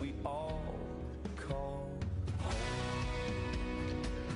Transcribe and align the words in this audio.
we 0.00 0.14
all 0.24 0.60
call 1.36 1.90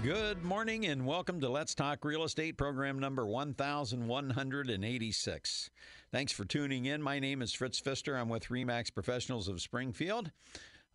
Good 0.03 0.43
morning 0.43 0.87
and 0.87 1.07
welcome 1.07 1.41
to 1.41 1.49
Let's 1.49 1.77
Talk 1.77 2.05
Real 2.05 2.25
Estate 2.25 2.57
program 2.57 2.99
number 2.99 3.25
1186. 3.25 5.71
Thanks 6.11 6.33
for 6.33 6.45
tuning 6.45 6.87
in. 6.87 7.01
My 7.01 7.21
name 7.21 7.43
is 7.43 7.53
Fritz 7.53 7.79
Pfister. 7.79 8.17
I'm 8.17 8.29
with 8.29 8.49
Remax 8.49 8.93
Professionals 8.93 9.47
of 9.47 9.61
Springfield. 9.61 10.33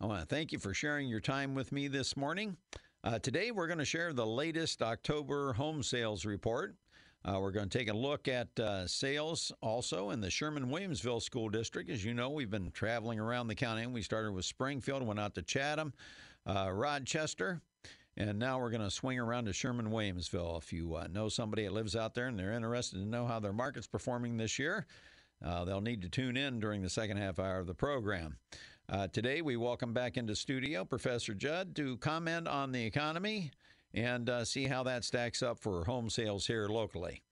I 0.00 0.06
want 0.06 0.20
to 0.20 0.26
thank 0.26 0.52
you 0.52 0.58
for 0.58 0.74
sharing 0.74 1.08
your 1.08 1.20
time 1.20 1.54
with 1.54 1.72
me 1.72 1.88
this 1.88 2.14
morning. 2.14 2.58
Uh, 3.02 3.18
today, 3.18 3.50
we're 3.50 3.68
going 3.68 3.78
to 3.78 3.86
share 3.86 4.12
the 4.12 4.26
latest 4.26 4.82
October 4.82 5.54
home 5.54 5.82
sales 5.82 6.26
report. 6.26 6.74
Uh, 7.24 7.38
we're 7.40 7.50
going 7.50 7.68
to 7.68 7.78
take 7.78 7.88
a 7.88 7.96
look 7.96 8.28
at 8.28 8.58
uh, 8.60 8.86
sales 8.86 9.50
also 9.60 10.10
in 10.10 10.20
the 10.20 10.30
Sherman 10.30 10.68
Williamsville 10.68 11.20
School 11.20 11.48
District. 11.48 11.90
As 11.90 12.04
you 12.04 12.14
know, 12.14 12.30
we've 12.30 12.50
been 12.50 12.70
traveling 12.70 13.18
around 13.18 13.48
the 13.48 13.54
county. 13.54 13.82
And 13.82 13.92
we 13.92 14.02
started 14.02 14.32
with 14.32 14.44
Springfield, 14.44 15.02
went 15.02 15.18
out 15.18 15.34
to 15.34 15.42
Chatham, 15.42 15.92
uh, 16.46 16.70
Rochester, 16.72 17.60
and 18.16 18.38
now 18.38 18.60
we're 18.60 18.70
going 18.70 18.82
to 18.82 18.90
swing 18.90 19.18
around 19.18 19.46
to 19.46 19.52
Sherman 19.52 19.90
Williamsville. 19.90 20.58
If 20.58 20.72
you 20.72 20.94
uh, 20.94 21.08
know 21.10 21.28
somebody 21.28 21.64
that 21.64 21.72
lives 21.72 21.96
out 21.96 22.14
there 22.14 22.26
and 22.26 22.38
they're 22.38 22.52
interested 22.52 22.96
to 22.96 23.04
know 23.04 23.26
how 23.26 23.40
their 23.40 23.52
market's 23.52 23.86
performing 23.86 24.36
this 24.36 24.58
year, 24.58 24.86
uh, 25.44 25.64
they'll 25.64 25.80
need 25.80 26.02
to 26.02 26.08
tune 26.08 26.36
in 26.36 26.60
during 26.60 26.82
the 26.82 26.90
second 26.90 27.16
half 27.16 27.38
hour 27.38 27.58
of 27.58 27.66
the 27.66 27.74
program. 27.74 28.36
Uh, 28.88 29.06
today, 29.08 29.42
we 29.42 29.56
welcome 29.56 29.92
back 29.92 30.16
into 30.16 30.34
studio 30.34 30.84
Professor 30.84 31.34
Judd 31.34 31.76
to 31.76 31.96
comment 31.98 32.48
on 32.48 32.72
the 32.72 32.84
economy 32.84 33.50
and 33.98 34.30
uh, 34.30 34.44
see 34.44 34.64
how 34.64 34.82
that 34.84 35.04
stacks 35.04 35.42
up 35.42 35.58
for 35.58 35.84
home 35.84 36.08
sales 36.08 36.46
here 36.46 36.68
locally. 36.68 37.22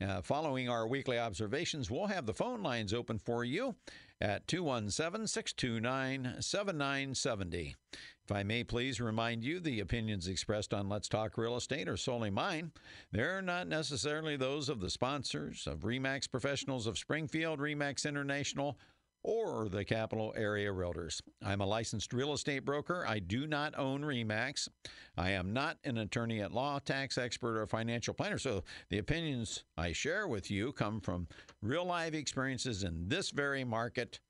Uh, 0.00 0.20
following 0.20 0.68
our 0.68 0.86
weekly 0.86 1.18
observations, 1.18 1.90
we'll 1.90 2.06
have 2.06 2.26
the 2.26 2.34
phone 2.34 2.62
lines 2.62 2.92
open 2.92 3.18
for 3.18 3.44
you 3.44 3.74
at 4.20 4.46
217 4.48 5.26
629 5.26 6.40
7970. 6.40 7.76
If 8.24 8.30
I 8.32 8.44
may 8.44 8.62
please 8.62 9.00
remind 9.00 9.42
you, 9.42 9.58
the 9.58 9.80
opinions 9.80 10.28
expressed 10.28 10.72
on 10.72 10.88
Let's 10.88 11.08
Talk 11.08 11.36
Real 11.36 11.56
Estate 11.56 11.88
are 11.88 11.96
solely 11.96 12.30
mine. 12.30 12.70
They're 13.10 13.42
not 13.42 13.66
necessarily 13.66 14.36
those 14.36 14.68
of 14.68 14.80
the 14.80 14.90
sponsors 14.90 15.66
of 15.66 15.80
REMAX 15.80 16.30
Professionals 16.30 16.86
of 16.86 16.98
Springfield, 16.98 17.58
REMAX 17.58 18.06
International, 18.06 18.78
or 19.24 19.68
the 19.68 19.84
Capital 19.84 20.32
Area 20.36 20.70
Realtors. 20.70 21.20
I'm 21.44 21.60
a 21.60 21.66
licensed 21.66 22.12
real 22.12 22.32
estate 22.32 22.64
broker. 22.64 23.04
I 23.06 23.18
do 23.18 23.46
not 23.46 23.78
own 23.78 24.02
REMAX. 24.02 24.68
I 25.16 25.30
am 25.30 25.52
not 25.52 25.78
an 25.84 25.98
attorney 25.98 26.40
at 26.40 26.52
law, 26.52 26.78
tax 26.78 27.18
expert, 27.18 27.58
or 27.58 27.66
financial 27.66 28.14
planner. 28.14 28.38
So 28.38 28.64
the 28.88 28.98
opinions 28.98 29.64
I 29.76 29.92
share 29.92 30.26
with 30.26 30.50
you 30.50 30.72
come 30.72 31.00
from 31.00 31.28
real 31.60 31.84
life 31.84 32.14
experiences 32.14 32.82
in 32.82 33.08
this 33.08 33.30
very 33.30 33.64
market, 33.64 34.20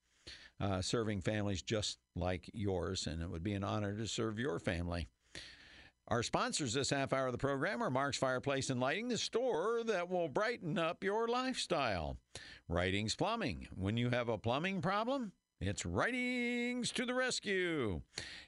uh, 0.60 0.82
serving 0.82 1.22
families 1.22 1.62
just 1.62 1.98
like 2.14 2.50
yours. 2.52 3.06
And 3.06 3.22
it 3.22 3.30
would 3.30 3.42
be 3.42 3.54
an 3.54 3.64
honor 3.64 3.96
to 3.96 4.06
serve 4.06 4.38
your 4.38 4.58
family. 4.58 5.08
Our 6.08 6.22
sponsors 6.22 6.74
this 6.74 6.90
half 6.90 7.12
hour 7.12 7.26
of 7.26 7.32
the 7.32 7.38
program 7.38 7.82
are 7.82 7.90
Mark's 7.90 8.18
Fireplace 8.18 8.70
and 8.70 8.80
Lighting, 8.80 9.08
the 9.08 9.16
store 9.16 9.82
that 9.84 10.10
will 10.10 10.28
brighten 10.28 10.78
up 10.78 11.02
your 11.02 11.28
lifestyle. 11.28 12.18
Writings 12.68 13.14
Plumbing. 13.14 13.68
When 13.74 13.96
you 13.96 14.10
have 14.10 14.28
a 14.28 14.36
plumbing 14.36 14.82
problem, 14.82 15.32
it's 15.60 15.86
Writings 15.86 16.90
to 16.92 17.06
the 17.06 17.14
rescue. 17.14 18.02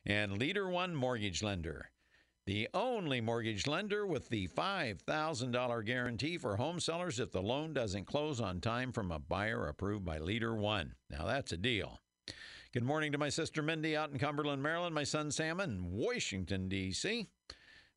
And 0.04 0.36
Leader 0.36 0.68
One 0.68 0.94
Mortgage 0.94 1.42
Lender. 1.42 1.90
The 2.46 2.68
only 2.74 3.22
mortgage 3.22 3.66
lender 3.66 4.06
with 4.06 4.28
the 4.28 4.48
$5,000 4.48 5.86
guarantee 5.86 6.36
for 6.36 6.56
home 6.56 6.78
sellers 6.78 7.18
if 7.18 7.32
the 7.32 7.40
loan 7.40 7.72
doesn't 7.72 8.04
close 8.04 8.38
on 8.38 8.60
time 8.60 8.92
from 8.92 9.10
a 9.10 9.18
buyer 9.18 9.66
approved 9.66 10.04
by 10.04 10.18
Leader 10.18 10.54
One. 10.54 10.94
Now 11.08 11.24
that's 11.24 11.52
a 11.52 11.56
deal. 11.56 12.00
Good 12.74 12.82
morning 12.82 13.12
to 13.12 13.18
my 13.18 13.30
sister 13.30 13.62
Mindy 13.62 13.96
out 13.96 14.10
in 14.10 14.18
Cumberland, 14.18 14.62
Maryland, 14.62 14.94
my 14.94 15.04
son 15.04 15.30
Sam 15.30 15.58
in 15.60 15.90
Washington, 15.90 16.68
D.C., 16.68 17.28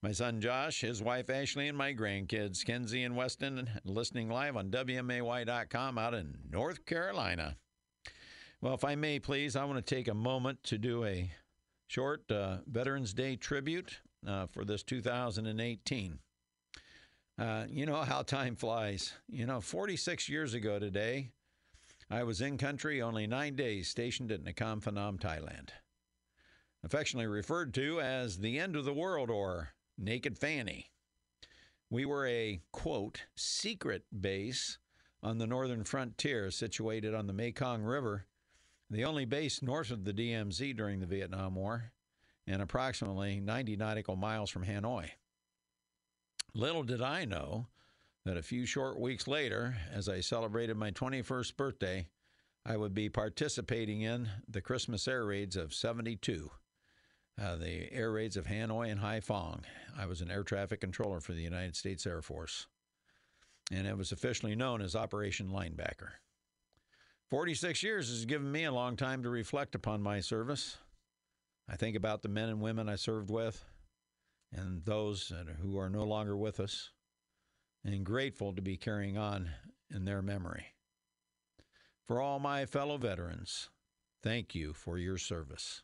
my 0.03 0.11
son 0.11 0.39
Josh, 0.39 0.81
his 0.81 1.01
wife 1.01 1.29
Ashley, 1.29 1.67
and 1.67 1.77
my 1.77 1.93
grandkids 1.93 2.63
Kenzie 2.63 3.03
and 3.03 3.15
Weston, 3.15 3.69
listening 3.83 4.29
live 4.29 4.55
on 4.55 4.69
WMAY.com 4.69 5.97
out 5.97 6.13
in 6.13 6.37
North 6.51 6.85
Carolina. 6.85 7.57
Well, 8.61 8.73
if 8.73 8.83
I 8.83 8.95
may, 8.95 9.19
please, 9.19 9.55
I 9.55 9.65
want 9.65 9.83
to 9.83 9.95
take 9.95 10.07
a 10.07 10.13
moment 10.13 10.63
to 10.63 10.77
do 10.77 11.03
a 11.03 11.31
short 11.87 12.31
uh, 12.31 12.57
Veterans 12.67 13.13
Day 13.13 13.35
tribute 13.35 13.99
uh, 14.27 14.47
for 14.47 14.65
this 14.65 14.83
2018. 14.83 16.19
Uh, 17.39 17.65
you 17.69 17.85
know 17.85 18.01
how 18.01 18.23
time 18.23 18.55
flies. 18.55 19.13
You 19.27 19.45
know, 19.45 19.61
46 19.61 20.27
years 20.27 20.53
ago 20.53 20.79
today, 20.79 21.29
I 22.09 22.23
was 22.23 22.41
in 22.41 22.57
country 22.57 23.01
only 23.01 23.27
nine 23.27 23.55
days, 23.55 23.89
stationed 23.89 24.31
at 24.31 24.43
Nakhon 24.43 24.81
Phanom, 24.81 25.19
Thailand. 25.19 25.69
Affectionately 26.83 27.27
referred 27.27 27.73
to 27.75 27.99
as 27.99 28.37
the 28.37 28.59
end 28.59 28.75
of 28.75 28.85
the 28.85 28.93
world 28.93 29.29
or 29.29 29.69
Naked 29.97 30.37
Fanny. 30.37 30.91
We 31.89 32.05
were 32.05 32.27
a, 32.27 32.61
quote, 32.71 33.23
secret 33.35 34.03
base 34.17 34.77
on 35.23 35.37
the 35.37 35.47
northern 35.47 35.83
frontier 35.83 36.51
situated 36.51 37.15
on 37.15 37.27
the 37.27 37.33
Mekong 37.33 37.81
River, 37.81 38.25
the 38.89 39.05
only 39.05 39.25
base 39.25 39.61
north 39.61 39.91
of 39.91 40.05
the 40.05 40.13
DMZ 40.13 40.75
during 40.75 40.99
the 40.99 41.05
Vietnam 41.05 41.55
War, 41.55 41.91
and 42.45 42.61
approximately 42.61 43.39
90 43.39 43.75
nautical 43.75 44.15
miles 44.15 44.49
from 44.49 44.65
Hanoi. 44.65 45.09
Little 46.53 46.83
did 46.83 47.01
I 47.01 47.25
know 47.25 47.67
that 48.25 48.37
a 48.37 48.43
few 48.43 48.65
short 48.65 48.99
weeks 48.99 49.27
later, 49.27 49.77
as 49.91 50.07
I 50.07 50.21
celebrated 50.21 50.77
my 50.77 50.91
21st 50.91 51.57
birthday, 51.57 52.07
I 52.65 52.75
would 52.75 52.93
be 52.93 53.09
participating 53.09 54.01
in 54.01 54.29
the 54.47 54.61
Christmas 54.61 55.07
air 55.07 55.25
raids 55.25 55.55
of 55.55 55.73
72, 55.73 56.51
uh, 57.41 57.55
the 57.55 57.91
air 57.93 58.11
raids 58.11 58.37
of 58.37 58.47
Hanoi 58.47 58.91
and 58.91 59.01
Haiphong. 59.01 59.61
I 59.97 60.05
was 60.05 60.21
an 60.21 60.31
air 60.31 60.43
traffic 60.43 60.81
controller 60.81 61.19
for 61.19 61.33
the 61.33 61.41
United 61.41 61.75
States 61.75 62.05
Air 62.05 62.21
Force, 62.21 62.67
and 63.71 63.87
it 63.87 63.97
was 63.97 64.11
officially 64.11 64.55
known 64.55 64.81
as 64.81 64.95
Operation 64.95 65.49
Linebacker. 65.49 66.11
46 67.29 67.83
years 67.83 68.09
has 68.09 68.25
given 68.25 68.51
me 68.51 68.63
a 68.63 68.71
long 68.71 68.95
time 68.95 69.23
to 69.23 69.29
reflect 69.29 69.75
upon 69.75 70.01
my 70.01 70.19
service. 70.19 70.77
I 71.69 71.75
think 71.75 71.95
about 71.95 72.21
the 72.21 72.29
men 72.29 72.49
and 72.49 72.61
women 72.61 72.87
I 72.87 72.95
served 72.95 73.29
with 73.29 73.65
and 74.53 74.83
those 74.85 75.33
who 75.61 75.77
are 75.77 75.89
no 75.89 76.03
longer 76.03 76.37
with 76.37 76.59
us 76.59 76.91
and 77.83 78.05
grateful 78.05 78.53
to 78.53 78.61
be 78.61 78.77
carrying 78.77 79.17
on 79.17 79.49
in 79.93 80.05
their 80.05 80.21
memory. 80.21 80.67
For 82.05 82.21
all 82.21 82.39
my 82.39 82.65
fellow 82.65 82.97
veterans, 82.97 83.69
thank 84.23 84.55
you 84.55 84.73
for 84.73 84.97
your 84.97 85.17
service. 85.17 85.83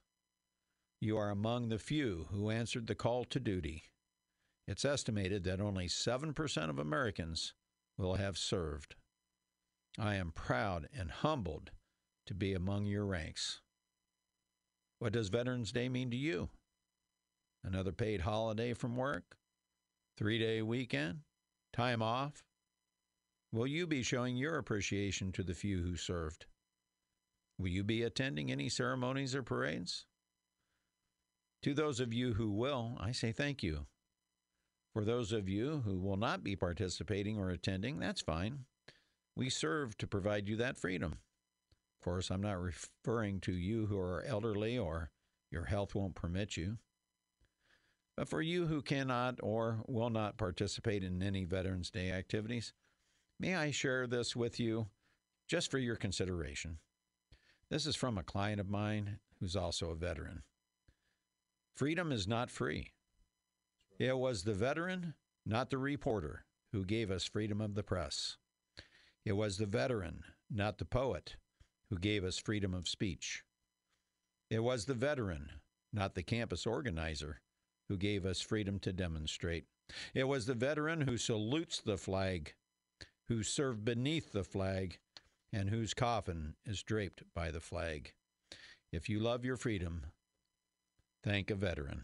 You 1.03 1.17
are 1.17 1.31
among 1.31 1.67
the 1.67 1.79
few 1.79 2.27
who 2.31 2.49
answered 2.49 2.87
the 2.87 2.95
call 2.95 3.25
to 3.25 3.37
duty. 3.37 3.83
It's 4.69 4.85
estimated 4.85 5.43
that 5.43 5.59
only 5.59 5.87
7% 5.87 6.69
of 6.69 6.79
Americans 6.79 7.53
will 7.97 8.15
have 8.15 8.37
served. 8.37 8.95
I 9.99 10.15
am 10.15 10.31
proud 10.31 10.87
and 10.97 11.11
humbled 11.11 11.71
to 12.27 12.33
be 12.33 12.53
among 12.53 12.85
your 12.85 13.05
ranks. 13.05 13.59
What 14.99 15.11
does 15.11 15.27
Veterans 15.27 15.73
Day 15.73 15.89
mean 15.89 16.09
to 16.09 16.15
you? 16.15 16.47
Another 17.65 17.91
paid 17.91 18.21
holiday 18.21 18.73
from 18.73 18.95
work? 18.95 19.35
Three 20.17 20.39
day 20.39 20.61
weekend? 20.61 21.23
time 21.73 22.01
off? 22.01 22.45
Will 23.51 23.67
you 23.67 23.87
be 23.87 24.03
showing 24.03 24.37
your 24.37 24.57
appreciation 24.57 25.33
to 25.33 25.43
the 25.43 25.53
few 25.53 25.83
who 25.83 25.97
served? 25.97 26.45
Will 27.59 27.67
you 27.67 27.83
be 27.83 28.03
attending 28.03 28.49
any 28.49 28.69
ceremonies 28.69 29.35
or 29.35 29.43
parades? 29.43 30.05
To 31.63 31.73
those 31.73 32.01
of 32.01 32.13
you 32.13 32.33
who 32.33 32.51
will, 32.51 32.97
I 32.99 33.13
say 33.13 33.31
thank 33.31 33.63
you. 33.63 33.85
For 34.93 35.05
those 35.05 35.31
of 35.31 35.47
you 35.47 35.81
who 35.85 35.97
will 35.97 36.17
not 36.17 36.43
be 36.43 36.57
participating 36.57 37.39
or 37.39 37.49
attending, 37.49 37.99
that's 37.99 38.21
fine. 38.21 38.65
We 39.35 39.49
serve 39.49 39.97
to 39.99 40.07
provide 40.07 40.49
you 40.49 40.57
that 40.57 40.77
freedom. 40.77 41.13
Of 41.13 42.03
course, 42.03 42.29
I'm 42.29 42.41
not 42.41 42.61
referring 42.61 43.39
to 43.41 43.53
you 43.53 43.85
who 43.85 43.97
are 43.97 44.23
elderly 44.23 44.77
or 44.77 45.09
your 45.51 45.63
health 45.63 45.95
won't 45.95 46.15
permit 46.15 46.57
you. 46.57 46.79
But 48.17 48.27
for 48.27 48.41
you 48.41 48.67
who 48.67 48.81
cannot 48.81 49.39
or 49.41 49.83
will 49.87 50.09
not 50.09 50.37
participate 50.37 51.01
in 51.01 51.23
any 51.23 51.45
Veterans 51.45 51.89
Day 51.89 52.11
activities, 52.11 52.73
may 53.39 53.55
I 53.55 53.71
share 53.71 54.05
this 54.05 54.35
with 54.35 54.59
you 54.59 54.87
just 55.47 55.71
for 55.71 55.79
your 55.79 55.95
consideration. 55.95 56.79
This 57.69 57.85
is 57.85 57.95
from 57.95 58.17
a 58.17 58.23
client 58.23 58.59
of 58.59 58.69
mine 58.69 59.19
who's 59.39 59.55
also 59.55 59.91
a 59.91 59.95
veteran. 59.95 60.43
Freedom 61.75 62.11
is 62.11 62.27
not 62.27 62.51
free. 62.51 62.91
It 63.97 64.17
was 64.17 64.43
the 64.43 64.53
veteran, 64.53 65.15
not 65.43 65.71
the 65.71 65.79
reporter, 65.79 66.45
who 66.71 66.85
gave 66.85 67.09
us 67.09 67.25
freedom 67.25 67.61
of 67.61 67.73
the 67.73 67.83
press. 67.83 68.37
It 69.25 69.33
was 69.33 69.57
the 69.57 69.65
veteran, 69.65 70.23
not 70.51 70.77
the 70.77 70.85
poet, 70.85 71.35
who 71.89 71.97
gave 71.97 72.23
us 72.23 72.37
freedom 72.37 72.75
of 72.75 72.87
speech. 72.87 73.43
It 74.51 74.59
was 74.59 74.85
the 74.85 74.93
veteran, 74.93 75.49
not 75.91 76.13
the 76.13 76.21
campus 76.21 76.67
organizer, 76.67 77.41
who 77.89 77.97
gave 77.97 78.23
us 78.23 78.39
freedom 78.39 78.79
to 78.79 78.93
demonstrate. 78.93 79.65
It 80.13 80.25
was 80.25 80.45
the 80.45 80.53
veteran 80.53 81.01
who 81.01 81.17
salutes 81.17 81.79
the 81.79 81.97
flag, 81.97 82.53
who 83.29 83.41
served 83.41 83.83
beneath 83.83 84.31
the 84.31 84.43
flag, 84.43 84.99
and 85.51 85.69
whose 85.69 85.95
coffin 85.95 86.53
is 86.65 86.83
draped 86.83 87.23
by 87.33 87.49
the 87.49 87.59
flag. 87.59 88.13
If 88.91 89.09
you 89.09 89.19
love 89.19 89.43
your 89.43 89.57
freedom, 89.57 90.05
thank 91.23 91.49
a 91.49 91.55
veteran. 91.55 92.03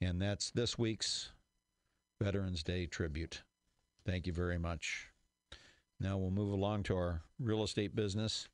And 0.00 0.20
that's 0.20 0.50
this 0.50 0.78
week's 0.78 1.30
Veterans 2.20 2.62
Day 2.62 2.86
tribute. 2.86 3.42
Thank 4.06 4.26
you 4.26 4.32
very 4.32 4.58
much. 4.58 5.08
Now 6.00 6.16
we'll 6.16 6.30
move 6.30 6.52
along 6.52 6.84
to 6.84 6.96
our 6.96 7.22
real 7.40 7.62
estate 7.62 7.94
business. 7.94 8.48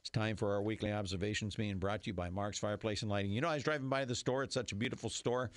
It's 0.00 0.10
time 0.10 0.36
for 0.36 0.52
our 0.52 0.62
weekly 0.62 0.92
observations 0.92 1.56
being 1.56 1.78
brought 1.78 2.02
to 2.02 2.08
you 2.08 2.14
by 2.14 2.28
Mark's 2.28 2.58
Fireplace 2.58 3.02
and 3.02 3.10
Lighting. 3.10 3.32
You 3.32 3.40
know, 3.40 3.48
I 3.48 3.54
was 3.54 3.62
driving 3.62 3.88
by 3.88 4.04
the 4.04 4.14
store. 4.14 4.42
It's 4.42 4.54
such 4.54 4.72
a 4.72 4.76
beautiful 4.76 5.08
store 5.08 5.50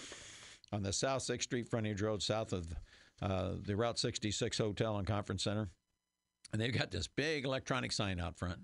on 0.72 0.84
the 0.84 0.94
South 0.94 1.24
6th 1.24 1.44
Street 1.44 1.68
frontage 1.68 2.02
road, 2.02 2.22
south 2.22 2.54
of 2.54 2.68
uh, 3.22 3.52
the 3.64 3.76
Route 3.76 4.00
66 4.00 4.58
Hotel 4.58 4.98
and 4.98 5.08
Conference 5.08 5.44
Center. 5.44 5.70
And 6.54 6.62
they've 6.62 6.78
got 6.78 6.92
this 6.92 7.08
big 7.08 7.44
electronic 7.46 7.92
sign 7.92 8.20
out 8.20 8.38
front. 8.38 8.60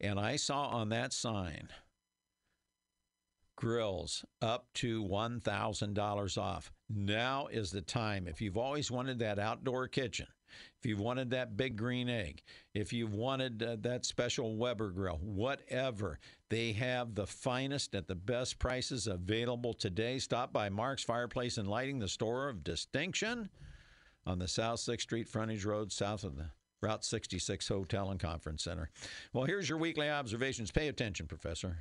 And 0.00 0.18
I 0.18 0.36
saw 0.36 0.66
on 0.68 0.88
that 0.90 1.12
sign 1.12 1.68
grills 3.60 4.24
up 4.40 4.66
to 4.72 5.04
$1,000 5.04 6.38
off. 6.38 6.72
Now 6.88 7.46
is 7.48 7.70
the 7.70 7.82
time. 7.82 8.26
If 8.26 8.40
you've 8.40 8.56
always 8.56 8.90
wanted 8.90 9.18
that 9.18 9.38
outdoor 9.38 9.86
kitchen, 9.86 10.26
if 10.78 10.86
you've 10.86 10.98
wanted 10.98 11.30
that 11.30 11.58
big 11.58 11.76
green 11.76 12.08
egg, 12.08 12.42
if 12.72 12.90
you've 12.90 13.12
wanted 13.12 13.62
uh, 13.62 13.76
that 13.82 14.06
special 14.06 14.56
Weber 14.56 14.90
grill, 14.90 15.20
whatever, 15.22 16.18
they 16.48 16.72
have 16.72 17.14
the 17.14 17.26
finest 17.26 17.94
at 17.94 18.08
the 18.08 18.14
best 18.14 18.58
prices 18.58 19.06
available 19.06 19.74
today. 19.74 20.18
Stop 20.18 20.54
by 20.54 20.70
Mark's 20.70 21.04
Fireplace 21.04 21.58
and 21.58 21.68
Lighting, 21.68 21.98
the 21.98 22.08
store 22.08 22.48
of 22.48 22.64
distinction 22.64 23.50
on 24.26 24.38
the 24.38 24.48
South 24.48 24.80
6th 24.80 25.02
Street 25.02 25.28
frontage 25.28 25.66
road, 25.66 25.92
south 25.92 26.24
of 26.24 26.36
the 26.36 26.46
Route 26.80 27.04
66 27.04 27.68
Hotel 27.68 28.10
and 28.10 28.18
Conference 28.18 28.64
Center. 28.64 28.90
Well, 29.34 29.44
here's 29.44 29.68
your 29.68 29.78
weekly 29.78 30.08
observations. 30.08 30.70
Pay 30.70 30.88
attention, 30.88 31.26
Professor. 31.26 31.76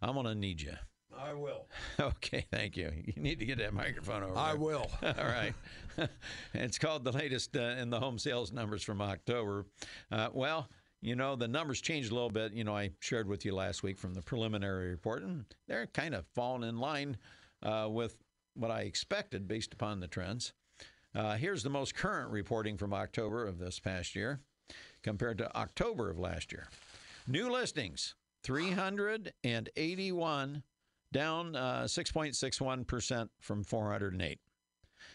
I'm 0.00 0.14
going 0.14 0.26
to 0.26 0.34
need 0.34 0.60
you. 0.60 0.74
I 1.22 1.34
will. 1.34 1.66
Okay, 2.00 2.46
thank 2.50 2.76
you. 2.76 2.90
You 3.04 3.22
need 3.22 3.38
to 3.38 3.44
get 3.44 3.58
that 3.58 3.74
microphone 3.74 4.22
over. 4.22 4.36
I 4.36 4.52
there. 4.52 4.60
will. 4.60 4.90
All 5.02 5.24
right. 5.24 5.54
it's 6.54 6.78
called 6.78 7.04
the 7.04 7.12
latest 7.12 7.56
uh, 7.56 7.76
in 7.78 7.90
the 7.90 8.00
home 8.00 8.18
sales 8.18 8.50
numbers 8.50 8.82
from 8.82 9.00
October. 9.00 9.66
Uh, 10.10 10.28
well, 10.32 10.68
you 11.00 11.14
know, 11.14 11.36
the 11.36 11.48
numbers 11.48 11.80
changed 11.80 12.10
a 12.10 12.14
little 12.14 12.30
bit. 12.30 12.52
You 12.52 12.64
know, 12.64 12.76
I 12.76 12.90
shared 13.00 13.28
with 13.28 13.44
you 13.44 13.54
last 13.54 13.82
week 13.82 13.98
from 13.98 14.14
the 14.14 14.22
preliminary 14.22 14.90
report, 14.90 15.22
and 15.22 15.44
they're 15.68 15.86
kind 15.86 16.14
of 16.14 16.24
falling 16.34 16.68
in 16.68 16.78
line 16.78 17.16
uh, 17.62 17.88
with 17.90 18.16
what 18.54 18.70
I 18.70 18.82
expected 18.82 19.46
based 19.46 19.74
upon 19.74 20.00
the 20.00 20.08
trends. 20.08 20.54
Uh, 21.14 21.36
here's 21.36 21.62
the 21.62 21.70
most 21.70 21.94
current 21.94 22.30
reporting 22.30 22.78
from 22.78 22.94
October 22.94 23.46
of 23.46 23.58
this 23.58 23.78
past 23.78 24.16
year 24.16 24.40
compared 25.02 25.38
to 25.38 25.56
October 25.56 26.10
of 26.10 26.18
last 26.18 26.52
year. 26.52 26.68
New 27.26 27.50
listings 27.50 28.14
381, 28.44 30.62
down 31.12 31.54
uh, 31.54 31.84
6.61% 31.84 33.28
from 33.40 33.64
408. 33.64 34.40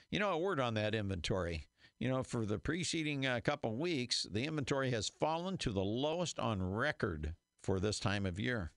You 0.10 0.20
know, 0.20 0.32
a 0.32 0.38
word 0.38 0.60
on 0.60 0.74
that 0.76 0.96
inventory. 0.96 1.68
You 2.00 2.10
know, 2.10 2.24
for 2.24 2.46
the 2.46 2.60
preceding 2.60 3.26
uh, 3.26 3.40
couple 3.44 3.76
weeks, 3.76 4.28
the 4.32 4.46
inventory 4.46 4.92
has 4.92 5.10
fallen 5.10 5.58
to 5.58 5.72
the 5.72 5.84
lowest 5.84 6.38
on 6.40 6.62
record 6.62 7.34
for 7.64 7.80
this 7.80 8.00
time 8.00 8.26
of 8.26 8.40
year. 8.40 8.72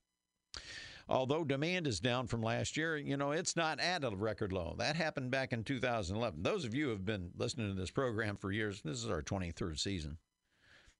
Although 1.07 1.43
demand 1.43 1.87
is 1.87 1.99
down 1.99 2.27
from 2.27 2.41
last 2.41 2.77
year, 2.77 2.97
you 2.97 3.17
know, 3.17 3.31
it's 3.31 3.55
not 3.55 3.79
at 3.79 4.03
a 4.03 4.09
record 4.09 4.53
low. 4.53 4.75
That 4.77 4.95
happened 4.95 5.29
back 5.29 5.51
in 5.51 5.63
2011. 5.63 6.41
Those 6.41 6.65
of 6.65 6.73
you 6.73 6.85
who 6.85 6.91
have 6.91 7.05
been 7.05 7.31
listening 7.37 7.67
to 7.67 7.79
this 7.79 7.91
program 7.91 8.37
for 8.37 8.51
years, 8.51 8.81
this 8.81 9.03
is 9.03 9.09
our 9.09 9.21
23rd 9.21 9.77
season. 9.77 10.17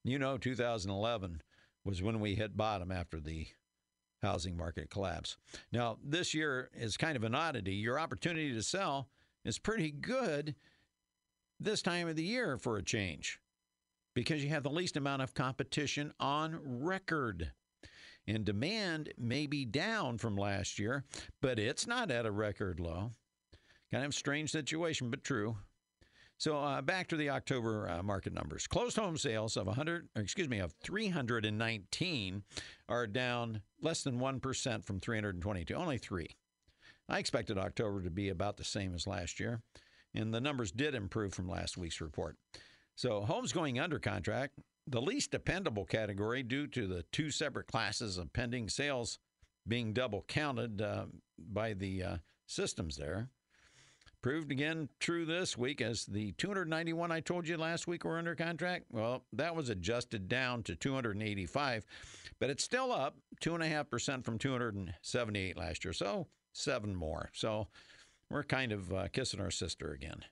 You 0.04 0.20
know, 0.20 0.38
2011 0.38 1.42
was 1.86 2.02
when 2.02 2.20
we 2.20 2.36
hit 2.36 2.58
bottom 2.58 2.92
after 2.92 3.20
the 3.20 3.48
housing 4.22 4.56
market 4.56 4.90
collapse. 4.90 5.38
Now, 5.72 5.98
this 6.04 6.34
year 6.34 6.70
is 6.74 6.98
kind 6.98 7.16
of 7.16 7.24
an 7.24 7.36
oddity. 7.36 7.74
Your 7.74 8.00
opportunity 8.00 8.54
to 8.54 8.64
sell 8.64 9.10
is 9.44 9.58
pretty 9.58 9.92
good 9.92 10.56
this 11.60 11.82
time 11.82 12.08
of 12.08 12.16
the 12.16 12.24
year 12.24 12.58
for 12.58 12.78
a 12.78 12.84
change 12.84 13.40
because 14.14 14.44
you 14.44 14.50
have 14.50 14.64
the 14.64 14.70
least 14.70 14.98
amount 14.98 15.22
of 15.22 15.34
competition 15.34 16.14
on 16.20 16.60
record. 16.64 17.52
And 18.28 18.46
demand 18.46 19.14
may 19.18 19.48
be 19.48 19.66
down 19.66 20.18
from 20.20 20.36
last 20.36 20.78
year, 20.78 21.06
but 21.42 21.58
it's 21.58 21.88
not 21.88 22.12
at 22.12 22.26
a 22.26 22.32
record 22.32 22.80
low. 22.80 23.12
Kind 23.92 24.06
of 24.06 24.12
a 24.12 24.14
strange 24.14 24.52
situation, 24.52 25.10
but 25.10 25.24
true. 25.24 25.58
So 26.42 26.58
uh, 26.58 26.82
back 26.82 27.08
to 27.10 27.16
the 27.16 27.30
October 27.30 27.88
uh, 27.88 28.02
market 28.02 28.34
numbers. 28.34 28.66
Closed 28.66 28.98
home 28.98 29.16
sales 29.16 29.58
of 29.58 29.68
100, 29.68 30.10
excuse 30.16 30.50
me, 30.50 30.58
of 30.58 30.74
319 30.84 32.42
are 32.90 33.06
down 33.06 33.62
less 33.80 34.02
than 34.02 34.18
1% 34.20 34.84
from 34.84 35.00
322, 35.00 35.76
only 35.76 36.00
3. 36.00 36.28
I 37.08 37.20
expected 37.20 37.60
October 37.60 38.02
to 38.02 38.10
be 38.10 38.30
about 38.30 38.58
the 38.58 38.64
same 38.64 38.96
as 38.96 39.06
last 39.06 39.40
year, 39.40 39.62
and 40.16 40.34
the 40.34 40.42
numbers 40.42 40.72
did 40.72 40.96
improve 40.96 41.32
from 41.36 41.48
last 41.48 41.78
week's 41.78 42.02
report. 42.02 42.38
So 42.96 43.22
homes 43.22 43.54
going 43.54 43.80
under 43.80 44.00
contract, 44.00 44.58
the 44.88 45.00
least 45.00 45.30
dependable 45.30 45.86
category 45.86 46.42
due 46.42 46.66
to 46.66 46.88
the 46.88 47.04
two 47.12 47.30
separate 47.30 47.68
classes 47.68 48.18
of 48.18 48.34
pending 48.34 48.68
sales 48.70 49.20
being 49.68 49.94
double 49.94 50.26
counted 50.28 50.82
uh, 50.82 51.06
by 51.38 51.74
the 51.74 52.02
uh, 52.02 52.18
systems 52.48 52.98
there. 52.98 53.30
Proved 54.22 54.52
again 54.52 54.88
true 55.00 55.26
this 55.26 55.58
week 55.58 55.82
as 55.82 56.06
the 56.06 56.34
291 56.34 57.12
I 57.12 57.22
told 57.22 57.48
you 57.48 57.58
last 57.58 57.88
week 57.88 58.06
were 58.06 58.20
under 58.20 58.36
contract. 58.36 58.86
Well, 58.92 59.24
that 59.34 59.56
was 59.56 59.70
adjusted 59.70 60.30
down 60.30 60.62
to 60.64 60.76
285, 60.76 61.86
but 62.40 62.52
it's 62.52 62.64
still 62.64 62.92
up 62.92 63.18
2.5% 63.42 64.24
from 64.24 64.38
278 64.38 65.58
last 65.58 65.84
year. 65.84 65.94
So 65.94 66.28
seven 66.54 66.96
more. 66.96 67.32
So 67.34 67.68
we're 68.30 68.44
kind 68.44 68.72
of 68.72 68.94
uh, 68.94 69.08
kissing 69.08 69.42
our 69.42 69.50
sister 69.50 69.92
again. 69.92 70.24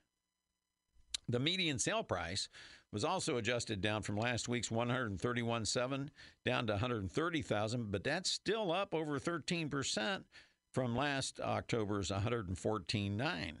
The 1.28 1.40
median 1.40 1.80
sale 1.80 2.04
price 2.04 2.48
was 2.92 3.04
also 3.04 3.38
adjusted 3.38 3.80
down 3.80 4.02
from 4.02 4.16
last 4.16 4.48
week's 4.48 4.68
131.7 4.68 6.08
down 6.44 6.66
to 6.68 6.72
130,000, 6.74 7.90
but 7.90 8.04
that's 8.04 8.30
still 8.30 8.70
up 8.70 8.94
over 8.94 9.18
13% 9.18 10.22
from 10.72 10.94
last 10.94 11.40
October's 11.40 12.10
114.9. 12.10 13.54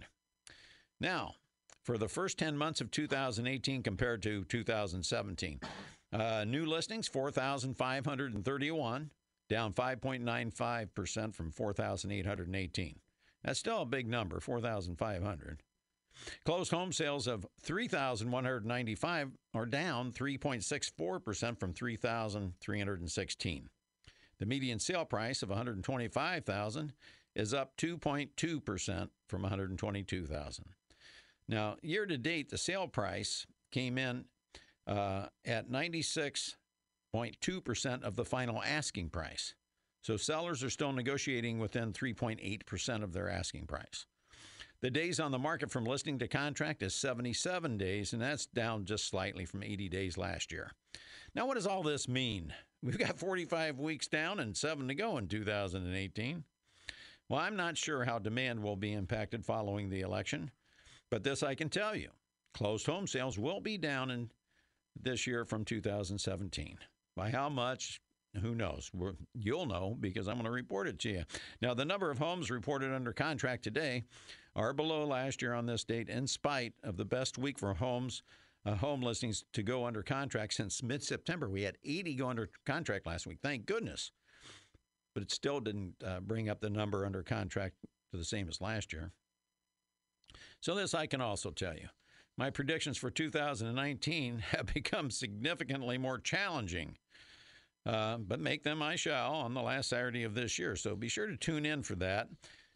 Now, 1.00 1.34
for 1.82 1.96
the 1.96 2.08
first 2.08 2.38
10 2.38 2.56
months 2.56 2.80
of 2.80 2.90
2018 2.90 3.82
compared 3.82 4.22
to 4.22 4.44
2017, 4.44 5.60
uh, 6.12 6.44
new 6.44 6.66
listings 6.66 7.08
4,531, 7.08 9.10
down 9.48 9.72
5.95% 9.72 11.34
from 11.34 11.50
4,818. 11.50 12.98
That's 13.42 13.58
still 13.58 13.82
a 13.82 13.86
big 13.86 14.06
number, 14.06 14.40
4,500. 14.40 15.62
Closed 16.44 16.70
home 16.70 16.92
sales 16.92 17.26
of 17.26 17.46
3,195 17.62 19.30
are 19.54 19.66
down 19.66 20.12
3.64% 20.12 21.58
from 21.58 21.72
3,316. 21.72 23.68
The 24.38 24.46
median 24.46 24.78
sale 24.78 25.04
price 25.04 25.42
of 25.42 25.48
125,000 25.48 26.92
is 27.34 27.54
up 27.54 27.76
2.2% 27.76 29.08
from 29.28 29.42
122,000. 29.42 30.64
Now, 31.50 31.76
year 31.82 32.06
to 32.06 32.16
date, 32.16 32.48
the 32.48 32.56
sale 32.56 32.86
price 32.86 33.44
came 33.72 33.98
in 33.98 34.26
uh, 34.86 35.26
at 35.44 35.68
96.2% 35.68 38.02
of 38.04 38.14
the 38.14 38.24
final 38.24 38.62
asking 38.62 39.08
price. 39.08 39.54
So 40.02 40.16
sellers 40.16 40.62
are 40.62 40.70
still 40.70 40.92
negotiating 40.92 41.58
within 41.58 41.92
3.8% 41.92 43.02
of 43.02 43.12
their 43.12 43.28
asking 43.28 43.66
price. 43.66 44.06
The 44.80 44.92
days 44.92 45.18
on 45.18 45.32
the 45.32 45.40
market 45.40 45.72
from 45.72 45.84
listing 45.84 46.20
to 46.20 46.28
contract 46.28 46.84
is 46.84 46.94
77 46.94 47.76
days, 47.76 48.12
and 48.12 48.22
that's 48.22 48.46
down 48.46 48.84
just 48.84 49.08
slightly 49.08 49.44
from 49.44 49.64
80 49.64 49.88
days 49.88 50.16
last 50.16 50.52
year. 50.52 50.70
Now, 51.34 51.46
what 51.46 51.56
does 51.56 51.66
all 51.66 51.82
this 51.82 52.06
mean? 52.06 52.54
We've 52.80 52.96
got 52.96 53.18
45 53.18 53.80
weeks 53.80 54.06
down 54.06 54.38
and 54.38 54.56
seven 54.56 54.86
to 54.86 54.94
go 54.94 55.18
in 55.18 55.26
2018. 55.26 56.44
Well, 57.28 57.40
I'm 57.40 57.56
not 57.56 57.76
sure 57.76 58.04
how 58.04 58.20
demand 58.20 58.62
will 58.62 58.76
be 58.76 58.92
impacted 58.92 59.44
following 59.44 59.90
the 59.90 60.02
election. 60.02 60.52
But 61.10 61.24
this 61.24 61.42
I 61.42 61.54
can 61.54 61.68
tell 61.68 61.94
you 61.94 62.10
closed 62.54 62.86
home 62.86 63.06
sales 63.06 63.38
will 63.38 63.60
be 63.60 63.76
down 63.76 64.10
in 64.10 64.30
this 65.00 65.26
year 65.26 65.44
from 65.44 65.64
2017. 65.64 66.78
By 67.16 67.30
how 67.30 67.48
much? 67.48 68.00
Who 68.40 68.54
knows? 68.54 68.90
We're, 68.94 69.14
you'll 69.34 69.66
know 69.66 69.96
because 69.98 70.28
I'm 70.28 70.36
going 70.36 70.44
to 70.44 70.52
report 70.52 70.86
it 70.86 71.00
to 71.00 71.08
you. 71.10 71.24
Now, 71.60 71.74
the 71.74 71.84
number 71.84 72.10
of 72.10 72.18
homes 72.18 72.48
reported 72.48 72.92
under 72.92 73.12
contract 73.12 73.64
today 73.64 74.04
are 74.54 74.72
below 74.72 75.04
last 75.04 75.42
year 75.42 75.52
on 75.52 75.66
this 75.66 75.82
date, 75.82 76.08
in 76.08 76.28
spite 76.28 76.74
of 76.84 76.96
the 76.96 77.04
best 77.04 77.38
week 77.38 77.58
for 77.58 77.74
homes, 77.74 78.22
uh, 78.64 78.76
home 78.76 79.02
listings 79.02 79.44
to 79.52 79.64
go 79.64 79.84
under 79.84 80.02
contract 80.02 80.54
since 80.54 80.80
mid 80.80 81.02
September. 81.02 81.48
We 81.48 81.62
had 81.62 81.78
80 81.84 82.14
go 82.14 82.28
under 82.28 82.50
contract 82.64 83.06
last 83.06 83.26
week. 83.26 83.38
Thank 83.42 83.66
goodness. 83.66 84.12
But 85.12 85.24
it 85.24 85.32
still 85.32 85.58
didn't 85.58 85.94
uh, 86.06 86.20
bring 86.20 86.48
up 86.48 86.60
the 86.60 86.70
number 86.70 87.04
under 87.04 87.24
contract 87.24 87.74
to 88.12 88.16
the 88.16 88.24
same 88.24 88.48
as 88.48 88.60
last 88.60 88.92
year. 88.92 89.10
So, 90.60 90.74
this 90.74 90.94
I 90.94 91.06
can 91.06 91.20
also 91.20 91.50
tell 91.50 91.74
you. 91.74 91.88
My 92.36 92.50
predictions 92.50 92.96
for 92.96 93.10
2019 93.10 94.38
have 94.50 94.66
become 94.72 95.10
significantly 95.10 95.98
more 95.98 96.18
challenging, 96.18 96.96
uh, 97.86 98.18
but 98.18 98.40
make 98.40 98.62
them 98.62 98.82
I 98.82 98.96
shall 98.96 99.34
on 99.34 99.54
the 99.54 99.62
last 99.62 99.88
Saturday 99.88 100.24
of 100.24 100.34
this 100.34 100.58
year. 100.58 100.76
So, 100.76 100.94
be 100.96 101.08
sure 101.08 101.26
to 101.26 101.36
tune 101.36 101.66
in 101.66 101.82
for 101.82 101.94
that. 101.96 102.28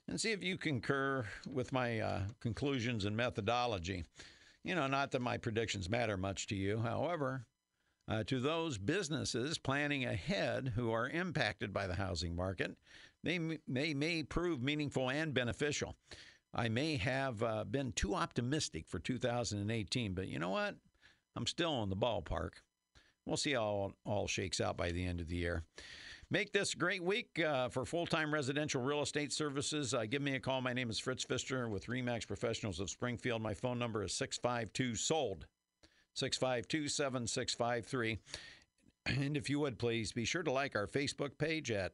and 0.09 0.21
see 0.21 0.33
if 0.33 0.43
you 0.45 0.59
concur 0.59 1.25
with 1.50 1.73
my 1.73 2.00
uh, 2.00 2.21
conclusions 2.41 3.05
and 3.05 3.17
methodology. 3.17 4.05
You 4.64 4.75
know, 4.75 4.87
not 4.87 5.11
that 5.12 5.21
my 5.21 5.37
predictions 5.37 5.91
matter 5.91 6.17
much 6.17 6.47
to 6.49 6.55
you. 6.57 6.79
However, 6.79 7.47
uh, 8.09 8.25
to 8.25 8.41
those 8.41 8.76
businesses 8.79 9.59
planning 9.59 10.05
ahead 10.05 10.73
who 10.75 10.93
are 10.93 11.09
impacted 11.09 11.73
by 11.73 11.87
the 11.87 11.95
housing 11.95 12.37
market, 12.37 12.76
they, 13.23 13.59
they 13.67 13.95
may 13.95 14.23
prove 14.23 14.62
meaningful 14.62 15.11
and 15.11 15.33
beneficial. 15.33 15.97
I 16.54 16.68
may 16.68 16.96
have 16.96 17.42
uh, 17.42 17.64
been 17.64 17.92
too 17.92 18.14
optimistic 18.14 18.87
for 18.87 19.00
2018, 19.00 20.14
but 20.14 20.28
you 20.28 20.38
know 20.38 20.50
what? 20.50 20.76
I'm 21.34 21.46
still 21.46 21.82
in 21.82 21.90
the 21.90 21.96
ballpark. 21.96 22.50
We'll 23.26 23.37
see 23.37 23.54
how 23.54 23.92
all, 24.04 24.26
shakes 24.28 24.61
out 24.61 24.76
by 24.76 24.92
the 24.92 25.04
end 25.04 25.20
of 25.20 25.28
the 25.28 25.37
year. 25.37 25.64
Make 26.30 26.52
this 26.52 26.75
a 26.75 26.76
great 26.76 27.02
week 27.02 27.40
uh, 27.40 27.68
for 27.68 27.84
full 27.84 28.06
time 28.06 28.32
residential 28.32 28.82
real 28.82 29.02
estate 29.02 29.32
services. 29.32 29.94
Uh, 29.94 30.04
give 30.04 30.23
me 30.23 30.34
a 30.37 30.40
call. 30.40 30.61
My 30.61 30.73
name 30.73 30.90
is 30.90 30.99
Fritz 30.99 31.25
Pfister 31.25 31.68
with 31.68 31.87
Remax 31.87 32.26
Professionals 32.26 32.80
of 32.80 32.88
Springfield. 32.88 33.42
My 33.42 33.54
phone 33.54 33.78
number 33.78 34.04
is 34.04 34.12
652 34.14 34.94
SOLD, 34.94 35.46
652 36.14 36.88
7653. 36.88 38.18
And 39.06 39.37
if 39.37 39.50
you 39.50 39.61
would 39.61 39.78
please 39.78 40.12
be 40.12 40.25
sure 40.25 40.42
to 40.42 40.50
like 40.50 40.75
our 40.75 40.87
Facebook 40.87 41.37
page 41.37 41.70
at 41.70 41.92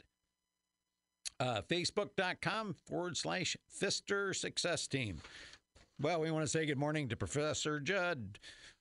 uh, 1.41 1.63
facebook.com 1.63 2.77
forward 2.87 3.17
slash 3.17 3.57
Pfister 3.69 4.33
Success 4.35 4.87
Team. 4.87 5.21
Well, 6.01 6.21
we 6.21 6.31
want 6.31 6.45
to 6.45 6.49
say 6.49 6.67
good 6.67 6.79
morning 6.79 7.09
to 7.09 7.17
Professor 7.17 7.81
Judd 7.81 8.39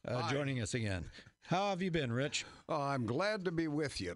uh, 0.08 0.30
joining 0.30 0.62
us 0.62 0.74
again. 0.74 1.06
How 1.42 1.70
have 1.70 1.82
you 1.82 1.90
been, 1.90 2.12
Rich? 2.12 2.46
Oh, 2.68 2.82
I'm 2.82 3.06
glad 3.06 3.46
to 3.46 3.52
be 3.52 3.68
with 3.68 4.00
you. 4.00 4.16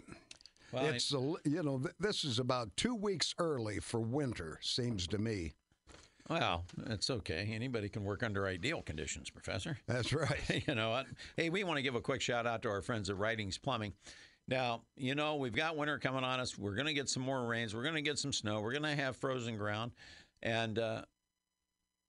Well, 0.71 0.85
it's 0.85 1.13
a, 1.13 1.17
you 1.45 1.63
know 1.63 1.79
th- 1.79 1.95
this 1.99 2.23
is 2.23 2.39
about 2.39 2.75
two 2.75 2.95
weeks 2.95 3.33
early 3.39 3.79
for 3.79 3.99
winter, 3.99 4.59
seems 4.61 5.07
to 5.07 5.17
me. 5.17 5.53
Well, 6.29 6.65
it's 6.87 7.09
okay. 7.09 7.51
Anybody 7.53 7.89
can 7.89 8.03
work 8.03 8.23
under 8.23 8.47
ideal 8.47 8.81
conditions, 8.81 9.29
Professor. 9.29 9.77
That's 9.87 10.13
right. 10.13 10.39
you 10.67 10.73
know 10.73 10.89
what? 10.91 11.07
Hey, 11.35 11.49
we 11.49 11.63
want 11.63 11.77
to 11.77 11.83
give 11.83 11.95
a 11.95 12.01
quick 12.01 12.21
shout 12.21 12.47
out 12.47 12.61
to 12.63 12.69
our 12.69 12.81
friends 12.81 13.09
at 13.09 13.17
Writings 13.17 13.57
Plumbing. 13.57 13.93
Now, 14.47 14.81
you 14.97 15.15
know, 15.15 15.35
we've 15.35 15.55
got 15.55 15.77
winter 15.77 15.97
coming 15.97 16.23
on 16.23 16.39
us. 16.39 16.57
We're 16.57 16.75
going 16.75 16.87
to 16.87 16.93
get 16.93 17.09
some 17.09 17.23
more 17.23 17.45
rains. 17.45 17.73
We're 17.73 17.83
going 17.83 17.95
to 17.95 18.01
get 18.01 18.19
some 18.19 18.33
snow. 18.33 18.59
We're 18.61 18.73
going 18.73 18.83
to 18.83 18.95
have 18.95 19.15
frozen 19.15 19.57
ground. 19.57 19.91
And 20.41 20.77
uh, 20.77 21.03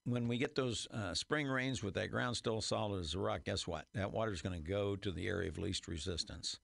when 0.04 0.26
we 0.26 0.38
get 0.38 0.54
those 0.54 0.88
uh, 0.92 1.14
spring 1.14 1.46
rains 1.46 1.82
with 1.82 1.94
that 1.94 2.10
ground 2.10 2.36
still 2.36 2.60
solid 2.60 3.00
as 3.00 3.14
a 3.14 3.18
rock, 3.18 3.44
guess 3.44 3.66
what? 3.66 3.86
That 3.94 4.12
water 4.12 4.32
is 4.32 4.42
going 4.42 4.60
to 4.60 4.68
go 4.68 4.96
to 4.96 5.12
the 5.12 5.28
area 5.28 5.48
of 5.48 5.58
least 5.58 5.86
resistance. 5.86 6.58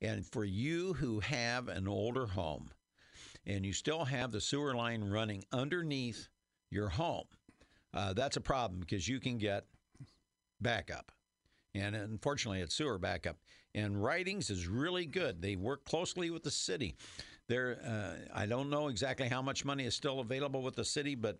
And 0.00 0.26
for 0.26 0.44
you 0.44 0.94
who 0.94 1.20
have 1.20 1.68
an 1.68 1.86
older 1.86 2.26
home 2.26 2.70
and 3.46 3.66
you 3.66 3.72
still 3.72 4.04
have 4.04 4.32
the 4.32 4.40
sewer 4.40 4.74
line 4.74 5.04
running 5.04 5.44
underneath 5.52 6.28
your 6.70 6.88
home, 6.88 7.26
uh, 7.94 8.14
that's 8.14 8.38
a 8.38 8.40
problem 8.40 8.80
because 8.80 9.06
you 9.06 9.20
can 9.20 9.36
get 9.36 9.66
backup. 10.60 11.12
And 11.74 11.94
unfortunately, 11.94 12.60
it's 12.60 12.74
sewer 12.74 12.98
backup. 12.98 13.36
And 13.74 14.02
Writings 14.02 14.50
is 14.50 14.66
really 14.66 15.06
good. 15.06 15.40
They 15.40 15.56
work 15.56 15.84
closely 15.84 16.30
with 16.30 16.42
the 16.42 16.50
city. 16.50 16.94
There, 17.48 17.78
uh, 17.86 18.38
I 18.38 18.46
don't 18.46 18.70
know 18.70 18.88
exactly 18.88 19.28
how 19.28 19.42
much 19.42 19.64
money 19.64 19.84
is 19.84 19.94
still 19.94 20.20
available 20.20 20.62
with 20.62 20.76
the 20.76 20.84
city, 20.84 21.14
but 21.14 21.38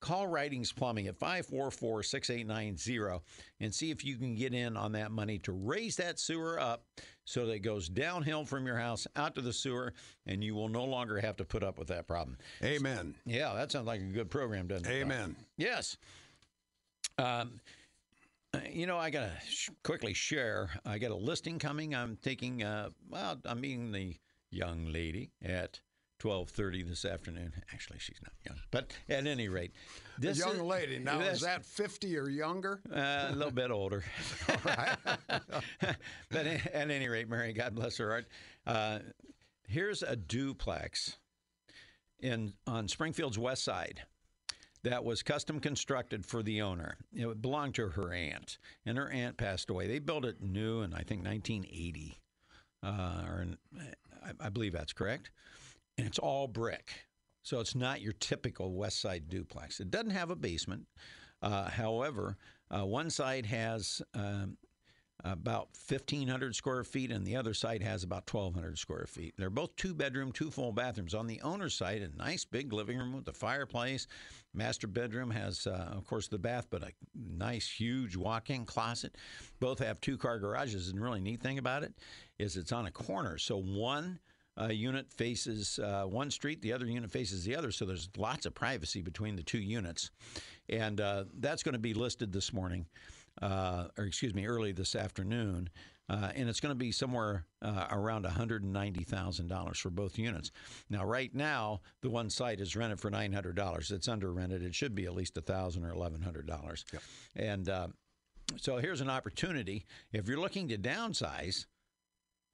call 0.00 0.26
Writings 0.26 0.72
Plumbing 0.72 1.06
at 1.08 1.16
544 1.16 2.02
6890 2.02 3.22
and 3.60 3.74
see 3.74 3.90
if 3.90 4.04
you 4.04 4.16
can 4.16 4.34
get 4.34 4.54
in 4.54 4.76
on 4.76 4.92
that 4.92 5.10
money 5.10 5.38
to 5.40 5.52
raise 5.52 5.96
that 5.96 6.18
sewer 6.18 6.58
up 6.58 6.84
so 7.24 7.46
that 7.46 7.52
it 7.52 7.58
goes 7.60 7.88
downhill 7.88 8.44
from 8.44 8.66
your 8.66 8.78
house 8.78 9.06
out 9.16 9.34
to 9.34 9.40
the 9.40 9.52
sewer 9.52 9.92
and 10.26 10.42
you 10.42 10.54
will 10.54 10.68
no 10.68 10.84
longer 10.84 11.20
have 11.20 11.36
to 11.36 11.44
put 11.44 11.62
up 11.62 11.78
with 11.78 11.88
that 11.88 12.06
problem. 12.06 12.38
Amen. 12.62 13.14
Yeah, 13.26 13.52
that 13.54 13.70
sounds 13.72 13.86
like 13.86 14.00
a 14.00 14.04
good 14.04 14.30
program, 14.30 14.68
doesn't 14.68 14.86
it? 14.86 15.00
Doc? 15.00 15.02
Amen. 15.02 15.36
Yes. 15.56 15.96
Um, 17.18 17.60
you 18.70 18.86
know, 18.86 18.96
I 18.98 19.10
got 19.10 19.20
to 19.26 19.32
sh- 19.46 19.70
quickly 19.82 20.14
share. 20.14 20.70
I 20.84 20.98
got 20.98 21.10
a 21.10 21.16
listing 21.16 21.58
coming. 21.58 21.94
I'm 21.94 22.16
taking, 22.22 22.62
uh, 22.62 22.90
well, 23.08 23.38
I'm 23.44 23.60
meeting 23.60 23.92
the 23.92 24.16
young 24.50 24.86
lady 24.86 25.32
at 25.42 25.80
12:30 26.20 26.82
this 26.88 27.04
afternoon. 27.04 27.52
Actually, 27.72 27.98
she's 27.98 28.20
not 28.22 28.32
young, 28.46 28.58
but 28.70 28.92
at 29.08 29.26
any 29.26 29.48
rate, 29.48 29.72
The 30.18 30.28
this 30.28 30.38
young 30.38 30.56
is- 30.56 30.62
lady. 30.62 30.98
Now, 30.98 31.18
this- 31.18 31.36
is 31.36 31.40
that 31.42 31.64
50 31.64 32.16
or 32.16 32.28
younger? 32.28 32.80
uh, 32.90 33.28
a 33.30 33.34
little 33.34 33.52
bit 33.52 33.70
older. 33.70 34.02
but 36.30 36.46
at 36.46 36.74
any 36.90 37.08
rate, 37.08 37.28
Mary, 37.28 37.52
God 37.52 37.74
bless 37.74 37.98
her 37.98 38.08
heart. 38.10 38.26
Uh, 38.66 38.98
here's 39.66 40.02
a 40.02 40.16
duplex 40.16 41.18
in 42.20 42.54
on 42.66 42.88
Springfield's 42.88 43.38
west 43.38 43.62
side 43.62 44.02
that 44.84 45.04
was 45.04 45.22
custom 45.22 45.60
constructed 45.60 46.24
for 46.24 46.42
the 46.42 46.62
owner. 46.62 46.96
It 47.12 47.42
belonged 47.42 47.74
to 47.76 47.88
her 47.90 48.12
aunt, 48.12 48.58
and 48.86 48.98
her 48.98 49.10
aunt 49.10 49.36
passed 49.36 49.70
away. 49.70 49.86
They 49.86 49.98
built 49.98 50.24
it 50.24 50.42
new 50.42 50.82
in 50.82 50.92
I 50.94 51.02
think 51.02 51.24
1980, 51.24 52.18
uh, 52.82 53.22
or 53.26 53.42
in, 53.42 53.56
I, 54.40 54.48
believe 54.48 54.72
that's 54.72 54.92
correct. 54.92 55.30
And 55.96 56.06
it's 56.06 56.18
all 56.18 56.46
brick, 56.46 57.06
so 57.42 57.60
it's 57.60 57.74
not 57.74 58.00
your 58.00 58.12
typical 58.14 58.72
west 58.72 59.00
side 59.00 59.28
duplex. 59.28 59.80
It 59.80 59.90
doesn't 59.90 60.10
have 60.10 60.30
a 60.30 60.36
basement. 60.36 60.86
Uh, 61.42 61.68
however, 61.68 62.36
uh, 62.70 62.84
one 62.84 63.10
side 63.10 63.46
has 63.46 64.02
um, 64.14 64.56
about 65.24 65.68
1,500 65.88 66.54
square 66.54 66.84
feet, 66.84 67.10
and 67.10 67.26
the 67.26 67.36
other 67.36 67.54
side 67.54 67.82
has 67.82 68.04
about 68.04 68.32
1,200 68.32 68.78
square 68.78 69.06
feet. 69.06 69.34
They're 69.36 69.50
both 69.50 69.74
two 69.76 69.94
bedroom, 69.94 70.32
two 70.32 70.50
full 70.50 70.72
bathrooms. 70.72 71.14
On 71.14 71.26
the 71.26 71.40
owner's 71.42 71.74
side, 71.74 72.02
a 72.02 72.16
nice 72.16 72.44
big 72.44 72.72
living 72.72 72.98
room 72.98 73.14
with 73.14 73.28
a 73.28 73.32
fireplace. 73.32 74.06
Master 74.54 74.86
bedroom 74.86 75.30
has, 75.30 75.66
uh, 75.66 75.92
of 75.96 76.06
course, 76.06 76.28
the 76.28 76.38
bath, 76.38 76.68
but 76.70 76.82
a 76.82 76.92
nice, 77.14 77.68
huge 77.68 78.16
walk 78.16 78.50
in 78.50 78.64
closet. 78.64 79.16
Both 79.60 79.80
have 79.80 80.00
two 80.00 80.16
car 80.16 80.38
garages, 80.38 80.88
and 80.88 81.00
really 81.00 81.20
neat 81.20 81.40
thing 81.40 81.58
about 81.58 81.82
it 81.82 81.94
is 82.38 82.56
it's 82.56 82.72
on 82.72 82.86
a 82.86 82.90
corner. 82.90 83.38
So 83.38 83.58
one 83.58 84.20
uh, 84.60 84.68
unit 84.68 85.12
faces 85.12 85.78
uh, 85.78 86.04
one 86.04 86.30
street, 86.30 86.60
the 86.62 86.72
other 86.72 86.86
unit 86.86 87.10
faces 87.10 87.44
the 87.44 87.54
other. 87.54 87.70
So 87.70 87.84
there's 87.84 88.08
lots 88.16 88.46
of 88.46 88.54
privacy 88.54 89.02
between 89.02 89.36
the 89.36 89.42
two 89.42 89.60
units. 89.60 90.10
And 90.68 91.00
uh, 91.00 91.24
that's 91.38 91.62
going 91.62 91.74
to 91.74 91.78
be 91.78 91.94
listed 91.94 92.32
this 92.32 92.52
morning, 92.52 92.86
uh, 93.42 93.88
or 93.96 94.04
excuse 94.04 94.34
me, 94.34 94.46
early 94.46 94.72
this 94.72 94.94
afternoon. 94.94 95.68
Uh, 96.10 96.30
and 96.34 96.48
it's 96.48 96.60
going 96.60 96.70
to 96.70 96.78
be 96.78 96.90
somewhere 96.90 97.44
uh, 97.60 97.86
around 97.90 98.24
$190,000 98.24 99.76
for 99.76 99.90
both 99.90 100.18
units. 100.18 100.50
Now, 100.88 101.04
right 101.04 101.34
now, 101.34 101.82
the 102.00 102.08
one 102.08 102.30
site 102.30 102.60
is 102.60 102.74
rented 102.74 102.98
for 102.98 103.10
$900. 103.10 103.90
It's 103.90 104.08
under 104.08 104.32
rented. 104.32 104.62
It 104.62 104.74
should 104.74 104.94
be 104.94 105.04
at 105.04 105.14
least 105.14 105.36
1,000 105.36 105.84
or 105.84 105.92
$1,100. 105.92 106.84
And 107.36 107.68
uh, 107.68 107.88
so 108.56 108.78
here's 108.78 109.02
an 109.02 109.10
opportunity. 109.10 109.84
If 110.12 110.28
you're 110.28 110.40
looking 110.40 110.68
to 110.68 110.78
downsize, 110.78 111.66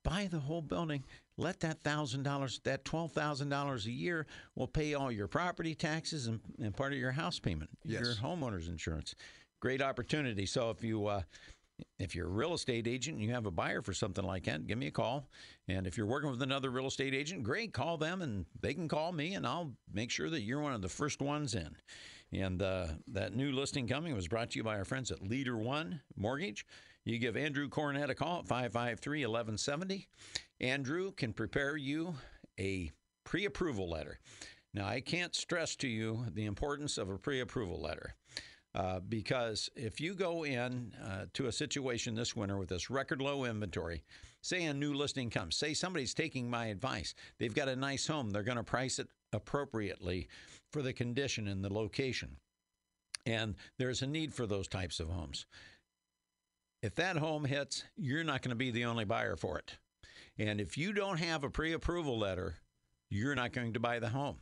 buy 0.03 0.29
the 0.31 0.41
whole 0.41 0.62
building. 0.62 1.05
Let 1.37 1.61
that 1.61 1.81
thousand 1.81 2.23
dollars, 2.23 2.61
that 2.62 2.85
twelve 2.85 3.11
thousand 3.11 3.49
dollars 3.49 3.87
a 3.87 3.91
year, 3.91 4.26
will 4.55 4.69
pay 4.69 4.95
all 4.95 5.11
your 5.11 5.26
property 5.26 5.75
taxes 5.75 6.29
and, 6.29 6.38
and 6.62 6.76
part 6.76 6.93
of 6.93 6.99
your 6.99 7.11
house 7.11 7.41
payment, 7.41 7.71
your 7.85 8.14
homeowner's 8.14 8.69
insurance. 8.69 9.17
Great 9.64 9.80
opportunity. 9.80 10.44
So 10.44 10.68
if 10.68 10.85
you 10.85 11.06
uh, 11.06 11.23
if 11.99 12.14
you're 12.14 12.26
a 12.26 12.30
real 12.30 12.52
estate 12.52 12.87
agent 12.87 13.16
and 13.16 13.25
you 13.25 13.33
have 13.33 13.47
a 13.47 13.50
buyer 13.50 13.80
for 13.80 13.94
something 13.94 14.23
like 14.23 14.44
that, 14.44 14.66
give 14.66 14.76
me 14.76 14.88
a 14.88 14.90
call. 14.90 15.26
And 15.68 15.87
if 15.87 15.97
you're 15.97 16.04
working 16.04 16.30
with 16.30 16.42
another 16.42 16.68
real 16.68 16.88
estate 16.88 17.14
agent, 17.14 17.44
great, 17.44 17.73
call 17.73 17.97
them 17.97 18.21
and 18.21 18.44
they 18.61 18.75
can 18.75 18.88
call 18.88 19.11
me, 19.11 19.33
and 19.33 19.47
I'll 19.47 19.73
make 19.90 20.11
sure 20.11 20.28
that 20.28 20.42
you're 20.42 20.61
one 20.61 20.75
of 20.75 20.83
the 20.83 20.90
first 20.90 21.23
ones 21.23 21.54
in. 21.54 21.75
And 22.30 22.61
uh, 22.61 22.88
that 23.09 23.35
new 23.35 23.52
listing 23.52 23.88
coming 23.88 24.14
was 24.14 24.28
brought 24.28 24.50
to 24.50 24.59
you 24.59 24.62
by 24.62 24.76
our 24.76 24.85
friends 24.85 25.11
at 25.11 25.23
Leader 25.23 25.56
One 25.56 26.02
Mortgage. 26.14 26.66
You 27.06 27.16
give 27.16 27.35
Andrew 27.35 27.71
Cornett 27.71 28.11
a 28.11 28.14
call 28.14 28.40
at 28.40 28.47
553 28.47 29.21
1170. 29.21 30.06
Andrew 30.61 31.11
can 31.12 31.33
prepare 31.33 31.78
you 31.78 32.14
a 32.61 32.90
pre 33.25 33.47
approval 33.47 33.88
letter. 33.88 34.18
Now, 34.75 34.87
I 34.87 35.00
can't 35.00 35.35
stress 35.35 35.75
to 35.76 35.88
you 35.88 36.26
the 36.35 36.44
importance 36.44 36.99
of 36.99 37.09
a 37.09 37.16
pre 37.16 37.40
approval 37.40 37.80
letter. 37.80 38.14
Uh, 38.75 38.99
because 39.09 39.71
if 39.76 40.00
you 40.00 40.14
go 40.14 40.45
in 40.45 40.93
uh, 41.04 41.26
to 41.33 41.47
a 41.47 41.52
situation 41.52 42.14
this 42.14 42.35
winter 42.35 42.57
with 42.57 42.69
this 42.69 42.90
record 42.90 43.23
low 43.23 43.45
inventory, 43.45 44.02
say 44.43 44.64
a 44.64 44.75
new 44.75 44.93
listing 44.93 45.31
comes, 45.31 45.57
say 45.57 45.73
somebody's 45.73 46.12
taking 46.12 46.50
my 46.50 46.66
advice, 46.66 47.14
they've 47.38 47.54
got 47.54 47.69
a 47.69 47.76
nice 47.76 48.07
home, 48.07 48.31
they're 48.31 48.43
going 48.43 48.57
to 48.57 48.64
price 48.64 48.99
it 48.99 49.09
appropriately 49.33 50.28
for 50.73 50.83
the 50.83 50.93
condition 50.93 51.47
and 51.47 51.64
the 51.64 51.73
location. 51.73 52.37
And 53.26 53.54
there's 53.78 54.02
a 54.02 54.07
need 54.07 54.35
for 54.35 54.47
those 54.47 54.66
types 54.66 54.99
of 54.99 55.09
homes. 55.09 55.47
If 56.83 56.97
that 56.97 57.16
home 57.16 57.45
hits, 57.45 57.85
you're 57.97 58.25
not 58.25 58.43
going 58.43 58.50
to 58.50 58.57
be 58.57 58.71
the 58.71 58.85
only 58.85 59.04
buyer 59.04 59.37
for 59.37 59.59
it. 59.59 59.78
And 60.37 60.61
if 60.61 60.76
you 60.76 60.93
don't 60.93 61.19
have 61.19 61.45
a 61.45 61.49
pre 61.49 61.73
approval 61.73 62.19
letter, 62.19 62.57
you're 63.09 63.37
not 63.37 63.52
going 63.52 63.73
to 63.75 63.81
buy 63.81 64.00
the 64.00 64.09
home. 64.09 64.38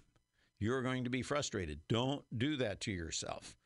You're 0.59 0.83
going 0.83 1.05
to 1.05 1.11
be 1.11 1.23
frustrated. 1.23 1.81
Don't 1.89 2.25
do 2.37 2.57
that 2.57 2.81
to 2.81 2.91
yourself. 2.91 3.57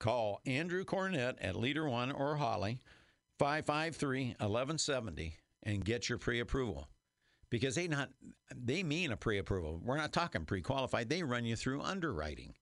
Call 0.00 0.40
Andrew 0.46 0.84
Cornett 0.84 1.36
at 1.40 1.56
Leader 1.56 1.88
One 1.88 2.10
or 2.10 2.36
Holly, 2.36 2.80
553 3.38 4.36
1170, 4.40 5.36
and 5.62 5.84
get 5.84 6.08
your 6.08 6.18
pre 6.18 6.40
approval. 6.40 6.88
because 7.50 7.74
they 7.76 7.88
not 7.88 8.10
they 8.54 8.82
mean 8.82 9.12
a 9.12 9.16
pre-approval. 9.16 9.80
We're 9.84 9.96
not 9.96 10.12
talking 10.12 10.44
pre-qualified. 10.44 11.08
They 11.08 11.22
run 11.22 11.44
you 11.44 11.56
through 11.56 11.82
underwriting. 11.82 12.54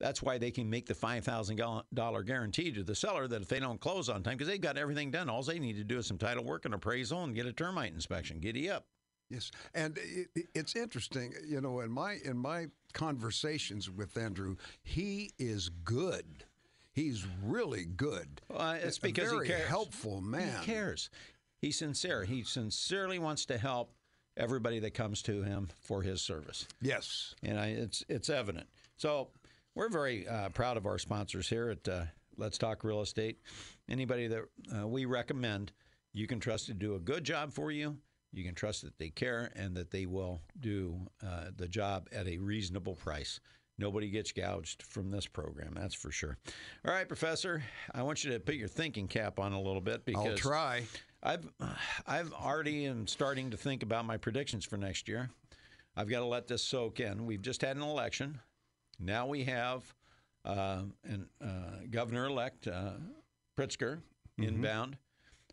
That's 0.00 0.22
why 0.22 0.38
they 0.38 0.50
can 0.50 0.68
make 0.70 0.86
the 0.86 0.94
five 0.94 1.24
thousand 1.24 1.60
dollar 1.94 2.22
guarantee 2.22 2.72
to 2.72 2.84
the 2.84 2.94
seller 2.94 3.28
that 3.28 3.42
if 3.42 3.48
they 3.48 3.60
don't 3.60 3.80
close 3.80 4.08
on 4.08 4.22
time, 4.22 4.36
because 4.36 4.48
they've 4.48 4.60
got 4.60 4.78
everything 4.78 5.10
done, 5.10 5.30
all 5.30 5.42
they 5.42 5.58
need 5.58 5.76
to 5.76 5.84
do 5.84 5.98
is 5.98 6.06
some 6.06 6.18
title 6.18 6.44
work 6.44 6.64
and 6.66 6.74
appraisal 6.74 7.24
and 7.24 7.34
get 7.34 7.46
a 7.46 7.52
termite 7.52 7.92
inspection. 7.94 8.40
Giddy 8.40 8.68
up. 8.70 8.86
Yes, 9.30 9.50
and 9.74 9.98
it, 9.98 10.48
it's 10.54 10.76
interesting. 10.76 11.34
You 11.46 11.60
know, 11.60 11.80
in 11.80 11.90
my 11.90 12.18
in 12.24 12.36
my 12.38 12.68
conversations 12.94 13.90
with 13.90 14.16
Andrew, 14.16 14.56
he 14.82 15.32
is 15.38 15.68
good. 15.68 16.45
He's 16.96 17.26
really 17.44 17.84
good. 17.84 18.40
Well, 18.48 18.72
it's 18.72 18.96
A 18.96 19.00
because 19.02 19.30
very 19.30 19.46
he 19.48 19.52
cares. 19.52 19.68
helpful 19.68 20.22
man. 20.22 20.60
He 20.60 20.64
cares. 20.66 21.10
He's 21.60 21.76
sincere. 21.76 22.24
He 22.24 22.42
sincerely 22.42 23.18
wants 23.18 23.44
to 23.46 23.58
help 23.58 23.92
everybody 24.36 24.78
that 24.80 24.94
comes 24.94 25.20
to 25.22 25.42
him 25.42 25.68
for 25.82 26.00
his 26.02 26.22
service, 26.22 26.66
Yes. 26.80 27.34
and 27.42 27.60
I, 27.60 27.66
it's 27.68 28.02
it's 28.08 28.30
evident. 28.30 28.66
So 28.96 29.28
we're 29.74 29.90
very 29.90 30.26
uh, 30.26 30.48
proud 30.48 30.78
of 30.78 30.86
our 30.86 30.96
sponsors 30.98 31.48
here 31.50 31.68
at 31.68 31.86
uh, 31.86 32.04
Let's 32.38 32.56
Talk 32.56 32.82
Real 32.82 33.02
Estate. 33.02 33.40
Anybody 33.90 34.26
that 34.28 34.44
uh, 34.74 34.88
we 34.88 35.04
recommend, 35.04 35.72
you 36.14 36.26
can 36.26 36.40
trust 36.40 36.64
to 36.66 36.74
do 36.74 36.94
a 36.94 36.98
good 36.98 37.24
job 37.24 37.52
for 37.52 37.70
you. 37.70 37.98
You 38.32 38.42
can 38.42 38.54
trust 38.54 38.82
that 38.82 38.98
they 38.98 39.10
care 39.10 39.50
and 39.54 39.74
that 39.76 39.90
they 39.90 40.06
will 40.06 40.40
do 40.60 40.98
uh, 41.22 41.46
the 41.56 41.68
job 41.68 42.08
at 42.10 42.26
a 42.26 42.38
reasonable 42.38 42.94
price. 42.94 43.38
Nobody 43.78 44.08
gets 44.08 44.32
gouged 44.32 44.82
from 44.82 45.10
this 45.10 45.26
program, 45.26 45.74
that's 45.74 45.94
for 45.94 46.10
sure. 46.10 46.38
All 46.86 46.94
right, 46.94 47.06
Professor, 47.06 47.62
I 47.94 48.02
want 48.02 48.24
you 48.24 48.32
to 48.32 48.40
put 48.40 48.54
your 48.54 48.68
thinking 48.68 49.06
cap 49.06 49.38
on 49.38 49.52
a 49.52 49.60
little 49.60 49.82
bit 49.82 50.04
because 50.06 50.26
I'll 50.26 50.36
try. 50.36 50.84
I've 51.22 51.46
I've 52.06 52.32
already 52.32 52.86
am 52.86 53.06
starting 53.06 53.50
to 53.50 53.56
think 53.56 53.82
about 53.82 54.06
my 54.06 54.16
predictions 54.16 54.64
for 54.64 54.76
next 54.76 55.08
year. 55.08 55.28
I've 55.94 56.08
got 56.08 56.20
to 56.20 56.26
let 56.26 56.46
this 56.46 56.62
soak 56.62 57.00
in. 57.00 57.26
We've 57.26 57.42
just 57.42 57.62
had 57.62 57.76
an 57.76 57.82
election. 57.82 58.40
Now 58.98 59.26
we 59.26 59.44
have 59.44 59.94
uh, 60.44 60.82
an 61.04 61.28
uh, 61.42 61.86
governor-elect 61.90 62.68
uh, 62.68 62.92
Pritzker 63.58 64.00
inbound. 64.38 64.96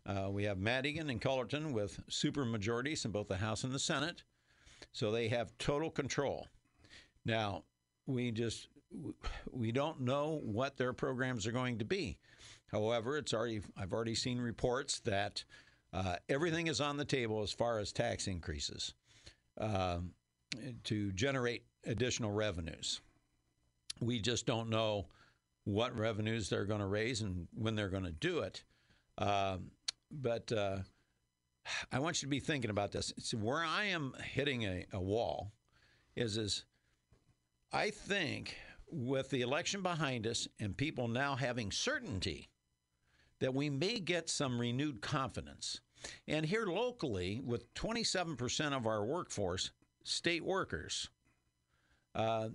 Uh, 0.06 0.28
we 0.30 0.44
have 0.44 0.58
Madigan 0.58 1.08
and 1.10 1.20
Cullerton 1.20 1.72
with 1.72 1.98
super 2.08 2.44
majorities 2.44 3.04
in 3.04 3.10
both 3.10 3.28
the 3.28 3.36
House 3.36 3.64
and 3.64 3.72
the 3.72 3.78
Senate, 3.78 4.22
so 4.92 5.10
they 5.10 5.28
have 5.28 5.56
total 5.58 5.90
control. 5.90 6.46
Now 7.24 7.64
we 8.06 8.30
just 8.30 8.68
we 9.50 9.72
don't 9.72 10.00
know 10.00 10.40
what 10.44 10.76
their 10.76 10.92
programs 10.92 11.46
are 11.46 11.52
going 11.52 11.78
to 11.78 11.84
be. 11.84 12.18
However, 12.70 13.16
it's 13.16 13.34
already 13.34 13.60
I've 13.76 13.92
already 13.92 14.14
seen 14.14 14.38
reports 14.38 15.00
that 15.00 15.44
uh, 15.92 16.16
everything 16.28 16.66
is 16.66 16.80
on 16.80 16.96
the 16.96 17.04
table 17.04 17.42
as 17.42 17.52
far 17.52 17.78
as 17.78 17.92
tax 17.92 18.26
increases 18.26 18.94
um, 19.58 20.10
to 20.84 21.12
generate 21.12 21.64
additional 21.86 22.32
revenues. 22.32 23.00
We 24.00 24.20
just 24.20 24.46
don't 24.46 24.70
know 24.70 25.06
what 25.64 25.96
revenues 25.96 26.48
they're 26.48 26.64
going 26.64 26.80
to 26.80 26.86
raise 26.86 27.22
and 27.22 27.46
when 27.54 27.74
they're 27.74 27.88
going 27.88 28.04
to 28.04 28.12
do 28.12 28.40
it. 28.40 28.64
Um, 29.18 29.70
but 30.10 30.50
uh, 30.52 30.78
I 31.92 31.98
want 31.98 32.20
you 32.20 32.26
to 32.26 32.30
be 32.30 32.40
thinking 32.40 32.70
about 32.70 32.92
this. 32.92 33.12
It's 33.16 33.32
where 33.32 33.64
I 33.64 33.84
am 33.84 34.14
hitting 34.22 34.64
a, 34.64 34.84
a 34.92 35.00
wall 35.00 35.52
is 36.16 36.36
is 36.36 36.64
I 37.74 37.90
think 37.90 38.56
with 38.88 39.30
the 39.30 39.40
election 39.40 39.82
behind 39.82 40.28
us 40.28 40.46
and 40.60 40.76
people 40.76 41.08
now 41.08 41.34
having 41.34 41.72
certainty 41.72 42.48
that 43.40 43.52
we 43.52 43.68
may 43.68 43.98
get 43.98 44.30
some 44.30 44.60
renewed 44.60 45.02
confidence. 45.02 45.80
And 46.28 46.46
here 46.46 46.66
locally, 46.66 47.40
with 47.44 47.74
27% 47.74 48.72
of 48.72 48.86
our 48.86 49.04
workforce 49.04 49.72
state 50.04 50.44
workers, 50.44 51.10
uh, 52.14 52.50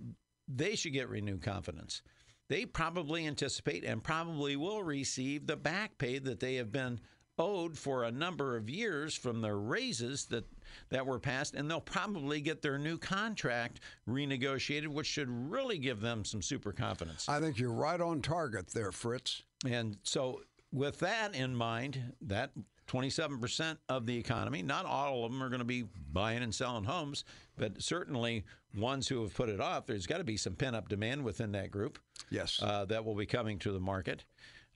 they 0.48 0.74
should 0.74 0.94
get 0.94 1.10
renewed 1.10 1.42
confidence. 1.42 2.00
They 2.48 2.64
probably 2.64 3.26
anticipate 3.26 3.84
and 3.84 4.02
probably 4.02 4.56
will 4.56 4.82
receive 4.82 5.46
the 5.46 5.56
back 5.56 5.98
pay 5.98 6.18
that 6.18 6.40
they 6.40 6.54
have 6.54 6.72
been 6.72 6.98
owed 7.40 7.76
for 7.76 8.04
a 8.04 8.10
number 8.12 8.56
of 8.56 8.68
years 8.70 9.14
from 9.14 9.40
their 9.40 9.58
raises 9.58 10.26
that 10.26 10.44
that 10.90 11.04
were 11.04 11.18
passed 11.18 11.54
and 11.54 11.68
they'll 11.68 11.80
probably 11.80 12.40
get 12.40 12.62
their 12.62 12.78
new 12.78 12.96
contract 12.98 13.80
renegotiated 14.08 14.86
which 14.88 15.06
should 15.06 15.28
really 15.28 15.78
give 15.78 16.00
them 16.00 16.24
some 16.24 16.42
super 16.42 16.72
confidence. 16.72 17.28
I 17.28 17.40
think 17.40 17.58
you're 17.58 17.72
right 17.72 18.00
on 18.00 18.22
target 18.22 18.68
there, 18.68 18.92
Fritz. 18.92 19.42
And 19.66 19.96
so, 20.04 20.42
with 20.72 21.00
that 21.00 21.34
in 21.34 21.54
mind, 21.56 22.12
that 22.22 22.50
27% 22.88 23.76
of 23.88 24.06
the 24.06 24.16
economy, 24.16 24.62
not 24.62 24.84
all 24.84 25.24
of 25.24 25.32
them 25.32 25.42
are 25.42 25.48
going 25.48 25.60
to 25.60 25.64
be 25.64 25.84
buying 26.12 26.42
and 26.42 26.54
selling 26.54 26.84
homes, 26.84 27.24
but 27.56 27.80
certainly 27.82 28.44
ones 28.76 29.06
who 29.08 29.22
have 29.22 29.34
put 29.34 29.48
it 29.48 29.60
off, 29.60 29.86
there's 29.86 30.06
got 30.06 30.18
to 30.18 30.24
be 30.24 30.36
some 30.36 30.54
pent 30.54 30.74
up 30.76 30.88
demand 30.88 31.24
within 31.24 31.52
that 31.52 31.70
group 31.70 31.98
Yes. 32.30 32.60
uh, 32.62 32.84
that 32.86 33.04
will 33.04 33.14
be 33.14 33.26
coming 33.26 33.58
to 33.60 33.72
the 33.72 33.80
market. 33.80 34.24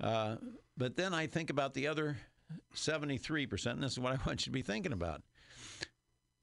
Uh, 0.00 0.36
but 0.76 0.96
then 0.96 1.14
I 1.14 1.26
think 1.26 1.50
about 1.50 1.74
the 1.74 1.86
other 1.86 2.16
73%, 2.74 3.66
and 3.66 3.82
this 3.82 3.92
is 3.92 3.98
what 3.98 4.12
I 4.12 4.18
want 4.26 4.40
you 4.40 4.50
to 4.50 4.50
be 4.50 4.62
thinking 4.62 4.92
about. 4.92 5.22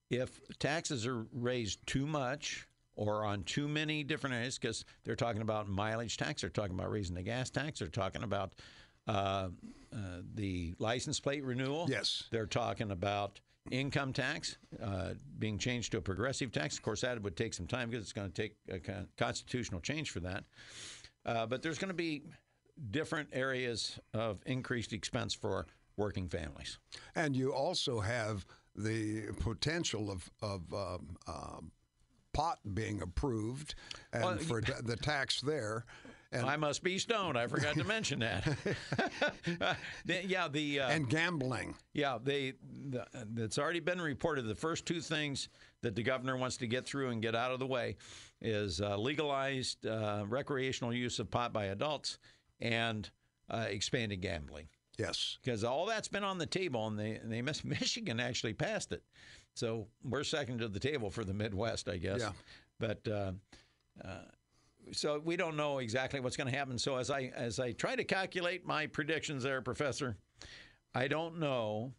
If 0.09 0.41
taxes 0.59 1.07
are 1.07 1.25
raised 1.33 1.85
too 1.87 2.05
much 2.05 2.67
or 2.95 3.23
on 3.23 3.43
too 3.43 3.67
many 3.67 4.03
different 4.03 4.35
areas, 4.35 4.57
because 4.57 4.83
they're 5.03 5.15
talking 5.15 5.41
about 5.41 5.69
mileage 5.69 6.17
tax, 6.17 6.41
they're 6.41 6.49
talking 6.49 6.75
about 6.75 6.91
raising 6.91 7.15
the 7.15 7.23
gas 7.23 7.49
tax, 7.49 7.79
they're 7.79 7.87
talking 7.87 8.23
about 8.23 8.53
uh, 9.07 9.47
uh, 9.93 9.97
the 10.35 10.75
license 10.79 11.19
plate 11.19 11.43
renewal. 11.43 11.87
Yes. 11.89 12.23
They're 12.31 12.45
talking 12.45 12.91
about 12.91 13.39
income 13.69 14.11
tax 14.11 14.57
uh, 14.81 15.13
being 15.39 15.57
changed 15.57 15.91
to 15.91 15.97
a 15.97 16.01
progressive 16.01 16.51
tax. 16.51 16.75
Of 16.77 16.83
course, 16.83 17.01
that 17.01 17.21
would 17.21 17.37
take 17.37 17.53
some 17.53 17.67
time 17.67 17.89
because 17.89 18.03
it's 18.03 18.13
going 18.13 18.31
to 18.31 18.41
take 18.41 18.55
a 18.69 19.05
constitutional 19.17 19.79
change 19.81 20.09
for 20.09 20.19
that. 20.21 20.43
Uh, 21.25 21.45
but 21.45 21.61
there's 21.61 21.77
going 21.77 21.89
to 21.89 21.93
be 21.93 22.23
different 22.89 23.29
areas 23.33 23.99
of 24.13 24.39
increased 24.45 24.93
expense 24.93 25.33
for 25.33 25.67
working 26.01 26.27
families. 26.27 26.79
And 27.15 27.35
you 27.35 27.53
also 27.53 27.99
have 27.99 28.45
the 28.75 29.31
potential 29.39 30.09
of, 30.09 30.29
of 30.41 30.73
um, 30.73 31.17
um, 31.27 31.71
pot 32.33 32.59
being 32.73 33.01
approved 33.01 33.75
and 34.11 34.23
Well, 34.23 34.37
for 34.37 34.61
the 34.61 34.97
tax 34.97 35.41
there. 35.41 35.85
And, 36.33 36.45
I 36.45 36.55
must 36.55 36.81
be 36.81 36.97
stoned. 36.97 37.37
I 37.37 37.45
forgot 37.47 37.75
to 37.75 37.83
mention 37.83 38.19
that. 38.19 38.47
Yeah, 40.05 40.47
the 40.47 40.79
uh, 40.79 40.89
and 40.89 41.09
gambling. 41.09 41.75
Yeah, 41.93 42.17
they. 42.23 42.53
The, 42.89 43.05
it's 43.35 43.59
already 43.59 43.81
been 43.81 43.99
reported. 43.99 44.47
The 44.47 44.55
first 44.55 44.85
two 44.85 45.01
things 45.01 45.49
that 45.81 45.93
the 45.93 46.03
governor 46.03 46.37
wants 46.37 46.57
to 46.57 46.67
get 46.67 46.85
through 46.85 47.09
and 47.09 47.21
get 47.21 47.35
out 47.35 47.51
of 47.51 47.59
the 47.59 47.67
way 47.67 47.97
is 48.39 48.79
uh, 48.79 48.97
legalized 48.97 49.85
uh, 49.85 50.23
recreational 50.27 50.93
use 50.93 51.19
of 51.19 51.29
pot 51.29 51.51
by 51.51 51.65
adults 51.65 52.17
and 52.61 53.09
uh, 53.49 53.65
expanded 53.69 54.21
gambling, 54.21 54.67
Yes. 54.97 55.37
because 55.43 55.63
all 55.63 55.85
that's 55.85 56.07
been 56.07 56.23
on 56.23 56.37
the 56.37 56.45
table, 56.45 56.87
and 56.87 56.99
they, 56.99 57.19
they 57.23 57.41
Michigan 57.63 58.19
actually 58.19 58.53
passed 58.53 58.91
it. 58.91 59.03
So 59.53 59.87
we're 60.03 60.23
second 60.23 60.59
to 60.59 60.67
the 60.67 60.79
table 60.79 61.09
for 61.09 61.23
the 61.23 61.33
Midwest, 61.33 61.89
I 61.89 61.97
guess. 61.97 62.21
Yeah. 62.21 62.31
But 62.79 63.07
uh, 63.07 63.31
uh, 64.03 64.21
so 64.91 65.21
we 65.23 65.35
don't 65.35 65.57
know 65.57 65.79
exactly 65.79 66.19
what's 66.19 66.37
going 66.37 66.51
to 66.51 66.57
happen. 66.57 66.77
So 66.77 66.97
as 66.97 67.09
I 67.09 67.31
as 67.35 67.59
I 67.59 67.71
try 67.73 67.95
to 67.95 68.03
calculate 68.03 68.65
my 68.65 68.87
predictions, 68.87 69.43
there, 69.43 69.61
Professor, 69.61 70.17
I 70.93 71.07
don't 71.07 71.39
know 71.39 71.93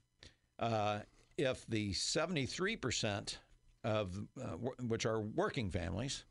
uh, 0.59 1.00
if 1.37 1.66
the 1.66 1.92
73% 1.92 3.37
of 3.85 4.18
uh, 4.40 4.46
which 4.87 5.07
are 5.07 5.20
working 5.20 5.70
families 5.70 6.24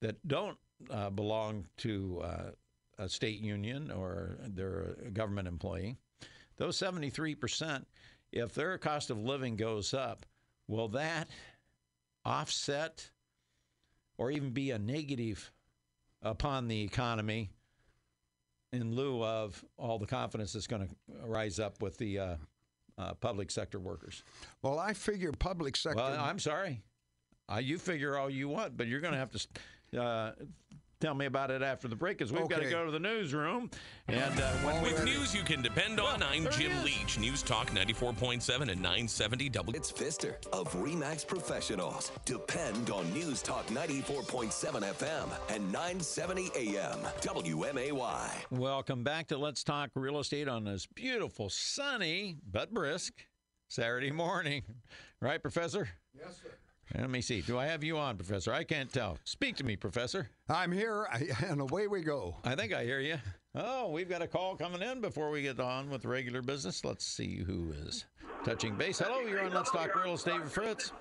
that 0.00 0.16
don't 0.26 0.56
uh, 0.90 1.10
belong 1.10 1.66
to 1.78 2.20
uh, 2.24 2.50
a 2.98 3.08
state 3.08 3.40
union 3.40 3.90
or 3.90 4.38
they're 4.48 4.96
a 5.06 5.10
government 5.10 5.46
employee, 5.46 5.96
those 6.56 6.78
73%, 6.78 7.84
if 8.32 8.54
their 8.54 8.78
cost 8.78 9.10
of 9.10 9.18
living 9.18 9.56
goes 9.56 9.94
up, 9.94 10.26
will 10.68 10.88
that 10.88 11.28
offset 12.24 13.10
or 14.18 14.30
even 14.30 14.50
be 14.50 14.70
a 14.70 14.78
negative 14.78 15.52
upon 16.22 16.68
the 16.68 16.82
economy 16.82 17.50
in 18.72 18.94
lieu 18.94 19.22
of 19.22 19.64
all 19.76 19.98
the 19.98 20.06
confidence 20.06 20.52
that's 20.52 20.66
going 20.66 20.86
to 20.86 20.94
rise 21.24 21.58
up 21.60 21.80
with 21.80 21.96
the 21.98 22.18
uh, 22.18 22.36
uh, 22.98 23.14
public 23.14 23.50
sector 23.50 23.78
workers. 23.78 24.22
Well, 24.62 24.78
I 24.78 24.92
figure 24.92 25.32
public 25.32 25.76
sector. 25.76 26.02
Well, 26.02 26.18
I'm 26.18 26.38
sorry. 26.38 26.82
Uh, 27.52 27.58
you 27.58 27.78
figure 27.78 28.16
all 28.16 28.28
you 28.28 28.48
want, 28.48 28.76
but 28.76 28.88
you're 28.88 29.00
going 29.00 29.12
to 29.12 29.18
have 29.18 29.30
to 29.92 30.02
uh, 30.02 30.32
tell 31.00 31.14
me 31.14 31.26
about 31.26 31.50
it 31.50 31.62
after 31.62 31.88
the 31.88 31.96
break 31.96 32.18
because 32.18 32.32
we've 32.32 32.48
got 32.48 32.62
to 32.62 32.70
go 32.70 32.84
to 32.84 32.90
the 32.90 32.98
newsroom. 32.98 33.70
And 34.08 34.40
uh, 34.40 34.50
when 34.58 34.82
we 34.82 34.92
With 34.92 35.04
news 35.04 35.34
you 35.34 35.42
can 35.42 35.62
depend 35.62 36.00
on, 36.00 36.22
I'm 36.22 36.48
Jim. 36.50 36.72
Leach, 36.84 37.18
News 37.18 37.42
Talk 37.42 37.70
94.7 37.70 38.70
and 38.70 38.80
970 38.80 39.48
W. 39.50 39.76
It's 39.76 39.90
Pfister 39.90 40.38
of 40.52 40.72
Remax 40.74 41.26
Professionals. 41.26 42.12
Depend 42.24 42.90
on 42.90 43.12
News 43.12 43.42
Talk 43.42 43.66
94.7 43.68 44.82
FM 44.82 45.28
and 45.54 45.72
970 45.72 46.50
AM. 46.56 46.98
WMAY. 47.20 48.30
Welcome 48.50 49.04
back 49.04 49.28
to 49.28 49.38
Let's 49.38 49.64
Talk 49.64 49.90
Real 49.94 50.18
Estate 50.18 50.48
on 50.48 50.64
this 50.64 50.86
beautiful, 50.86 51.50
sunny 51.50 52.36
but 52.50 52.72
brisk 52.72 53.12
Saturday 53.68 54.10
morning. 54.10 54.62
Right, 55.20 55.40
Professor? 55.40 55.88
Yes, 56.14 56.40
sir. 56.42 56.50
Let 56.94 57.10
me 57.10 57.20
see. 57.20 57.40
Do 57.40 57.58
I 57.58 57.66
have 57.66 57.82
you 57.82 57.98
on, 57.98 58.16
Professor? 58.16 58.52
I 58.52 58.64
can't 58.64 58.92
tell. 58.92 59.18
Speak 59.24 59.56
to 59.56 59.64
me, 59.64 59.76
Professor. 59.76 60.28
I'm 60.48 60.70
here, 60.70 61.06
and 61.46 61.60
away 61.60 61.88
we 61.88 62.02
go. 62.02 62.36
I 62.44 62.54
think 62.54 62.72
I 62.72 62.84
hear 62.84 63.00
you. 63.00 63.18
Oh, 63.54 63.90
we've 63.90 64.08
got 64.08 64.22
a 64.22 64.26
call 64.28 64.54
coming 64.56 64.82
in 64.82 65.00
before 65.00 65.30
we 65.30 65.42
get 65.42 65.58
on 65.58 65.90
with 65.90 66.04
regular 66.04 66.42
business. 66.42 66.84
Let's 66.84 67.04
see 67.04 67.42
who 67.42 67.72
is 67.72 68.04
touching 68.44 68.76
base. 68.76 68.98
Hello, 68.98 69.20
you're 69.20 69.42
on 69.42 69.52
Let's 69.52 69.70
Talk 69.70 69.94
Real 69.96 70.14
Estate 70.14 70.40
with 70.40 70.52
Fritz. 70.52 70.92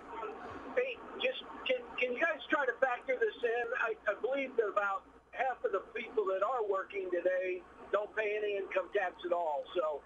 Hey, 0.76 0.98
just 1.22 1.44
can, 1.68 1.84
can 2.00 2.16
you 2.16 2.22
guys 2.22 2.42
try 2.50 2.66
to 2.66 2.74
factor 2.82 3.14
this 3.20 3.38
in? 3.44 3.66
I, 3.84 3.94
I 4.10 4.16
believe 4.20 4.56
that 4.58 4.72
about 4.72 5.04
half 5.32 5.60
of 5.64 5.72
the 5.72 5.84
people 5.94 6.26
that 6.32 6.42
are 6.42 6.64
working 6.66 7.12
today 7.12 7.62
don't 7.92 8.10
pay 8.16 8.40
any 8.40 8.58
income 8.58 8.90
tax 8.96 9.14
at 9.26 9.34
all. 9.36 9.64
So 9.76 10.02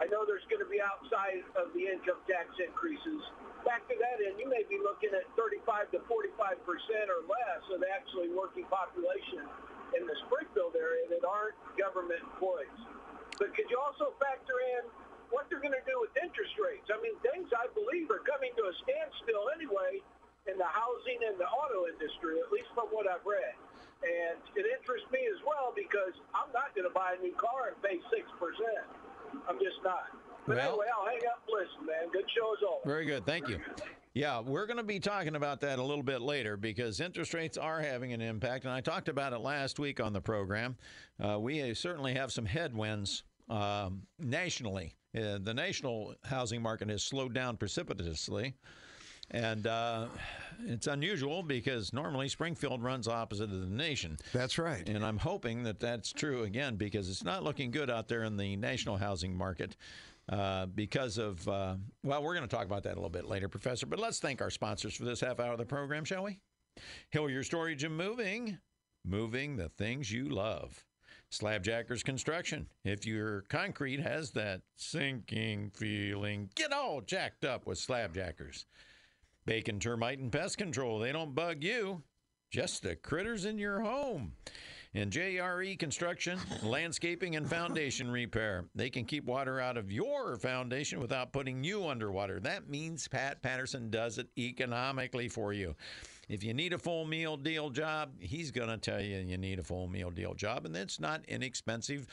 I 0.00 0.08
know 0.08 0.24
there's 0.24 0.48
going 0.48 0.64
to 0.64 0.70
be 0.72 0.80
outside 0.80 1.44
of 1.54 1.70
the 1.76 1.84
income 1.86 2.24
tax 2.26 2.48
increases. 2.58 3.20
Factor 3.64 3.96
that 4.00 4.18
in, 4.24 4.40
you 4.40 4.48
may 4.48 4.64
be 4.68 4.80
looking 4.80 5.12
at 5.12 5.28
35 5.36 5.92
to 5.92 6.00
45 6.08 6.64
percent 6.64 7.06
or 7.12 7.20
less 7.28 7.62
of 7.72 7.80
the 7.84 7.90
actually 7.92 8.32
working 8.32 8.64
population 8.72 9.44
in 9.96 10.06
the 10.06 10.16
Springfield 10.26 10.74
area 10.76 11.06
that 11.12 11.24
aren't 11.26 11.56
government 11.76 12.22
employees. 12.24 12.80
But 13.38 13.52
could 13.56 13.68
you 13.68 13.78
also 13.80 14.16
factor 14.20 14.56
in 14.80 14.88
what 15.32 15.48
they're 15.48 15.62
going 15.62 15.76
to 15.76 15.86
do 15.88 15.96
with 16.00 16.12
interest 16.20 16.54
rates? 16.60 16.88
I 16.92 17.00
mean, 17.00 17.16
things 17.24 17.48
I 17.56 17.68
believe 17.72 18.08
are 18.12 18.24
coming 18.24 18.52
to 18.56 18.64
a 18.68 18.74
standstill 18.84 19.48
anyway 19.56 20.00
in 20.48 20.56
the 20.60 20.68
housing 20.68 21.20
and 21.24 21.36
the 21.40 21.48
auto 21.48 21.88
industry, 21.88 22.40
at 22.40 22.52
least 22.52 22.68
from 22.76 22.88
what 22.92 23.08
I've 23.08 23.24
read. 23.24 23.56
And 24.04 24.40
it 24.56 24.64
interests 24.64 25.08
me 25.12 25.24
as 25.28 25.40
well 25.44 25.72
because 25.76 26.16
I'm 26.32 26.52
not 26.52 26.72
going 26.76 26.88
to 26.88 26.94
buy 26.96 27.16
a 27.16 27.20
new 27.20 27.36
car 27.36 27.72
and 27.72 27.76
pay 27.84 28.00
6%. 28.00 28.24
I'm 29.48 29.60
just 29.60 29.80
not. 29.84 30.19
But 30.50 30.56
Well- 30.56 30.68
anyway, 30.70 30.86
I'll 30.98 31.06
hang 31.06 31.20
up 31.30 31.42
and 31.46 31.56
listen, 31.60 31.86
man. 31.86 32.10
Good 32.12 32.28
show 32.36 32.52
as 32.52 32.62
always. 32.66 32.82
Very 32.84 33.04
good. 33.04 33.24
Thank 33.24 33.48
you. 33.48 33.60
Yeah, 34.14 34.40
we're 34.40 34.66
going 34.66 34.78
to 34.78 34.82
be 34.82 34.98
talking 34.98 35.36
about 35.36 35.60
that 35.60 35.78
a 35.78 35.82
little 35.82 36.02
bit 36.02 36.20
later 36.20 36.56
because 36.56 37.00
interest 37.00 37.32
rates 37.32 37.56
are 37.56 37.80
having 37.80 38.12
an 38.12 38.20
impact. 38.20 38.64
And 38.64 38.74
I 38.74 38.80
talked 38.80 39.08
about 39.08 39.32
it 39.32 39.38
last 39.38 39.78
week 39.78 40.00
on 40.00 40.12
the 40.12 40.20
program. 40.20 40.76
Uh, 41.24 41.38
we 41.38 41.72
certainly 41.74 42.14
have 42.14 42.32
some 42.32 42.44
headwinds 42.44 43.22
um, 43.48 44.02
nationally. 44.18 44.96
Uh, 45.16 45.38
the 45.40 45.54
national 45.54 46.14
housing 46.24 46.60
market 46.60 46.88
has 46.88 47.04
slowed 47.04 47.32
down 47.32 47.56
precipitously. 47.56 48.54
And 49.32 49.68
uh, 49.68 50.06
it's 50.66 50.88
unusual 50.88 51.44
because 51.44 51.92
normally 51.92 52.28
Springfield 52.28 52.82
runs 52.82 53.06
opposite 53.06 53.44
of 53.44 53.60
the 53.60 53.66
nation. 53.76 54.18
That's 54.32 54.58
right. 54.58 54.88
And 54.88 55.04
I'm 55.04 55.18
hoping 55.18 55.62
that 55.62 55.78
that's 55.78 56.12
true 56.12 56.42
again 56.42 56.74
because 56.74 57.08
it's 57.08 57.22
not 57.22 57.44
looking 57.44 57.70
good 57.70 57.90
out 57.90 58.08
there 58.08 58.24
in 58.24 58.36
the 58.36 58.56
national 58.56 58.96
housing 58.96 59.36
market 59.36 59.76
uh, 60.30 60.66
because 60.66 61.18
of, 61.18 61.46
uh, 61.48 61.74
well, 62.04 62.22
we're 62.22 62.34
going 62.34 62.48
to 62.48 62.56
talk 62.56 62.64
about 62.64 62.84
that 62.84 62.92
a 62.92 62.96
little 62.96 63.10
bit 63.10 63.26
later, 63.26 63.48
Professor. 63.48 63.86
But 63.86 63.98
let's 63.98 64.20
thank 64.20 64.40
our 64.40 64.50
sponsors 64.50 64.94
for 64.94 65.04
this 65.04 65.20
half 65.20 65.40
hour 65.40 65.52
of 65.52 65.58
the 65.58 65.66
program, 65.66 66.04
shall 66.04 66.22
we? 66.22 66.38
Hillier 67.10 67.42
Storage 67.42 67.84
and 67.84 67.96
Moving, 67.96 68.58
moving 69.04 69.56
the 69.56 69.68
things 69.70 70.10
you 70.10 70.28
love. 70.28 70.84
Slabjackers 71.32 72.04
Construction. 72.04 72.66
If 72.84 73.06
your 73.06 73.42
concrete 73.42 74.00
has 74.00 74.30
that 74.32 74.62
sinking 74.76 75.70
feeling, 75.74 76.50
get 76.54 76.72
all 76.72 77.00
jacked 77.00 77.44
up 77.44 77.66
with 77.66 77.78
Slabjackers. 77.78 78.64
Bacon 79.46 79.80
Termite 79.80 80.18
and 80.18 80.32
Pest 80.32 80.58
Control. 80.58 80.98
They 80.98 81.12
don't 81.12 81.34
bug 81.34 81.62
you, 81.62 82.02
just 82.50 82.82
the 82.82 82.96
critters 82.96 83.44
in 83.44 83.58
your 83.58 83.80
home. 83.80 84.32
And 84.92 85.12
JRE 85.12 85.78
Construction, 85.78 86.40
Landscaping 86.64 87.36
and 87.36 87.48
Foundation 87.48 88.10
Repair. 88.10 88.64
They 88.74 88.90
can 88.90 89.04
keep 89.04 89.24
water 89.24 89.60
out 89.60 89.76
of 89.76 89.92
your 89.92 90.36
foundation 90.36 90.98
without 90.98 91.32
putting 91.32 91.62
you 91.62 91.86
underwater. 91.86 92.40
That 92.40 92.68
means 92.68 93.06
Pat 93.06 93.40
Patterson 93.40 93.90
does 93.90 94.18
it 94.18 94.26
economically 94.36 95.28
for 95.28 95.52
you. 95.52 95.76
If 96.28 96.42
you 96.42 96.54
need 96.54 96.72
a 96.72 96.78
full 96.78 97.04
meal 97.04 97.36
deal 97.36 97.70
job, 97.70 98.14
he's 98.18 98.50
going 98.50 98.68
to 98.68 98.78
tell 98.78 99.00
you 99.00 99.18
you 99.18 99.38
need 99.38 99.60
a 99.60 99.64
full 99.64 99.86
meal 99.86 100.10
deal 100.10 100.34
job, 100.34 100.66
and 100.66 100.76
it's 100.76 100.98
not 100.98 101.24
inexpensive 101.28 102.08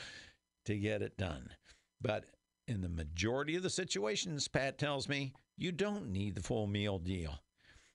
to 0.66 0.76
get 0.76 1.02
it 1.02 1.16
done. 1.16 1.50
But 2.00 2.26
in 2.68 2.80
the 2.80 2.88
majority 2.88 3.56
of 3.56 3.64
the 3.64 3.70
situations, 3.70 4.46
Pat 4.46 4.78
tells 4.78 5.08
me, 5.08 5.32
you 5.56 5.72
don't 5.72 6.12
need 6.12 6.36
the 6.36 6.42
full 6.42 6.68
meal 6.68 7.00
deal. 7.00 7.40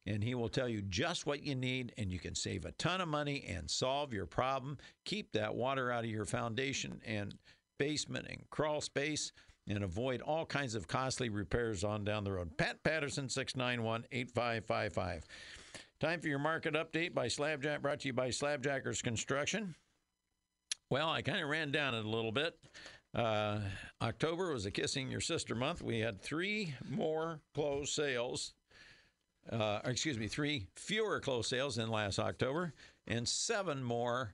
And 0.06 0.24
he 0.24 0.36
will 0.36 0.50
tell 0.50 0.68
you 0.68 0.82
just 0.82 1.26
what 1.26 1.44
you 1.44 1.56
need, 1.56 1.94
and 1.98 2.12
you 2.12 2.20
can 2.20 2.36
save 2.36 2.66
a 2.66 2.74
ton 2.74 3.00
of 3.00 3.08
money 3.08 3.46
and 3.48 3.70
solve 3.70 4.14
your 4.14 4.26
problem. 4.26 4.78
Keep 5.06 5.32
that 5.32 5.56
water 5.56 5.92
out 5.92 6.04
of 6.04 6.10
your 6.10 6.26
foundation 6.26 7.02
and 7.06 7.36
basement 7.80 8.28
and 8.30 8.50
crawl 8.50 8.82
space 8.82 9.32
and 9.68 9.84
avoid 9.84 10.22
all 10.22 10.46
kinds 10.46 10.76
of 10.76 10.88
costly 10.88 11.30
repairs 11.30 11.84
on 11.84 12.04
down 12.04 12.24
the 12.24 12.32
road. 12.32 12.58
Pat 12.58 12.84
Patterson, 12.84 13.30
691 13.30 14.06
8555. 14.12 15.26
Time 16.00 16.20
for 16.20 16.28
your 16.28 16.40
market 16.40 16.74
update 16.74 17.14
by 17.14 17.28
Slabjack, 17.28 17.82
brought 17.82 18.02
to 18.02 18.08
you 18.08 18.14
by 18.14 18.28
Slabjackers 18.28 19.02
Construction. 19.02 19.76
Well, 20.90 21.10
I 21.10 21.22
kind 21.22 21.42
of 21.42 21.50
ran 21.50 21.72
down 21.72 21.96
it 21.96 22.04
a 22.04 22.10
little 22.10 22.32
bit. 22.32 22.58
Uh, 23.16 23.60
October 24.02 24.52
was 24.52 24.66
a 24.66 24.72
kissing 24.72 25.10
your 25.10 25.22
sister 25.22 25.56
month. 25.56 25.82
We 25.82 26.00
had 26.00 26.22
three 26.22 26.74
more 26.90 27.40
closed 27.54 27.94
sales. 27.94 28.54
Uh, 29.52 29.80
excuse 29.84 30.18
me, 30.18 30.28
three 30.28 30.68
fewer 30.76 31.20
closed 31.20 31.50
sales 31.50 31.76
than 31.76 31.90
last 31.90 32.18
October, 32.18 32.74
and 33.08 33.28
seven 33.28 33.84
more 33.84 34.34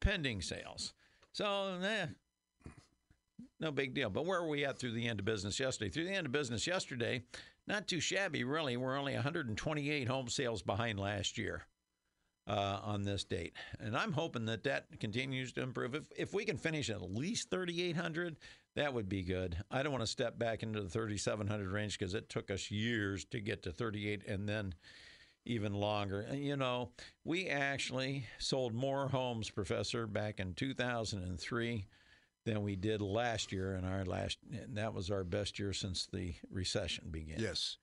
pending 0.00 0.40
sales. 0.42 0.92
So, 1.32 1.78
eh, 1.82 2.06
no 3.58 3.72
big 3.72 3.94
deal. 3.94 4.10
But 4.10 4.26
where 4.26 4.42
were 4.42 4.48
we 4.48 4.64
at 4.64 4.78
through 4.78 4.92
the 4.92 5.08
end 5.08 5.18
of 5.18 5.26
business 5.26 5.58
yesterday? 5.58 5.90
Through 5.90 6.04
the 6.04 6.14
end 6.14 6.26
of 6.26 6.32
business 6.32 6.66
yesterday, 6.66 7.24
not 7.66 7.88
too 7.88 8.00
shabby, 8.00 8.44
really. 8.44 8.76
We're 8.76 8.98
only 8.98 9.14
128 9.14 10.06
home 10.06 10.28
sales 10.28 10.62
behind 10.62 11.00
last 11.00 11.38
year 11.38 11.66
uh, 12.46 12.80
on 12.82 13.02
this 13.02 13.24
date. 13.24 13.54
And 13.80 13.96
I'm 13.96 14.12
hoping 14.12 14.44
that 14.46 14.64
that 14.64 15.00
continues 15.00 15.52
to 15.54 15.62
improve. 15.62 15.94
If, 15.94 16.04
if 16.16 16.34
we 16.34 16.44
can 16.44 16.58
finish 16.58 16.90
at 16.90 17.02
least 17.02 17.50
3,800, 17.50 18.36
that 18.76 18.92
would 18.92 19.08
be 19.08 19.22
good. 19.22 19.56
I 19.70 19.82
don't 19.82 19.92
want 19.92 20.02
to 20.02 20.10
step 20.10 20.38
back 20.38 20.62
into 20.62 20.80
the 20.80 20.88
3,700 20.88 21.70
range 21.70 21.98
because 21.98 22.14
it 22.14 22.28
took 22.28 22.50
us 22.50 22.70
years 22.70 23.24
to 23.26 23.40
get 23.40 23.62
to 23.64 23.72
38 23.72 24.26
and 24.26 24.48
then 24.48 24.74
even 25.44 25.74
longer. 25.74 26.20
And, 26.20 26.38
you 26.38 26.56
know, 26.56 26.90
we 27.24 27.48
actually 27.48 28.26
sold 28.38 28.74
more 28.74 29.08
homes, 29.08 29.50
Professor, 29.50 30.06
back 30.06 30.40
in 30.40 30.54
2003 30.54 31.86
than 32.44 32.62
we 32.62 32.76
did 32.76 33.00
last 33.00 33.52
year. 33.52 33.74
And 33.74 33.86
our 33.86 34.04
last, 34.04 34.38
and 34.50 34.76
that 34.76 34.94
was 34.94 35.10
our 35.10 35.24
best 35.24 35.58
year 35.58 35.72
since 35.72 36.06
the 36.06 36.34
recession 36.50 37.08
began. 37.10 37.38
Yes. 37.38 37.76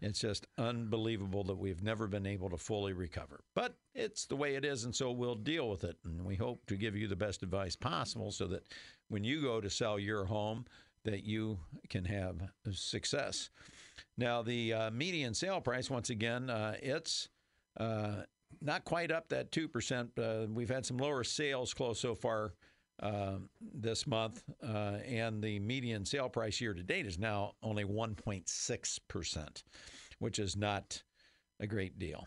It's 0.00 0.20
just 0.20 0.46
unbelievable 0.58 1.44
that 1.44 1.56
we've 1.56 1.82
never 1.82 2.06
been 2.06 2.26
able 2.26 2.50
to 2.50 2.56
fully 2.56 2.92
recover. 2.92 3.40
But 3.54 3.76
it's 3.94 4.26
the 4.26 4.36
way 4.36 4.56
it 4.56 4.64
is, 4.64 4.84
and 4.84 4.94
so 4.94 5.12
we'll 5.12 5.34
deal 5.34 5.70
with 5.70 5.84
it. 5.84 5.96
And 6.04 6.24
we 6.24 6.34
hope 6.34 6.66
to 6.66 6.76
give 6.76 6.96
you 6.96 7.06
the 7.06 7.16
best 7.16 7.42
advice 7.42 7.76
possible 7.76 8.32
so 8.32 8.46
that 8.48 8.66
when 9.08 9.24
you 9.24 9.42
go 9.42 9.60
to 9.60 9.70
sell 9.70 9.98
your 9.98 10.24
home, 10.24 10.64
that 11.04 11.24
you 11.24 11.58
can 11.88 12.04
have 12.04 12.36
success. 12.72 13.50
Now, 14.16 14.42
the 14.42 14.72
uh, 14.72 14.90
median 14.90 15.34
sale 15.34 15.60
price, 15.60 15.90
once 15.90 16.10
again, 16.10 16.50
uh, 16.50 16.76
it's 16.82 17.28
uh, 17.78 18.22
not 18.60 18.84
quite 18.84 19.10
up 19.10 19.28
that 19.28 19.50
2%. 19.50 20.08
Uh, 20.18 20.46
we've 20.52 20.68
had 20.68 20.86
some 20.86 20.96
lower 20.96 21.24
sales 21.24 21.74
close 21.74 22.00
so 22.00 22.14
far 22.14 22.54
uh, 23.02 23.36
this 23.60 24.06
month, 24.06 24.42
uh, 24.62 24.98
and 25.06 25.42
the 25.42 25.58
median 25.58 26.04
sale 26.04 26.28
price 26.28 26.60
year 26.60 26.72
to 26.72 26.82
date 26.82 27.06
is 27.06 27.18
now 27.18 27.52
only 27.62 27.84
1.6%, 27.84 29.62
which 30.20 30.38
is 30.38 30.56
not 30.56 31.02
a 31.60 31.66
great 31.66 31.98
deal. 31.98 32.26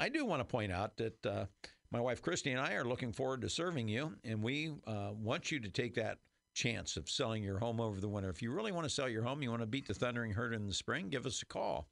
I 0.00 0.08
do 0.10 0.24
want 0.24 0.40
to 0.40 0.44
point 0.44 0.70
out 0.70 0.96
that 0.98 1.48
my 1.90 2.00
wife 2.00 2.20
Christy 2.22 2.52
and 2.52 2.60
I 2.60 2.74
are 2.74 2.84
looking 2.84 3.12
forward 3.12 3.40
to 3.42 3.48
serving 3.48 3.88
you, 3.88 4.14
and 4.24 4.42
we 4.42 4.72
uh, 4.86 5.10
want 5.12 5.50
you 5.50 5.60
to 5.60 5.68
take 5.68 5.94
that 5.94 6.18
chance 6.54 6.96
of 6.96 7.08
selling 7.08 7.42
your 7.42 7.58
home 7.58 7.80
over 7.80 8.00
the 8.00 8.08
winter. 8.08 8.28
If 8.28 8.42
you 8.42 8.52
really 8.52 8.72
want 8.72 8.84
to 8.84 8.92
sell 8.92 9.08
your 9.08 9.22
home, 9.22 9.42
you 9.42 9.50
want 9.50 9.62
to 9.62 9.66
beat 9.66 9.86
the 9.86 9.94
thundering 9.94 10.32
herd 10.32 10.52
in 10.52 10.66
the 10.66 10.74
spring, 10.74 11.08
give 11.08 11.24
us 11.24 11.42
a 11.42 11.46
call. 11.46 11.86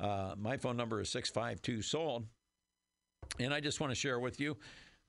Uh, 0.00 0.34
my 0.36 0.56
phone 0.56 0.76
number 0.76 1.00
is 1.00 1.10
652 1.10 1.82
SOLD. 1.82 2.26
And 3.38 3.54
I 3.54 3.60
just 3.60 3.80
want 3.80 3.92
to 3.92 3.94
share 3.94 4.18
with 4.18 4.40
you 4.40 4.56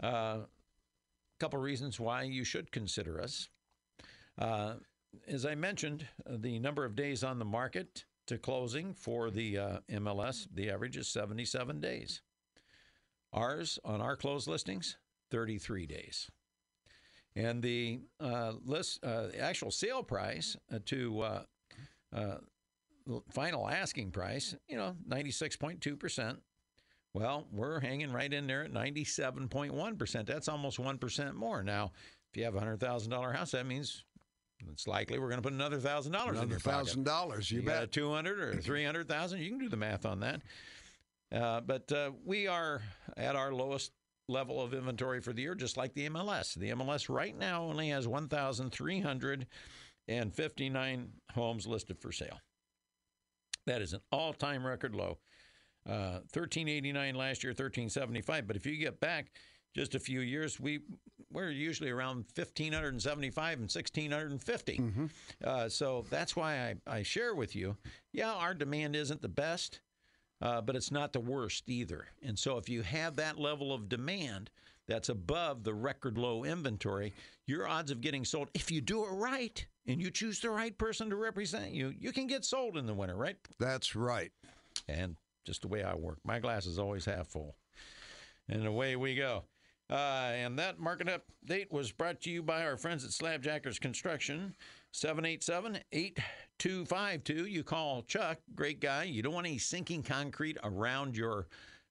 uh, 0.02 0.08
a 0.08 0.48
couple 1.40 1.60
reasons 1.60 2.00
why 2.00 2.24
you 2.24 2.44
should 2.44 2.72
consider 2.72 3.20
us. 3.20 3.50
Uh, 4.38 4.76
as 5.28 5.46
I 5.46 5.56
mentioned, 5.56 6.08
the 6.28 6.60
number 6.60 6.86
of 6.86 6.96
days 6.96 7.24
on 7.24 7.40
the 7.40 7.46
market 7.46 8.06
to 8.28 8.38
closing 8.38 8.94
for 8.94 9.30
the 9.30 9.58
uh, 9.58 9.78
MLS, 9.92 10.48
the 10.54 10.70
average 10.70 10.98
is 10.98 11.08
77 11.08 11.80
days. 11.80 12.22
Ours, 13.34 13.80
on 13.84 14.00
our 14.00 14.16
closed 14.16 14.48
listings, 14.48 14.98
33 15.32 15.86
days. 15.88 16.30
And 17.36 17.64
the 17.64 18.00
uh, 18.20 18.54
list, 18.64 19.04
uh, 19.04 19.28
actual 19.40 19.72
sale 19.72 20.04
price 20.04 20.56
uh, 20.72 20.80
to 20.86 21.22
uh, 21.22 21.44
uh, 22.16 22.36
final 23.32 23.68
asking 23.68 24.12
price, 24.12 24.56
you 24.68 24.78
know, 24.78 24.96
96.2%. 25.10 26.38
Well, 27.16 27.48
we're 27.52 27.80
hanging 27.80 28.12
right 28.12 28.32
in 28.32 28.48
there 28.48 28.64
at 28.64 28.72
97.1%. 28.72 30.26
That's 30.26 30.48
almost 30.48 30.80
1% 30.80 31.34
more. 31.34 31.64
Now, 31.64 31.92
if 32.32 32.38
you 32.38 32.44
have 32.44 32.56
a 32.56 32.62
$100,000 32.62 33.36
house, 33.36 33.52
that 33.52 33.66
means 33.66 34.04
it's 34.72 34.88
likely 34.88 35.20
we're 35.20 35.28
going 35.30 35.40
to 35.40 35.44
put 35.44 35.54
another 35.54 35.78
thousand 35.78 36.14
dollars 36.14 36.40
in 36.40 36.50
your 36.50 36.60
pocket. 36.60 36.78
thousand 36.86 37.04
dollars. 37.04 37.52
You, 37.52 37.60
You 37.62 37.68
got 37.68 37.78
a 37.78 37.82
bet. 37.82 37.92
200 37.92 38.40
or 38.40 38.62
300,000, 38.62 39.40
you 39.42 39.50
can 39.50 39.60
do 39.60 39.70
the 39.70 39.78
math 39.78 40.06
on 40.06 40.20
that. 40.22 40.42
Uh, 41.34 41.62
but 41.62 41.92
uh, 41.92 42.12
we 42.26 42.48
are 42.48 42.82
at 43.18 43.36
our 43.36 43.54
lowest 43.54 43.92
level 44.30 44.62
of 44.62 44.74
inventory 44.74 45.20
for 45.20 45.34
the 45.34 45.42
year, 45.42 45.56
just 45.56 45.76
like 45.78 45.94
the 45.94 46.08
MLS. 46.10 46.54
The 46.54 46.70
MLS 46.72 47.10
right 47.10 47.38
now 47.38 47.64
only 47.64 47.90
has 47.90 48.08
1,359 48.08 51.08
homes 51.34 51.68
listed 51.68 52.00
for 52.00 52.12
sale. 52.12 52.40
That 53.66 53.82
is 53.82 53.94
an 53.94 54.02
all 54.12 54.34
time 54.34 54.66
record 54.66 54.94
low. 54.96 55.18
Uh, 55.86 56.24
1389 56.32 57.16
last 57.16 57.44
year, 57.44 57.52
1375. 57.52 58.48
But 58.48 58.56
if 58.56 58.66
you 58.66 58.78
get 58.78 59.00
back 59.02 59.32
just 59.76 59.96
a 59.96 60.00
few 60.00 60.22
years, 60.22 60.60
we 60.60 60.80
we're 61.32 61.50
usually 61.50 61.90
around 61.90 62.26
1575 62.36 63.54
and 63.54 63.64
1650. 63.64 64.76
Uh, 65.44 65.68
so 65.68 66.06
that's 66.10 66.36
why 66.36 66.76
I, 66.88 66.98
I 67.00 67.04
share 67.04 67.34
with 67.36 67.56
you. 67.56 67.76
Yeah, 68.14 68.32
our 68.34 68.54
demand 68.54 68.96
isn't 68.96 69.22
the 69.22 69.28
best, 69.30 69.82
uh, 70.44 70.60
but 70.62 70.76
it's 70.76 70.92
not 70.92 71.14
the 71.14 71.20
worst 71.22 71.64
either. 71.68 72.06
And 72.22 72.38
so 72.38 72.58
if 72.58 72.68
you 72.68 72.82
have 72.82 73.16
that 73.16 73.40
level 73.40 73.74
of 73.74 73.88
demand 73.88 74.50
that's 74.88 75.08
above 75.08 75.64
the 75.64 75.74
record 75.74 76.18
low 76.18 76.44
inventory, 76.44 77.14
your 77.48 77.66
odds 77.66 77.92
of 77.92 78.02
getting 78.02 78.26
sold, 78.26 78.50
if 78.54 78.70
you 78.70 78.82
do 78.82 79.06
it 79.06 79.12
right 79.12 79.66
and 79.88 80.02
you 80.02 80.12
choose 80.12 80.42
the 80.42 80.50
right 80.50 80.78
person 80.78 81.10
to 81.10 81.16
represent 81.16 81.72
you, 81.72 81.94
you 81.98 82.12
can 82.12 82.28
get 82.28 82.44
sold 82.44 82.78
in 82.78 82.86
the 82.86 82.94
winter, 82.94 83.16
right? 83.16 83.38
That's 83.58 83.96
right. 83.96 84.32
and 84.90 85.16
just 85.46 85.62
the 85.62 85.68
way 85.70 85.82
I 85.82 85.96
work. 85.96 86.20
My 86.26 86.40
glass 86.40 86.66
is 86.66 86.78
always 86.78 87.06
half 87.06 87.28
full. 87.28 87.56
And 88.50 88.66
away 88.68 88.98
we 88.98 89.16
go. 89.16 89.46
Uh, 89.90 90.32
and 90.34 90.60
that 90.60 90.80
market 90.80 91.08
update 91.08 91.72
was 91.72 91.92
brought 91.92 92.20
to 92.22 92.30
you 92.30 92.42
by 92.44 92.66
our 92.66 92.78
friends 92.78 93.06
at 93.06 93.12
Slabjackers 93.12 93.80
Construction, 93.80 94.56
787 94.92 95.80
8252. 96.66 97.46
You 97.46 97.62
call 97.64 98.04
Chuck, 98.04 98.40
great 98.56 98.80
guy. 98.80 99.04
You 99.04 99.22
don't 99.22 99.34
want 99.34 99.48
any 99.48 99.58
sinking 99.58 100.02
concrete 100.02 100.58
around 100.64 101.18
your 101.18 101.48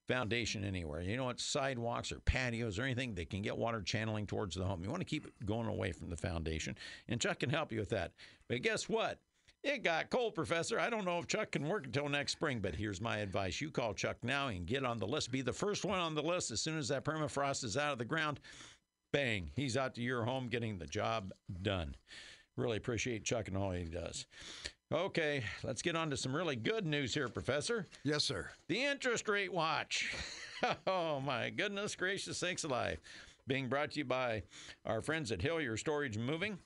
foundation 0.07 0.63
anywhere. 0.63 1.01
You 1.01 1.15
don't 1.15 1.25
want 1.25 1.39
sidewalks 1.39 2.11
or 2.11 2.19
patios 2.21 2.79
or 2.79 2.83
anything 2.83 3.13
that 3.15 3.29
can 3.29 3.43
get 3.43 3.55
water 3.55 3.81
channeling 3.81 4.25
towards 4.25 4.55
the 4.55 4.63
home. 4.63 4.83
You 4.83 4.89
want 4.89 5.01
to 5.01 5.05
keep 5.05 5.27
it 5.27 5.33
going 5.45 5.67
away 5.67 5.91
from 5.91 6.09
the 6.09 6.17
foundation. 6.17 6.75
And 7.07 7.21
Chuck 7.21 7.39
can 7.39 7.51
help 7.51 7.71
you 7.71 7.79
with 7.79 7.89
that. 7.89 8.13
But 8.49 8.63
guess 8.63 8.89
what? 8.89 9.19
It 9.63 9.83
got 9.83 10.09
cold, 10.09 10.33
Professor. 10.33 10.79
I 10.79 10.89
don't 10.89 11.05
know 11.05 11.19
if 11.19 11.27
Chuck 11.27 11.51
can 11.51 11.69
work 11.69 11.85
until 11.85 12.09
next 12.09 12.33
spring, 12.33 12.59
but 12.59 12.75
here's 12.75 12.99
my 12.99 13.19
advice. 13.19 13.61
You 13.61 13.69
call 13.69 13.93
Chuck 13.93 14.17
now 14.23 14.47
and 14.47 14.65
get 14.65 14.83
on 14.83 14.97
the 14.97 15.07
list. 15.07 15.31
Be 15.31 15.41
the 15.41 15.53
first 15.53 15.85
one 15.85 15.99
on 15.99 16.15
the 16.15 16.23
list 16.23 16.49
as 16.49 16.61
soon 16.61 16.79
as 16.79 16.87
that 16.87 17.05
permafrost 17.05 17.63
is 17.63 17.77
out 17.77 17.93
of 17.93 17.99
the 17.99 18.05
ground. 18.05 18.39
Bang, 19.13 19.51
he's 19.55 19.77
out 19.77 19.93
to 19.95 20.01
your 20.01 20.25
home 20.25 20.47
getting 20.47 20.79
the 20.79 20.87
job 20.87 21.31
done. 21.61 21.95
Really 22.55 22.77
appreciate 22.77 23.23
Chuck 23.23 23.47
and 23.47 23.57
all 23.57 23.71
he 23.71 23.85
does. 23.85 24.25
Okay, 24.91 25.43
let's 25.63 25.81
get 25.81 25.95
on 25.95 26.11
to 26.11 26.17
some 26.17 26.35
really 26.35 26.55
good 26.55 26.85
news 26.85 27.15
here, 27.15 27.27
Professor. 27.27 27.87
Yes, 28.03 28.23
sir. 28.23 28.49
The 28.67 28.83
interest 28.83 29.27
rate 29.27 29.51
watch. 29.51 30.13
oh, 30.87 31.19
my 31.19 31.49
goodness 31.49 31.95
gracious 31.95 32.37
sakes 32.37 32.63
alive. 32.63 32.99
Being 33.47 33.69
brought 33.69 33.91
to 33.91 33.99
you 33.99 34.05
by 34.05 34.43
our 34.85 35.01
friends 35.01 35.31
at 35.31 35.41
Hillier 35.41 35.77
Storage 35.77 36.15
and 36.15 36.25
Moving. 36.25 36.59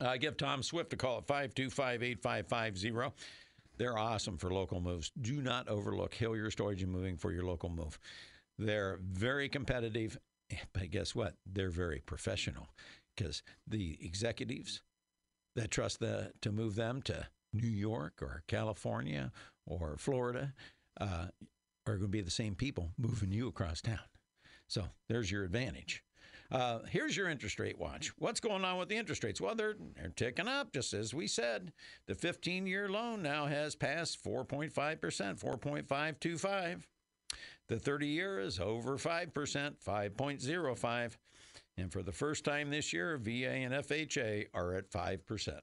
Uh, 0.00 0.16
give 0.16 0.36
Tom 0.36 0.62
Swift 0.62 0.92
a 0.94 0.96
call 0.96 1.18
at 1.18 1.26
525 1.26 2.02
8550. 2.02 3.14
They're 3.76 3.98
awesome 3.98 4.38
for 4.38 4.50
local 4.50 4.80
moves. 4.80 5.12
Do 5.20 5.42
not 5.42 5.68
overlook 5.68 6.14
Hillier 6.14 6.50
Storage 6.50 6.82
and 6.82 6.90
Moving 6.90 7.16
for 7.16 7.30
your 7.30 7.44
local 7.44 7.68
move. 7.68 7.98
They're 8.58 8.98
very 9.02 9.48
competitive, 9.48 10.18
but 10.72 10.90
guess 10.90 11.14
what? 11.14 11.34
They're 11.46 11.70
very 11.70 12.00
professional 12.00 12.68
because 13.18 13.42
the 13.66 13.98
executives 14.00 14.82
that 15.56 15.70
trust 15.70 15.98
the, 15.98 16.32
to 16.40 16.52
move 16.52 16.76
them 16.76 17.02
to 17.02 17.26
New 17.52 17.68
York 17.68 18.22
or 18.22 18.44
California 18.46 19.32
or 19.66 19.96
Florida 19.98 20.54
uh, 21.00 21.26
are 21.86 21.96
going 21.96 22.02
to 22.02 22.08
be 22.08 22.20
the 22.20 22.30
same 22.30 22.54
people 22.54 22.92
moving 22.96 23.32
you 23.32 23.48
across 23.48 23.80
town. 23.80 23.98
So 24.68 24.84
there's 25.08 25.30
your 25.30 25.44
advantage. 25.44 26.04
Uh, 26.50 26.78
here's 26.88 27.16
your 27.16 27.28
interest 27.28 27.58
rate 27.58 27.78
watch. 27.78 28.12
What's 28.18 28.40
going 28.40 28.64
on 28.64 28.78
with 28.78 28.88
the 28.88 28.96
interest 28.96 29.24
rates? 29.24 29.40
Well, 29.40 29.54
they're, 29.54 29.76
they're 29.96 30.12
ticking 30.14 30.48
up, 30.48 30.72
just 30.72 30.94
as 30.94 31.12
we 31.12 31.26
said. 31.26 31.72
The 32.06 32.14
15 32.14 32.66
year 32.66 32.88
loan 32.88 33.22
now 33.22 33.46
has 33.46 33.74
passed 33.74 34.22
4.5%, 34.24 34.72
4.525. 34.72 36.82
The 37.68 37.78
30 37.78 38.06
year 38.06 38.40
is 38.40 38.60
over 38.60 38.96
5%, 38.96 39.32
5.05. 39.32 41.16
And 41.78 41.92
for 41.92 42.02
the 42.02 42.12
first 42.12 42.44
time 42.44 42.70
this 42.70 42.92
year, 42.92 43.16
VA 43.18 43.50
and 43.50 43.72
FHA 43.72 44.46
are 44.52 44.74
at 44.74 44.90
5%. 44.90 45.58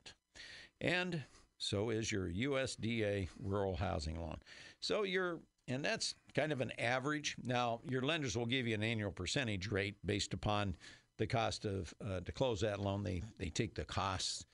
And 0.82 1.23
so 1.58 1.89
is 1.89 2.12
your 2.12 2.30
USDA 2.30 3.28
rural 3.39 3.75
housing 3.75 4.19
loan. 4.19 4.38
So 4.80 5.04
you're, 5.04 5.39
and 5.67 5.84
that's 5.84 6.15
kind 6.34 6.51
of 6.51 6.62
an 6.62 6.71
average. 6.80 7.36
Now, 7.43 7.82
your 7.89 8.01
lenders 8.01 8.38
will 8.38 8.45
give 8.45 8.65
you 8.65 8.75
an 8.75 8.84
annual 8.84 9.12
percentage 9.12 9.69
rate 9.71 9.95
based 10.06 10.34
upon 10.34 10.75
the 11.17 11.28
cost 11.28 11.65
of, 11.65 11.93
uh, 12.06 12.21
to 12.21 12.32
close 12.32 12.62
that 12.62 12.80
loan. 12.80 13.04
They, 13.04 13.21
they 13.38 13.49
take 13.49 13.75
the 13.75 13.86
costs 13.86 14.45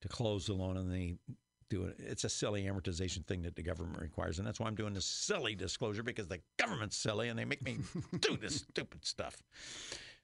to 0.00 0.08
close 0.08 0.46
the 0.46 0.54
loan 0.54 0.76
and 0.76 0.90
they 0.90 1.16
do 1.68 1.84
it. 1.84 1.96
It's 1.98 2.24
a 2.24 2.28
silly 2.28 2.64
amortization 2.64 3.26
thing 3.26 3.42
that 3.42 3.56
the 3.56 3.62
government 3.62 4.00
requires. 4.00 4.38
And 4.38 4.46
that's 4.46 4.58
why 4.58 4.66
I'm 4.66 4.74
doing 4.74 4.94
this 4.94 5.06
silly 5.06 5.54
disclosure 5.54 6.02
because 6.02 6.28
the 6.28 6.40
government's 6.58 6.96
silly 6.96 7.28
and 7.28 7.38
they 7.38 7.44
make 7.44 7.62
me 7.62 7.78
do 8.20 8.36
this 8.36 8.56
stupid 8.56 9.04
stuff. 9.04 9.42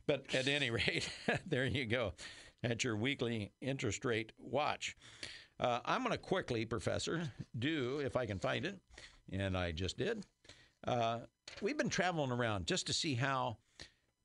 But 0.06 0.34
at 0.34 0.48
any 0.48 0.70
rate, 0.70 1.08
there 1.46 1.66
you 1.66 1.86
go. 1.86 2.14
At 2.62 2.84
your 2.84 2.96
weekly 2.96 3.52
interest 3.60 4.04
rate 4.04 4.32
watch. 4.38 4.96
Uh, 5.58 5.80
I'm 5.84 6.02
going 6.02 6.12
to 6.12 6.18
quickly, 6.18 6.64
Professor, 6.64 7.30
do, 7.58 8.00
if 8.04 8.16
I 8.16 8.26
can 8.26 8.38
find 8.38 8.66
it, 8.66 8.78
and 9.32 9.56
I 9.56 9.72
just 9.72 9.96
did. 9.96 10.24
Uh, 10.86 11.20
we've 11.62 11.78
been 11.78 11.88
traveling 11.88 12.30
around 12.30 12.66
just 12.66 12.86
to 12.88 12.92
see 12.92 13.14
how 13.14 13.56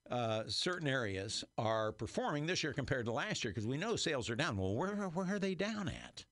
uh, 0.10 0.44
certain 0.48 0.88
areas 0.88 1.44
are 1.58 1.94
performing 1.94 2.46
this 2.46 2.64
year 2.64 2.74
compared 2.74 3.06
to 3.06 3.12
last 3.12 3.44
year 3.44 3.52
because 3.52 3.68
we 3.68 3.78
know 3.78 3.96
sales 3.96 4.30
are 4.30 4.36
down. 4.36 4.58
Well, 4.58 4.76
where, 4.76 4.94
where 4.94 5.36
are 5.36 5.40
they 5.40 5.56
down 5.56 5.88
at? 5.88 6.26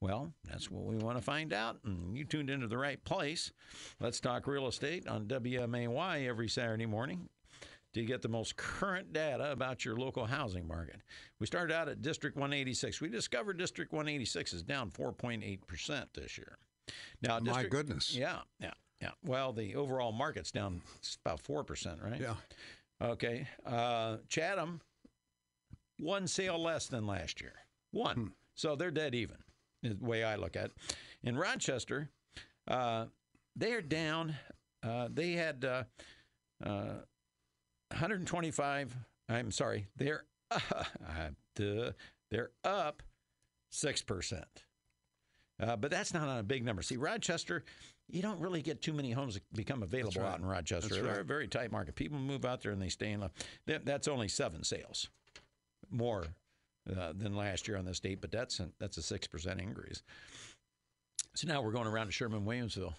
Well, 0.00 0.32
that's 0.48 0.70
what 0.70 0.84
we 0.84 0.96
want 0.96 1.18
to 1.18 1.22
find 1.22 1.52
out. 1.52 1.78
And 1.84 2.16
you 2.16 2.24
tuned 2.24 2.50
into 2.50 2.68
the 2.68 2.78
right 2.78 3.02
place. 3.04 3.52
Let's 4.00 4.20
talk 4.20 4.46
real 4.46 4.68
estate 4.68 5.06
on 5.08 5.26
WMAY 5.26 6.26
every 6.26 6.48
Saturday 6.48 6.86
morning 6.86 7.28
to 7.94 8.04
get 8.04 8.22
the 8.22 8.28
most 8.28 8.56
current 8.56 9.12
data 9.12 9.50
about 9.50 9.84
your 9.84 9.96
local 9.96 10.26
housing 10.26 10.66
market. 10.66 11.00
We 11.40 11.46
started 11.46 11.74
out 11.74 11.88
at 11.88 12.02
District 12.02 12.36
186. 12.36 13.00
We 13.00 13.08
discovered 13.08 13.58
District 13.58 13.92
186 13.92 14.52
is 14.52 14.62
down 14.62 14.90
4.8% 14.90 16.06
this 16.14 16.38
year. 16.38 16.58
Now, 17.22 17.38
My 17.38 17.44
District, 17.44 17.70
goodness. 17.70 18.14
Yeah, 18.14 18.38
yeah, 18.60 18.72
yeah. 19.00 19.10
Well, 19.24 19.52
the 19.52 19.74
overall 19.74 20.12
market's 20.12 20.50
down 20.50 20.82
about 21.24 21.42
4%, 21.42 22.02
right? 22.02 22.20
Yeah. 22.20 22.34
Okay. 23.00 23.46
Uh, 23.64 24.18
Chatham, 24.28 24.80
one 25.98 26.26
sale 26.26 26.60
less 26.60 26.86
than 26.88 27.06
last 27.06 27.40
year. 27.40 27.54
One. 27.90 28.32
So 28.54 28.74
they're 28.76 28.90
dead 28.90 29.14
even, 29.14 29.36
is 29.82 29.96
the 29.96 30.04
way 30.04 30.24
I 30.24 30.36
look 30.36 30.56
at 30.56 30.66
it. 30.66 30.72
In 31.22 31.36
Rochester, 31.36 32.10
uh, 32.66 33.06
they're 33.56 33.82
down. 33.82 34.34
Uh, 34.82 35.08
they 35.12 35.32
had 35.32 35.64
uh, 35.64 35.84
uh, 36.64 36.94
125. 37.90 38.96
I'm 39.28 39.50
sorry. 39.50 39.86
They're 39.96 40.24
uh, 40.50 40.58
duh, 41.56 41.92
they're 42.30 42.50
up 42.64 43.02
six 43.70 44.02
percent. 44.02 44.64
Uh, 45.60 45.74
but 45.76 45.90
that's 45.90 46.14
not 46.14 46.28
on 46.28 46.38
a 46.38 46.42
big 46.42 46.64
number. 46.64 46.82
See, 46.82 46.96
Rochester, 46.96 47.64
you 48.08 48.22
don't 48.22 48.40
really 48.40 48.62
get 48.62 48.80
too 48.80 48.92
many 48.92 49.10
homes 49.10 49.34
that 49.34 49.42
become 49.54 49.82
available 49.82 50.22
right. 50.22 50.32
out 50.34 50.38
in 50.38 50.46
Rochester. 50.46 50.88
That's 50.88 51.02
They're 51.02 51.10
right. 51.12 51.20
a 51.20 51.24
very 51.24 51.48
tight 51.48 51.72
market. 51.72 51.96
People 51.96 52.18
move 52.18 52.44
out 52.44 52.62
there 52.62 52.70
and 52.70 52.80
they 52.80 52.88
stay 52.88 53.10
in. 53.10 53.20
love. 53.20 53.32
That's 53.66 54.06
only 54.06 54.28
seven 54.28 54.62
sales, 54.62 55.08
more 55.90 56.26
uh, 56.88 57.12
than 57.12 57.34
last 57.34 57.66
year 57.66 57.76
on 57.76 57.84
this 57.84 57.98
date, 57.98 58.20
but 58.20 58.30
that's 58.30 58.60
a, 58.60 58.68
that's 58.78 58.96
a 58.98 59.02
six 59.02 59.26
percent 59.26 59.60
increase. 59.60 60.02
So 61.34 61.48
now 61.48 61.60
we're 61.60 61.72
going 61.72 61.86
around 61.88 62.06
to 62.06 62.12
Sherman 62.12 62.44
Williamsville, 62.44 62.94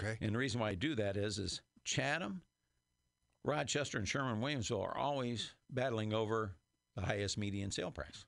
Okay. 0.00 0.16
and 0.20 0.34
the 0.34 0.38
reason 0.38 0.60
why 0.60 0.70
I 0.70 0.74
do 0.74 0.94
that 0.96 1.16
is 1.16 1.38
is 1.38 1.60
Chatham, 1.84 2.40
Rochester, 3.46 3.98
and 3.98 4.08
Sherman 4.08 4.40
Williamsville 4.40 4.82
are 4.82 4.96
always 4.96 5.54
battling 5.70 6.12
over 6.12 6.52
the 6.96 7.02
highest 7.02 7.38
median 7.38 7.70
sale 7.70 7.90
price. 7.90 8.24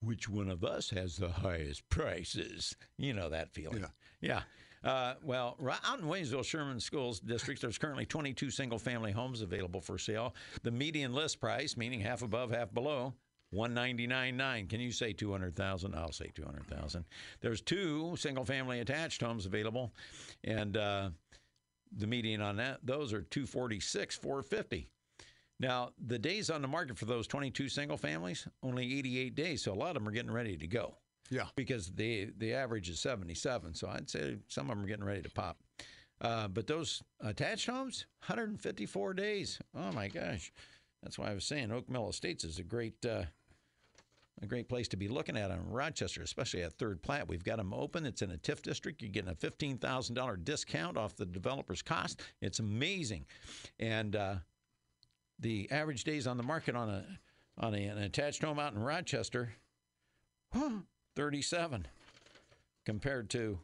Which 0.00 0.28
one 0.28 0.50
of 0.50 0.62
us 0.62 0.90
has 0.90 1.16
the 1.16 1.30
highest 1.30 1.88
prices? 1.88 2.76
You 2.98 3.14
know 3.14 3.30
that 3.30 3.52
feeling. 3.52 3.80
Yeah. 3.80 3.86
Yeah. 4.20 4.42
Uh, 4.84 5.14
well, 5.24 5.56
out 5.84 5.98
in 5.98 6.04
Waynesville, 6.04 6.44
Sherman 6.44 6.78
Schools 6.78 7.18
District, 7.18 7.60
there's 7.60 7.78
currently 7.78 8.06
22 8.06 8.50
single 8.50 8.78
family 8.78 9.10
homes 9.10 9.40
available 9.42 9.80
for 9.80 9.98
sale. 9.98 10.34
The 10.62 10.70
median 10.70 11.12
list 11.12 11.40
price, 11.40 11.76
meaning 11.76 12.00
half 12.00 12.22
above, 12.22 12.50
half 12.52 12.72
below, 12.72 13.14
199.9. 13.54 14.68
Can 14.68 14.80
you 14.80 14.92
say 14.92 15.12
200,000? 15.12 15.94
I'll 15.94 16.12
say 16.12 16.30
200,000. 16.34 17.04
There's 17.40 17.60
two 17.60 18.14
single 18.16 18.44
family 18.44 18.80
attached 18.80 19.22
homes 19.22 19.46
available, 19.46 19.92
and 20.44 20.76
uh, 20.76 21.10
the 21.96 22.06
median 22.06 22.40
on 22.42 22.56
that 22.56 22.80
those 22.84 23.12
are 23.12 23.22
246, 23.22 24.16
450. 24.16 24.90
Now, 25.58 25.90
the 26.06 26.18
days 26.18 26.50
on 26.50 26.60
the 26.60 26.68
market 26.68 26.98
for 26.98 27.06
those 27.06 27.26
22 27.26 27.70
single 27.70 27.96
families, 27.96 28.46
only 28.62 28.98
88 28.98 29.34
days. 29.34 29.62
So 29.62 29.72
a 29.72 29.74
lot 29.74 29.96
of 29.96 30.02
them 30.02 30.08
are 30.08 30.12
getting 30.12 30.30
ready 30.30 30.56
to 30.58 30.66
go 30.66 30.96
Yeah. 31.30 31.46
because 31.56 31.90
the 31.92 32.30
the 32.36 32.52
average 32.52 32.90
is 32.90 33.00
77. 33.00 33.74
So 33.74 33.88
I'd 33.88 34.10
say 34.10 34.36
some 34.48 34.68
of 34.70 34.76
them 34.76 34.84
are 34.84 34.88
getting 34.88 35.04
ready 35.04 35.22
to 35.22 35.30
pop. 35.30 35.58
Uh, 36.20 36.48
but 36.48 36.66
those 36.66 37.02
attached 37.20 37.66
homes, 37.66 38.06
154 38.26 39.14
days. 39.14 39.58
Oh 39.74 39.92
my 39.92 40.08
gosh, 40.08 40.52
that's 41.02 41.18
why 41.18 41.30
I 41.30 41.34
was 41.34 41.44
saying 41.44 41.72
Oak 41.72 41.88
Mill 41.90 42.08
Estates 42.10 42.44
is 42.44 42.58
a 42.58 42.62
great 42.62 43.04
uh, 43.04 43.24
a 44.42 44.46
great 44.46 44.68
place 44.68 44.88
to 44.88 44.96
be 44.96 45.08
looking 45.08 45.36
at 45.36 45.50
in 45.50 45.70
Rochester, 45.70 46.22
especially 46.22 46.62
at 46.62 46.74
Third 46.74 47.02
Plat. 47.02 47.28
We've 47.28 47.44
got 47.44 47.56
them 47.56 47.72
open. 47.72 48.04
It's 48.04 48.22
in 48.22 48.30
a 48.30 48.36
TIF 48.36 48.62
district. 48.62 49.00
You're 49.00 49.10
getting 49.10 49.30
a 49.30 49.34
fifteen 49.34 49.78
thousand 49.78 50.14
dollar 50.14 50.36
discount 50.36 50.96
off 50.96 51.16
the 51.16 51.26
developer's 51.26 51.82
cost. 51.82 52.20
It's 52.40 52.58
amazing, 52.58 53.26
and 53.78 54.14
uh, 54.14 54.34
the 55.38 55.70
average 55.70 56.04
days 56.04 56.26
on 56.26 56.36
the 56.36 56.42
market 56.42 56.76
on 56.76 56.90
a 56.90 57.04
on 57.58 57.74
a, 57.74 57.84
an 57.84 57.98
attached 57.98 58.42
home 58.42 58.58
out 58.58 58.74
in 58.74 58.78
Rochester, 58.78 59.52
huh, 60.52 60.80
37 61.16 61.86
compared 62.84 63.30
to 63.30 63.58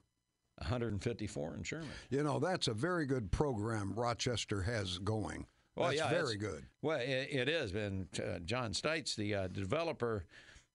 154 0.59 1.57
in 1.57 1.63
Sherman. 1.63 1.89
You 2.11 2.23
know, 2.23 2.39
that's 2.39 2.69
a 2.69 2.75
very 2.75 3.07
good 3.07 3.31
program 3.31 3.93
Rochester 3.95 4.63
has 4.63 4.99
going. 4.99 5.47
Well, 5.77 5.89
that's 5.89 6.01
yeah, 6.01 6.11
very 6.11 6.37
good. 6.37 6.65
Well, 6.83 7.01
it, 7.01 7.29
it 7.31 7.49
is. 7.49 7.75
And 7.75 8.07
uh, 8.21 8.41
John 8.41 8.73
Stites, 8.73 9.15
the 9.15 9.35
uh, 9.35 9.47
developer, 9.49 10.27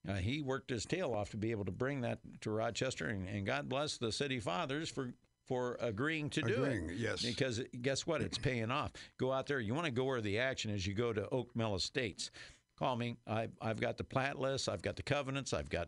uh, 0.07 0.15
he 0.15 0.41
worked 0.41 0.69
his 0.69 0.85
tail 0.85 1.13
off 1.13 1.29
to 1.31 1.37
be 1.37 1.51
able 1.51 1.65
to 1.65 1.71
bring 1.71 2.01
that 2.01 2.19
to 2.41 2.51
Rochester, 2.51 3.07
and, 3.07 3.27
and 3.27 3.45
God 3.45 3.67
bless 3.67 3.97
the 3.97 4.11
city 4.11 4.39
fathers 4.39 4.89
for 4.89 5.13
for 5.47 5.77
agreeing 5.79 6.29
to 6.29 6.41
do 6.41 6.65
it. 6.65 6.97
yes. 6.97 7.23
Because 7.23 7.61
guess 7.81 8.05
what? 8.05 8.21
It's 8.21 8.37
paying 8.37 8.69
off. 8.69 8.91
Go 9.17 9.31
out 9.31 9.47
there. 9.47 9.61
You 9.61 9.73
want 9.73 9.85
to 9.85 9.91
go 9.91 10.03
where 10.03 10.19
the 10.19 10.39
action 10.39 10.71
is. 10.71 10.85
You 10.85 10.93
go 10.93 11.13
to 11.13 11.27
Oak 11.29 11.55
Mill 11.55 11.75
Estates. 11.75 12.31
Call 12.77 12.97
me. 12.97 13.15
I, 13.25 13.47
I've 13.61 13.79
got 13.79 13.97
the 13.97 14.03
plat 14.03 14.37
list. 14.37 14.67
I've 14.67 14.81
got 14.81 14.97
the 14.97 15.03
covenants. 15.03 15.53
I've 15.53 15.69
got 15.69 15.87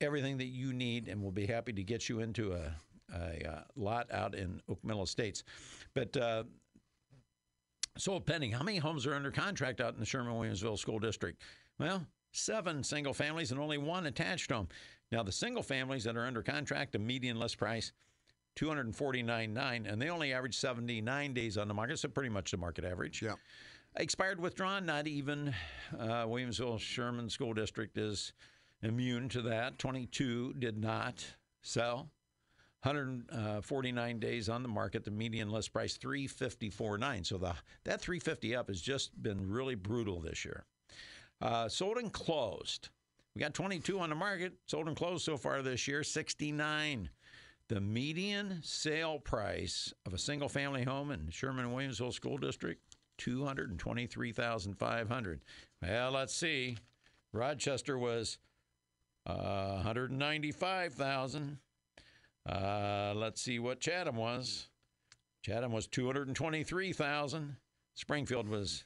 everything 0.00 0.38
that 0.38 0.46
you 0.46 0.72
need, 0.72 1.08
and 1.08 1.20
we'll 1.20 1.32
be 1.32 1.44
happy 1.46 1.72
to 1.72 1.82
get 1.82 2.08
you 2.08 2.20
into 2.20 2.52
a, 2.52 2.72
a, 3.12 3.48
uh 3.48 3.62
lot 3.74 4.12
out 4.12 4.36
in 4.36 4.62
Oak 4.68 4.78
Mill 4.84 5.02
Estates. 5.02 5.42
But 5.94 6.16
uh, 6.16 6.44
sold 7.96 8.26
pending. 8.26 8.52
How 8.52 8.62
many 8.62 8.78
homes 8.78 9.06
are 9.06 9.14
under 9.14 9.32
contract 9.32 9.80
out 9.80 9.94
in 9.94 10.00
the 10.00 10.06
Sherman 10.06 10.34
Williamsville 10.34 10.78
School 10.78 11.00
District? 11.00 11.42
Well, 11.78 12.06
seven 12.38 12.82
single 12.82 13.14
families 13.14 13.50
and 13.50 13.60
only 13.60 13.78
one 13.78 14.06
attached 14.06 14.50
home. 14.50 14.68
Now, 15.10 15.22
the 15.22 15.32
single 15.32 15.62
families 15.62 16.04
that 16.04 16.16
are 16.16 16.26
under 16.26 16.42
contract, 16.42 16.92
the 16.92 16.98
median 16.98 17.38
list 17.38 17.58
price, 17.58 17.92
two 18.56 18.68
hundred 18.68 18.94
forty-nine 18.94 19.52
nine, 19.54 19.86
and 19.86 20.00
they 20.00 20.10
only 20.10 20.32
average 20.32 20.56
79 20.56 21.32
days 21.34 21.56
on 21.56 21.68
the 21.68 21.74
market, 21.74 21.98
so 21.98 22.08
pretty 22.08 22.28
much 22.28 22.50
the 22.50 22.56
market 22.56 22.84
average. 22.84 23.22
Yeah. 23.22 23.34
Expired 23.96 24.38
withdrawn, 24.40 24.84
not 24.86 25.06
even. 25.06 25.54
Uh, 25.98 26.26
Williamsville 26.26 26.78
Sherman 26.78 27.30
School 27.30 27.54
District 27.54 27.96
is 27.96 28.32
immune 28.82 29.28
to 29.30 29.42
that. 29.42 29.78
22 29.78 30.54
did 30.58 30.78
not 30.78 31.24
sell. 31.62 32.10
149 32.82 34.18
days 34.20 34.48
on 34.48 34.62
the 34.62 34.68
market. 34.68 35.04
The 35.04 35.10
median 35.10 35.50
list 35.50 35.72
price 35.72 35.98
354.9. 35.98 37.26
So 37.26 37.38
the 37.38 37.54
that 37.84 38.00
350 38.00 38.54
up 38.54 38.68
has 38.68 38.80
just 38.80 39.20
been 39.20 39.48
really 39.48 39.74
brutal 39.74 40.20
this 40.20 40.44
year. 40.44 40.64
Uh, 41.40 41.68
sold 41.68 41.98
and 41.98 42.12
closed. 42.12 42.88
We 43.34 43.40
got 43.40 43.54
22 43.54 44.00
on 44.00 44.10
the 44.10 44.16
market. 44.16 44.54
Sold 44.66 44.88
and 44.88 44.96
closed 44.96 45.24
so 45.24 45.36
far 45.36 45.62
this 45.62 45.86
year 45.86 46.02
69. 46.02 47.10
The 47.68 47.80
median 47.80 48.60
sale 48.62 49.18
price 49.18 49.92
of 50.06 50.14
a 50.14 50.18
single 50.18 50.48
family 50.48 50.84
home 50.84 51.10
in 51.10 51.28
Sherman 51.30 51.66
Williamsville 51.66 52.12
School 52.12 52.38
District 52.38 52.80
223,500. 53.18 55.40
Well, 55.82 56.12
let's 56.12 56.34
see. 56.34 56.78
Rochester 57.32 57.98
was 57.98 58.38
uh, 59.26 59.72
195,000. 59.74 61.58
Uh, 62.48 63.12
let's 63.14 63.42
see 63.42 63.58
what 63.58 63.80
Chatham 63.80 64.16
was. 64.16 64.68
Chatham 65.42 65.72
was 65.72 65.86
223,000. 65.86 67.56
Springfield 67.94 68.48
was 68.48 68.84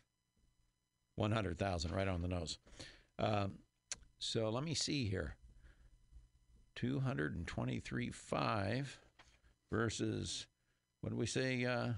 100,000, 1.22 1.92
right 1.92 2.08
on 2.08 2.20
the 2.20 2.28
nose. 2.28 2.58
Um, 3.18 3.52
so 4.18 4.50
let 4.50 4.64
me 4.64 4.74
see 4.74 5.08
here. 5.08 5.36
223.5 6.76 8.86
versus 9.70 10.46
what 11.00 11.08
did 11.10 11.18
we 11.18 11.26
say 11.26 11.64
uh, 11.64 11.92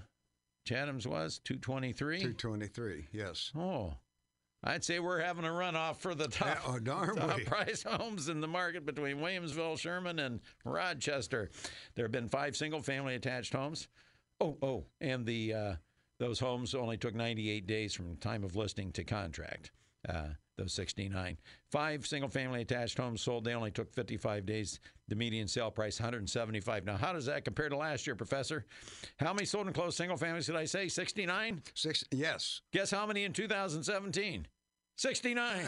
Chatham's 0.65 1.07
was? 1.07 1.39
223? 1.43 2.19
223, 2.19 3.07
yes. 3.11 3.51
Oh, 3.57 3.95
I'd 4.63 4.83
say 4.83 4.99
we're 4.99 5.21
having 5.21 5.45
a 5.45 5.49
runoff 5.49 5.97
for 5.97 6.13
the 6.15 6.27
top, 6.27 6.59
oh, 6.67 6.79
darn 6.79 7.15
top 7.15 7.43
price 7.45 7.83
homes 7.87 8.29
in 8.29 8.41
the 8.41 8.47
market 8.47 8.83
between 8.85 9.17
Williamsville, 9.17 9.79
Sherman, 9.79 10.19
and 10.19 10.39
Rochester. 10.65 11.49
There 11.95 12.05
have 12.05 12.11
been 12.11 12.29
five 12.29 12.55
single-family 12.57 13.15
attached 13.15 13.53
homes. 13.53 13.87
Oh, 14.41 14.57
oh, 14.61 14.83
and 14.99 15.25
the 15.25 15.53
uh, 15.53 15.75
those 16.19 16.39
homes 16.39 16.73
only 16.73 16.97
took 16.97 17.15
98 17.15 17.67
days 17.67 17.93
from 17.93 18.15
time 18.17 18.43
of 18.43 18.55
listing 18.55 18.91
to 18.93 19.03
contract. 19.03 19.71
Uh, 20.07 20.29
those 20.57 20.73
69. 20.73 21.37
Five 21.71 22.07
single-family 22.07 22.61
attached 22.61 22.97
homes 22.97 23.21
sold. 23.21 23.43
They 23.43 23.53
only 23.53 23.71
took 23.71 23.93
55 23.93 24.45
days. 24.45 24.79
The 25.07 25.15
median 25.15 25.47
sale 25.47 25.71
price 25.71 25.99
175. 25.99 26.85
Now, 26.85 26.95
how 26.95 27.11
does 27.11 27.25
that 27.25 27.43
compare 27.43 27.69
to 27.69 27.75
last 27.75 28.07
year, 28.07 28.15
Professor? 28.15 28.65
How 29.17 29.33
many 29.33 29.45
sold 29.45 29.65
and 29.65 29.75
closed 29.75 29.97
single 29.97 30.17
families 30.17 30.45
did 30.45 30.55
I 30.55 30.65
say? 30.65 30.87
69. 30.87 31.61
Six, 31.73 32.03
yes. 32.11 32.61
Guess 32.71 32.91
how 32.91 33.05
many 33.05 33.23
in 33.23 33.33
2017? 33.33 34.47
69. 34.97 35.65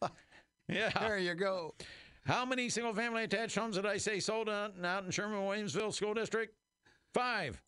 yeah. 0.68 0.90
There 0.98 1.18
you 1.18 1.34
go. 1.34 1.74
How 2.24 2.44
many 2.44 2.68
single 2.68 2.92
family 2.92 3.22
attached 3.22 3.56
homes 3.56 3.76
did 3.76 3.86
I 3.86 3.98
say 3.98 4.18
sold 4.18 4.48
out, 4.48 4.74
out 4.84 5.04
in 5.04 5.10
Sherman 5.12 5.38
Williamsville 5.38 5.94
School 5.94 6.14
District? 6.14 6.52
Five. 7.14 7.62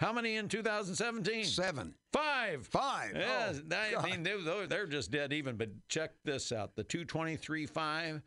How 0.00 0.12
many 0.12 0.36
in 0.36 0.48
2017? 0.48 1.44
Seven. 1.44 1.94
Five. 2.12 2.66
Five. 2.66 3.12
Yes, 3.14 3.60
Oh, 3.70 3.76
I 3.76 3.92
God. 3.92 4.04
mean 4.04 4.22
they, 4.22 4.66
they're- 4.68 4.86
just 4.86 5.10
dead 5.10 5.32
even. 5.32 5.56
But 5.56 5.70
check 5.88 6.12
this 6.24 6.52
out: 6.52 6.74
the 6.76 6.84
223.5 6.84 8.22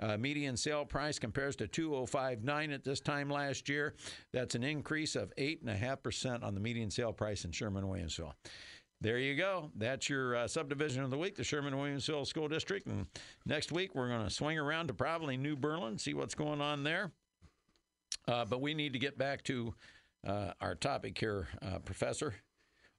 uh, 0.00 0.16
median 0.16 0.56
sale 0.56 0.84
price 0.84 1.18
compares 1.18 1.56
to 1.56 1.66
205.9 1.66 2.72
at 2.72 2.84
this 2.84 3.00
time 3.00 3.28
last 3.28 3.68
year. 3.68 3.94
That's 4.32 4.54
an 4.54 4.62
increase 4.62 5.16
of 5.16 5.32
eight 5.38 5.60
and 5.60 5.70
a 5.70 5.76
half 5.76 6.02
percent 6.02 6.44
on 6.44 6.54
the 6.54 6.60
median 6.60 6.90
sale 6.90 7.12
price 7.12 7.44
in 7.44 7.50
Sherman 7.52 7.84
Williamsville. 7.84 8.32
There 9.00 9.18
you 9.18 9.36
go. 9.36 9.70
That's 9.76 10.08
your 10.08 10.34
uh, 10.36 10.48
subdivision 10.48 11.04
of 11.04 11.10
the 11.10 11.18
week, 11.18 11.36
the 11.36 11.44
Sherman 11.44 11.74
Williamsville 11.74 12.26
School 12.26 12.48
District. 12.48 12.86
And 12.86 13.06
next 13.46 13.70
week 13.70 13.94
we're 13.94 14.08
going 14.08 14.24
to 14.24 14.30
swing 14.30 14.58
around 14.58 14.88
to 14.88 14.94
probably 14.94 15.36
New 15.36 15.56
Berlin, 15.56 15.98
see 15.98 16.14
what's 16.14 16.34
going 16.34 16.60
on 16.60 16.82
there. 16.82 17.12
Uh, 18.26 18.44
but 18.44 18.60
we 18.60 18.74
need 18.74 18.92
to 18.92 18.98
get 18.98 19.16
back 19.16 19.42
to 19.44 19.72
uh, 20.26 20.52
our 20.60 20.74
topic 20.74 21.18
here, 21.18 21.48
uh, 21.62 21.78
Professor. 21.78 22.34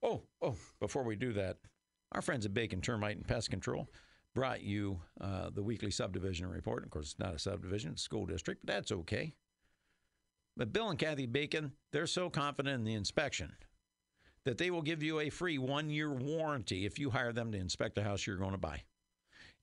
Oh, 0.01 0.23
oh, 0.41 0.55
before 0.79 1.03
we 1.03 1.15
do 1.15 1.33
that, 1.33 1.57
our 2.13 2.21
friends 2.21 2.45
at 2.45 2.53
Bacon 2.53 2.81
Termite 2.81 3.17
and 3.17 3.27
Pest 3.27 3.49
Control 3.49 3.87
brought 4.33 4.61
you 4.61 4.99
uh, 5.19 5.49
the 5.49 5.63
weekly 5.63 5.91
subdivision 5.91 6.47
report. 6.47 6.83
Of 6.83 6.91
course, 6.91 7.11
it's 7.11 7.19
not 7.19 7.35
a 7.35 7.39
subdivision, 7.39 7.91
it's 7.91 8.01
a 8.01 8.05
school 8.05 8.25
district, 8.25 8.65
but 8.65 8.73
that's 8.73 8.91
okay. 8.91 9.33
But 10.55 10.73
Bill 10.73 10.89
and 10.89 10.99
Kathy 10.99 11.25
Bacon, 11.25 11.73
they're 11.91 12.07
so 12.07 12.29
confident 12.29 12.79
in 12.79 12.83
the 12.83 12.93
inspection 12.93 13.53
that 14.45 14.57
they 14.57 14.71
will 14.71 14.81
give 14.81 15.03
you 15.03 15.19
a 15.19 15.29
free 15.29 15.57
one 15.57 15.89
year 15.89 16.11
warranty 16.11 16.85
if 16.85 16.99
you 16.99 17.09
hire 17.09 17.33
them 17.33 17.51
to 17.51 17.57
inspect 17.57 17.95
the 17.95 18.03
house 18.03 18.25
you're 18.25 18.37
going 18.37 18.51
to 18.51 18.57
buy. 18.57 18.81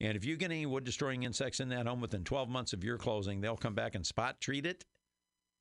And 0.00 0.16
if 0.16 0.24
you 0.24 0.36
get 0.36 0.50
any 0.50 0.66
wood 0.66 0.84
destroying 0.84 1.22
insects 1.22 1.60
in 1.60 1.70
that 1.70 1.86
home 1.86 2.00
within 2.00 2.24
12 2.24 2.48
months 2.48 2.72
of 2.72 2.84
your 2.84 2.98
closing, 2.98 3.40
they'll 3.40 3.56
come 3.56 3.74
back 3.74 3.94
and 3.94 4.06
spot 4.06 4.40
treat 4.40 4.66
it 4.66 4.84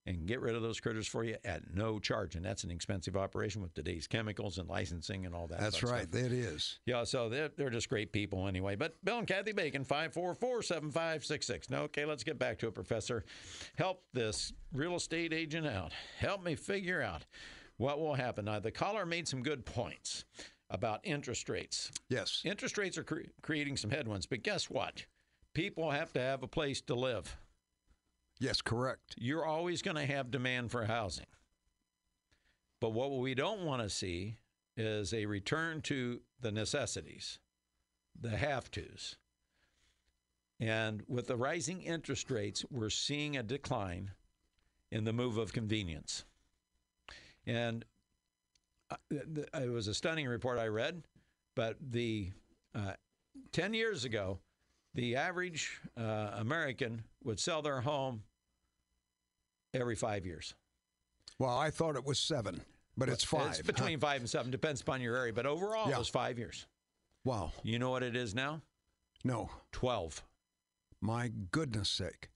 and 0.07 0.27
get 0.27 0.39
rid 0.39 0.55
of 0.55 0.61
those 0.61 0.79
critters 0.79 1.07
for 1.07 1.23
you 1.23 1.35
at 1.43 1.73
no 1.73 1.99
charge. 1.99 2.35
And 2.35 2.45
that's 2.45 2.63
an 2.63 2.71
expensive 2.71 3.17
operation 3.17 3.61
with 3.61 3.73
today's 3.73 4.05
chemicals 4.07 4.57
and 4.57 4.69
licensing 4.69 5.25
and 5.25 5.33
all 5.33 5.47
that. 5.47 5.59
That's 5.59 5.81
right. 5.81 6.07
stuff. 6.07 6.21
It 6.25 6.31
is. 6.31 6.79
Yeah, 6.85 7.03
so 7.03 7.27
they're, 7.29 7.49
they're 7.55 7.71
just 7.71 7.89
great 7.89 8.11
people 8.11 8.47
anyway. 8.47 8.75
But 8.75 9.03
Bill 9.03 9.17
and 9.17 9.27
Kathy 9.27 9.51
Bacon, 9.51 9.83
544 9.83 10.61
7566. 10.61 11.69
Now, 11.69 11.81
okay, 11.83 12.05
let's 12.05 12.23
get 12.23 12.37
back 12.37 12.59
to 12.59 12.67
it, 12.67 12.75
Professor. 12.75 13.25
Help 13.77 14.03
this 14.13 14.53
real 14.73 14.95
estate 14.95 15.33
agent 15.33 15.65
out. 15.65 15.91
Help 16.19 16.43
me 16.43 16.55
figure 16.55 17.01
out 17.01 17.25
what 17.77 17.99
will 17.99 18.13
happen. 18.13 18.45
Now, 18.45 18.59
the 18.59 18.71
caller 18.71 19.05
made 19.05 19.27
some 19.27 19.41
good 19.41 19.65
points 19.65 20.23
about 20.69 20.99
interest 21.03 21.49
rates. 21.49 21.91
Yes. 22.09 22.41
Interest 22.45 22.77
rates 22.77 22.97
are 22.97 23.03
cre- 23.03 23.29
creating 23.41 23.77
some 23.77 23.89
headwinds, 23.89 24.25
but 24.25 24.43
guess 24.43 24.69
what? 24.69 25.05
People 25.53 25.91
have 25.91 26.11
to 26.13 26.19
have 26.19 26.43
a 26.43 26.47
place 26.47 26.81
to 26.81 26.95
live. 26.95 27.35
Yes, 28.39 28.61
correct. 28.61 29.15
You're 29.17 29.45
always 29.45 29.81
going 29.81 29.95
to 29.95 30.05
have 30.05 30.31
demand 30.31 30.71
for 30.71 30.85
housing. 30.85 31.25
But 32.79 32.91
what 32.91 33.11
we 33.11 33.33
don't 33.33 33.63
want 33.63 33.81
to 33.81 33.89
see 33.89 34.37
is 34.75 35.13
a 35.13 35.25
return 35.25 35.81
to 35.83 36.19
the 36.41 36.51
necessities, 36.51 37.39
the 38.19 38.35
have 38.37 38.69
tos. 38.69 39.15
And 40.59 41.03
with 41.07 41.27
the 41.27 41.37
rising 41.37 41.81
interest 41.81 42.29
rates, 42.29 42.65
we're 42.69 42.89
seeing 42.89 43.37
a 43.37 43.43
decline 43.43 44.11
in 44.91 45.03
the 45.03 45.13
move 45.13 45.37
of 45.37 45.53
convenience. 45.53 46.25
And 47.45 47.85
uh, 48.89 48.95
it 49.11 49.71
was 49.71 49.87
a 49.87 49.93
stunning 49.93 50.27
report 50.27 50.59
I 50.59 50.67
read. 50.67 51.03
But 51.55 51.77
the 51.81 52.31
uh, 52.73 52.93
10 53.51 53.73
years 53.73 54.03
ago, 54.05 54.39
the 54.95 55.15
average 55.17 55.79
uh, 55.97 56.31
American 56.33 57.03
would 57.23 57.39
sell 57.39 57.61
their 57.61 57.81
home 57.81 58.23
every 59.73 59.95
five 59.95 60.25
years. 60.25 60.55
Well, 61.37 61.55
I 61.57 61.69
thought 61.69 61.95
it 61.95 62.05
was 62.05 62.17
seven, 62.17 62.61
but 62.97 63.09
it's 63.09 63.23
five. 63.23 63.49
It's 63.51 63.61
between 63.61 63.99
five 63.99 64.21
and 64.21 64.29
seven, 64.29 64.51
depends 64.51 64.81
upon 64.81 65.01
your 65.01 65.15
area. 65.17 65.33
But 65.33 65.45
overall, 65.45 65.89
Yeah. 65.89 65.95
it 65.95 65.99
was 65.99 66.07
five 66.07 66.39
years. 66.39 66.65
Wow. 67.25 67.51
You 67.63 67.77
know 67.77 67.89
what 67.89 68.03
it 68.03 68.15
is 68.15 68.33
now? 68.33 68.61
No. 69.23 69.49
12. 69.73 70.23
My 71.01 71.29
goodness 71.51 71.89
sake. 71.89 72.29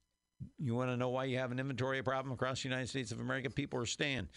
You 0.57 0.75
want 0.75 0.89
to 0.89 0.97
know 0.97 1.09
why 1.09 1.25
you 1.25 1.37
have 1.37 1.51
an 1.51 1.59
inventory 1.59 2.01
problem 2.03 2.33
across 2.33 2.63
the 2.63 2.69
United 2.69 2.89
States 2.89 3.11
of 3.11 3.19
America? 3.19 3.49
People 3.49 3.79
are 3.79 3.85
staying. 3.85 4.27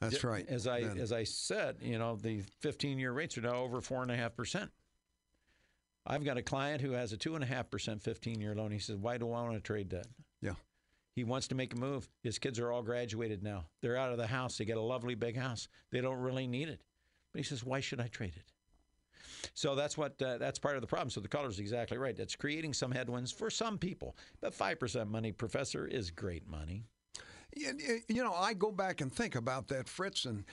That's 0.00 0.22
right. 0.22 0.46
As 0.48 0.68
I 0.68 0.82
Then- 0.84 0.98
as 0.98 1.12
I 1.12 1.24
said, 1.24 1.78
you 1.80 1.98
know, 1.98 2.14
the 2.16 2.42
15 2.60 2.98
year 2.98 3.12
rates 3.12 3.36
are 3.36 3.40
now 3.40 3.56
over 3.56 3.80
four 3.80 4.02
and 4.02 4.12
a 4.12 4.16
half 4.16 4.36
percent. 4.36 4.70
I've 6.08 6.24
got 6.24 6.38
a 6.38 6.42
client 6.42 6.80
who 6.80 6.92
has 6.92 7.12
a 7.12 7.16
two 7.16 7.34
and 7.34 7.44
a 7.44 7.46
half 7.46 7.70
percent 7.70 8.02
15 8.02 8.40
year 8.40 8.54
loan. 8.54 8.70
He 8.70 8.78
says, 8.78 8.96
"Why 8.96 9.18
do 9.18 9.26
I 9.26 9.42
want 9.42 9.54
to 9.54 9.60
trade 9.60 9.90
that?" 9.90 10.06
yeah. 10.40 10.54
He 11.14 11.24
wants 11.24 11.48
to 11.48 11.54
make 11.54 11.74
a 11.74 11.76
move. 11.76 12.08
His 12.22 12.38
kids 12.38 12.58
are 12.58 12.72
all 12.72 12.82
graduated 12.82 13.42
now. 13.42 13.66
They're 13.82 13.96
out 13.96 14.12
of 14.12 14.18
the 14.18 14.26
house. 14.26 14.56
They 14.56 14.64
got 14.64 14.76
a 14.76 14.80
lovely 14.82 15.14
big 15.14 15.36
house. 15.36 15.68
They 15.90 16.00
don't 16.00 16.20
really 16.20 16.46
need 16.46 16.68
it. 16.68 16.80
But 17.32 17.40
he 17.40 17.44
says, 17.44 17.62
"Why 17.62 17.80
should 17.80 18.00
I 18.00 18.08
trade 18.08 18.34
it?" 18.36 18.52
So 19.54 19.74
that's 19.74 19.96
what 19.96 20.20
uh, 20.22 20.38
that's 20.38 20.58
part 20.58 20.76
of 20.76 20.80
the 20.80 20.86
problem. 20.86 21.10
So 21.10 21.20
the 21.20 21.28
caller 21.28 21.48
is 21.48 21.58
exactly 21.58 21.98
right. 21.98 22.16
That's 22.16 22.36
creating 22.36 22.72
some 22.72 22.90
headwinds 22.90 23.32
for 23.32 23.50
some 23.50 23.78
people. 23.78 24.16
But 24.40 24.54
five 24.54 24.80
percent 24.80 25.10
money, 25.10 25.32
professor, 25.32 25.86
is 25.86 26.10
great 26.10 26.48
money. 26.48 26.84
You 27.56 28.22
know, 28.22 28.34
I 28.34 28.54
go 28.54 28.70
back 28.70 29.00
and 29.00 29.12
think 29.12 29.34
about 29.34 29.68
that, 29.68 29.88
Fritz, 29.88 30.26
and 30.26 30.44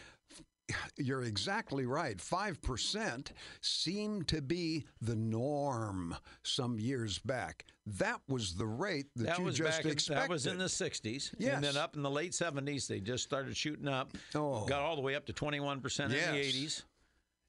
you're 0.98 1.24
exactly 1.24 1.86
right. 1.86 2.18
5% 2.18 3.28
seemed 3.62 4.28
to 4.30 4.42
be 4.42 4.86
the 5.02 5.16
norm 5.16 6.16
some 6.44 6.80
years 6.80 7.20
back. 7.20 7.66
That 7.86 8.20
was 8.28 8.56
the 8.56 8.66
rate 8.66 9.08
that, 9.16 9.26
That 9.28 9.38
you 9.40 9.46
was 9.46 9.58
just 9.58 9.78
back. 9.78 9.86
In, 9.86 9.92
expected. 9.92 10.24
that 10.24 10.30
was 10.30 10.48
in 10.48 10.58
the 10.58 10.66
'60s, 10.66 11.36
Yes. 11.38 11.54
and 11.56 11.64
then 11.64 11.78
up 11.78 11.96
in 11.96 12.02
the 12.02 12.10
late 12.10 12.32
'70s, 12.32 12.88
they 12.88 13.00
just 13.00 13.24
started 13.24 13.56
shooting 13.56 13.88
up. 13.88 14.10
Oh. 14.34 14.66
Got 14.66 14.82
all 14.82 14.96
the 14.96 15.04
way 15.04 15.14
up 15.14 15.26
to 15.28 15.34
21 15.34 15.82
percent 15.82 16.12
in 16.12 16.18
the 16.20 16.38
Yes. 16.42 16.56
'80s, 16.56 16.84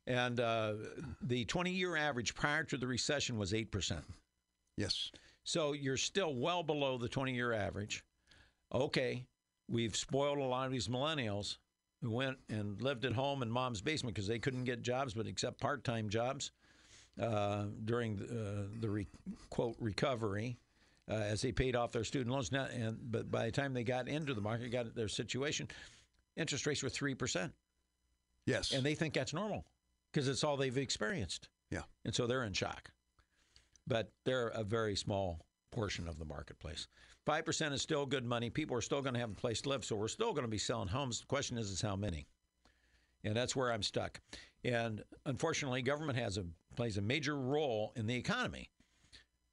and 0.06 0.38
uh, 0.38 0.74
the 1.22 1.46
20-year 1.46 1.96
average 1.96 2.34
prior 2.34 2.64
to 2.64 2.76
the 2.76 2.86
recession 2.86 3.38
was 3.38 3.54
eight 3.54 3.70
percent. 3.70 4.04
Yes. 4.76 5.10
So 5.44 5.72
you're 5.72 5.96
still 5.96 6.34
well 6.34 6.62
below 6.62 6.98
the 6.98 7.08
20-year 7.08 7.54
average. 7.54 8.04
Okay, 8.74 9.24
we've 9.70 9.96
spoiled 9.96 10.36
a 10.36 10.42
lot 10.44 10.66
of 10.66 10.72
these 10.72 10.88
millennials 10.88 11.56
who 12.02 12.10
went 12.10 12.36
and 12.48 12.80
lived 12.82 13.04
at 13.04 13.12
home 13.12 13.42
in 13.42 13.50
mom's 13.50 13.80
basement 13.80 14.14
because 14.14 14.28
they 14.28 14.38
couldn't 14.38 14.64
get 14.64 14.82
jobs, 14.82 15.14
but 15.14 15.26
except 15.26 15.60
part-time 15.60 16.08
jobs 16.08 16.52
uh, 17.20 17.64
during 17.84 18.16
the, 18.16 18.24
uh, 18.24 18.62
the 18.80 18.88
re- 18.90 19.06
quote 19.50 19.76
recovery 19.80 20.58
uh, 21.10 21.14
as 21.14 21.40
they 21.40 21.52
paid 21.52 21.74
off 21.74 21.92
their 21.92 22.04
student 22.04 22.30
loans. 22.30 22.52
Now, 22.52 22.66
and 22.66 22.98
but 23.10 23.30
by 23.30 23.46
the 23.46 23.52
time 23.52 23.72
they 23.72 23.84
got 23.84 24.08
into 24.08 24.34
the 24.34 24.40
market, 24.40 24.70
got 24.70 24.94
their 24.94 25.08
situation, 25.08 25.68
interest 26.36 26.66
rates 26.66 26.82
were 26.82 26.88
three 26.90 27.14
percent, 27.14 27.52
Yes. 28.44 28.72
and 28.72 28.84
they 28.84 28.94
think 28.94 29.14
that's 29.14 29.32
normal 29.32 29.64
because 30.12 30.28
it's 30.28 30.44
all 30.44 30.56
they've 30.56 30.76
experienced, 30.76 31.48
yeah. 31.70 31.82
and 32.04 32.14
so 32.14 32.26
they're 32.26 32.44
in 32.44 32.52
shock. 32.52 32.90
But 33.86 34.10
they're 34.24 34.48
a 34.48 34.64
very 34.64 34.96
small 34.96 35.46
portion 35.70 36.08
of 36.08 36.18
the 36.18 36.24
marketplace. 36.24 36.88
Five 37.26 37.44
percent 37.44 37.74
is 37.74 37.82
still 37.82 38.06
good 38.06 38.24
money. 38.24 38.50
People 38.50 38.76
are 38.76 38.80
still 38.80 39.02
going 39.02 39.14
to 39.14 39.20
have 39.20 39.32
a 39.32 39.34
place 39.34 39.60
to 39.62 39.68
live, 39.68 39.84
so 39.84 39.96
we're 39.96 40.08
still 40.08 40.32
going 40.32 40.44
to 40.44 40.50
be 40.50 40.58
selling 40.58 40.88
homes. 40.88 41.20
The 41.20 41.26
question 41.26 41.58
is, 41.58 41.70
is 41.70 41.82
how 41.82 41.96
many? 41.96 42.26
And 43.24 43.34
that's 43.34 43.56
where 43.56 43.72
I'm 43.72 43.82
stuck. 43.82 44.20
And 44.64 45.02
unfortunately, 45.26 45.82
government 45.82 46.18
has 46.18 46.38
a 46.38 46.44
plays 46.76 46.96
a 46.98 47.02
major 47.02 47.36
role 47.36 47.92
in 47.96 48.06
the 48.06 48.14
economy 48.14 48.70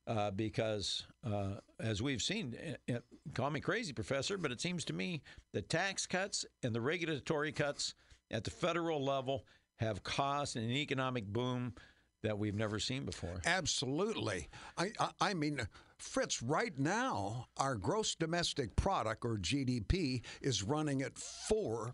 uh, 0.05 0.29
because, 0.31 1.03
uh, 1.25 1.55
as 1.79 2.01
we've 2.01 2.21
seen, 2.21 2.55
uh, 2.89 2.93
uh, 2.95 2.99
call 3.33 3.49
me 3.49 3.59
crazy, 3.59 3.93
professor, 3.93 4.37
but 4.37 4.51
it 4.51 4.61
seems 4.61 4.85
to 4.85 4.93
me 4.93 5.23
the 5.53 5.61
tax 5.61 6.05
cuts 6.05 6.45
and 6.61 6.75
the 6.75 6.81
regulatory 6.81 7.51
cuts 7.51 7.95
at 8.29 8.43
the 8.43 8.51
federal 8.51 9.03
level 9.03 9.45
have 9.77 10.03
caused 10.03 10.57
an 10.57 10.69
economic 10.69 11.25
boom 11.25 11.73
that 12.21 12.37
we've 12.37 12.55
never 12.55 12.79
seen 12.79 13.05
before. 13.05 13.41
Absolutely. 13.45 14.47
I, 14.77 14.91
I, 14.99 15.09
I 15.21 15.33
mean, 15.33 15.59
Fritz, 16.03 16.43
right 16.43 16.77
now, 16.77 17.47
our 17.57 17.75
gross 17.75 18.13
domestic 18.13 18.75
product, 18.75 19.25
or 19.25 19.37
GDP, 19.37 20.21
is 20.41 20.61
running 20.61 21.01
at 21.01 21.15
4%. 21.15 21.93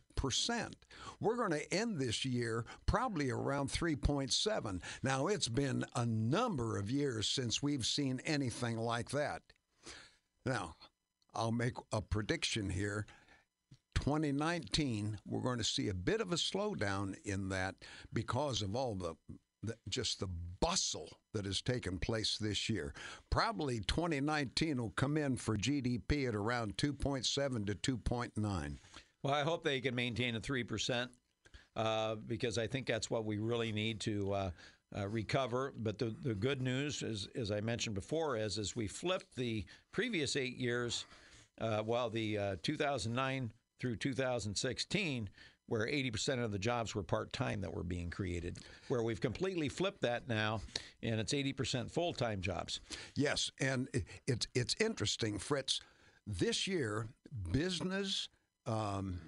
We're 1.22 1.36
going 1.36 1.52
to 1.52 1.74
end 1.74 2.00
this 2.00 2.26
year 2.26 2.66
probably 2.86 3.30
around 3.30 3.70
3.7. 3.70 4.82
Now, 5.04 5.28
it's 5.28 5.48
been 5.48 5.86
a 5.96 6.06
number 6.06 6.78
of 6.78 6.90
years 6.90 7.30
since 7.30 7.62
we've 7.62 7.86
seen 7.86 8.20
anything 8.26 8.78
like 8.78 9.12
that. 9.12 9.42
Now, 10.46 10.76
I'll 11.34 11.52
make 11.52 11.76
a 11.94 12.02
prediction 12.02 12.70
here. 12.70 13.06
2019, 13.96 15.20
we're 15.28 15.42
going 15.42 15.60
to 15.60 15.64
see 15.64 15.90
a 15.90 15.94
bit 15.94 16.20
of 16.20 16.32
a 16.32 16.36
slowdown 16.36 17.16
in 17.26 17.50
that 17.50 17.76
because 18.12 18.62
of 18.62 18.76
all 18.76 18.96
the, 18.96 19.16
the 19.64 19.76
just 19.88 20.20
the 20.20 20.30
bustle 20.60 21.10
that 21.34 21.46
has 21.46 21.62
taken 21.62 21.98
place 21.98 22.38
this 22.38 22.70
year. 22.70 22.94
Probably 23.30 23.80
2019 23.82 24.78
will 24.78 24.92
come 24.92 25.18
in 25.18 25.36
for 25.36 25.58
GDP 25.58 26.28
at 26.28 26.36
around 26.36 26.78
2.7 26.78 27.66
to 27.68 27.98
2.9. 27.98 28.78
Well, 29.24 29.34
I 29.34 29.44
hope 29.44 29.64
they 29.64 29.82
can 29.82 29.96
maintain 29.96 30.36
a 30.36 30.40
three 30.40 30.64
percent 30.64 31.12
uh, 31.76 32.16
because 32.16 32.58
I 32.58 32.68
think 32.68 32.88
that's 32.88 33.10
what 33.10 33.26
we 33.26 33.38
really 33.38 33.72
need 33.72 34.00
to 34.02 34.34
uh, 34.34 34.52
uh, 34.98 35.08
recover. 35.08 35.74
But 35.78 35.98
the, 35.98 36.16
the 36.22 36.34
good 36.34 36.62
news, 36.62 37.04
is, 37.04 37.28
as 37.36 37.52
I 37.52 37.62
mentioned 37.62 37.96
before, 37.96 38.38
is 38.38 38.58
as 38.58 38.76
we 38.76 38.88
flipped 38.88 39.36
the 39.36 39.66
previous 39.92 40.36
eight 40.36 40.58
years, 40.58 41.06
uh, 41.60 41.84
well, 41.86 42.10
the 42.10 42.38
uh, 42.38 42.56
2009 42.64 43.52
through 43.80 43.96
2016. 43.98 45.30
Where 45.70 45.86
80% 45.86 46.44
of 46.44 46.52
the 46.52 46.60
jobs 46.60 46.96
were 46.96 47.04
part 47.04 47.32
time 47.32 47.62
that 47.62 47.74
were 47.74 47.84
being 47.84 48.10
created, 48.10 48.58
where 48.88 49.04
we've 49.04 49.22
completely 49.22 49.70
flipped 49.70 50.02
that 50.02 50.28
now, 50.28 50.62
and 51.02 51.20
it's 51.20 51.34
80% 51.34 51.92
full 51.92 52.14
time 52.14 52.42
jobs. 52.42 52.82
Yes, 53.16 53.52
and 53.60 53.88
it's 54.28 54.48
it's 54.54 54.76
interesting, 54.80 55.38
Fritz. 55.38 55.80
This 56.28 56.68
year, 56.68 57.08
business 57.52 58.30
um, 58.66 59.20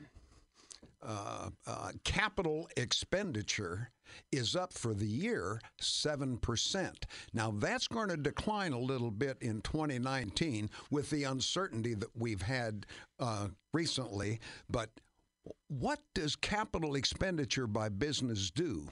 uh, 1.04 1.50
uh, 1.66 1.92
capital 2.04 2.70
expenditure 2.78 3.90
is 4.32 4.56
up 4.56 4.74
for 4.74 4.94
the 4.94 5.08
year 5.08 5.60
seven 5.80 6.38
percent. 6.38 7.06
Now 7.34 7.52
that's 7.58 7.88
going 7.88 8.10
to 8.10 8.18
decline 8.18 8.74
a 8.74 8.80
little 8.80 9.10
bit 9.12 9.38
in 9.42 9.62
2019 9.62 10.70
with 10.92 11.10
the 11.10 11.24
uncertainty 11.24 11.94
that 11.96 12.16
we've 12.16 12.42
had 12.42 12.86
uh, 13.20 13.48
recently, 13.74 14.40
but. 14.70 14.90
What 15.68 16.00
does 16.14 16.36
capital 16.36 16.96
expenditure 16.96 17.68
by 17.68 17.90
business 17.90 18.52
do? 18.52 18.90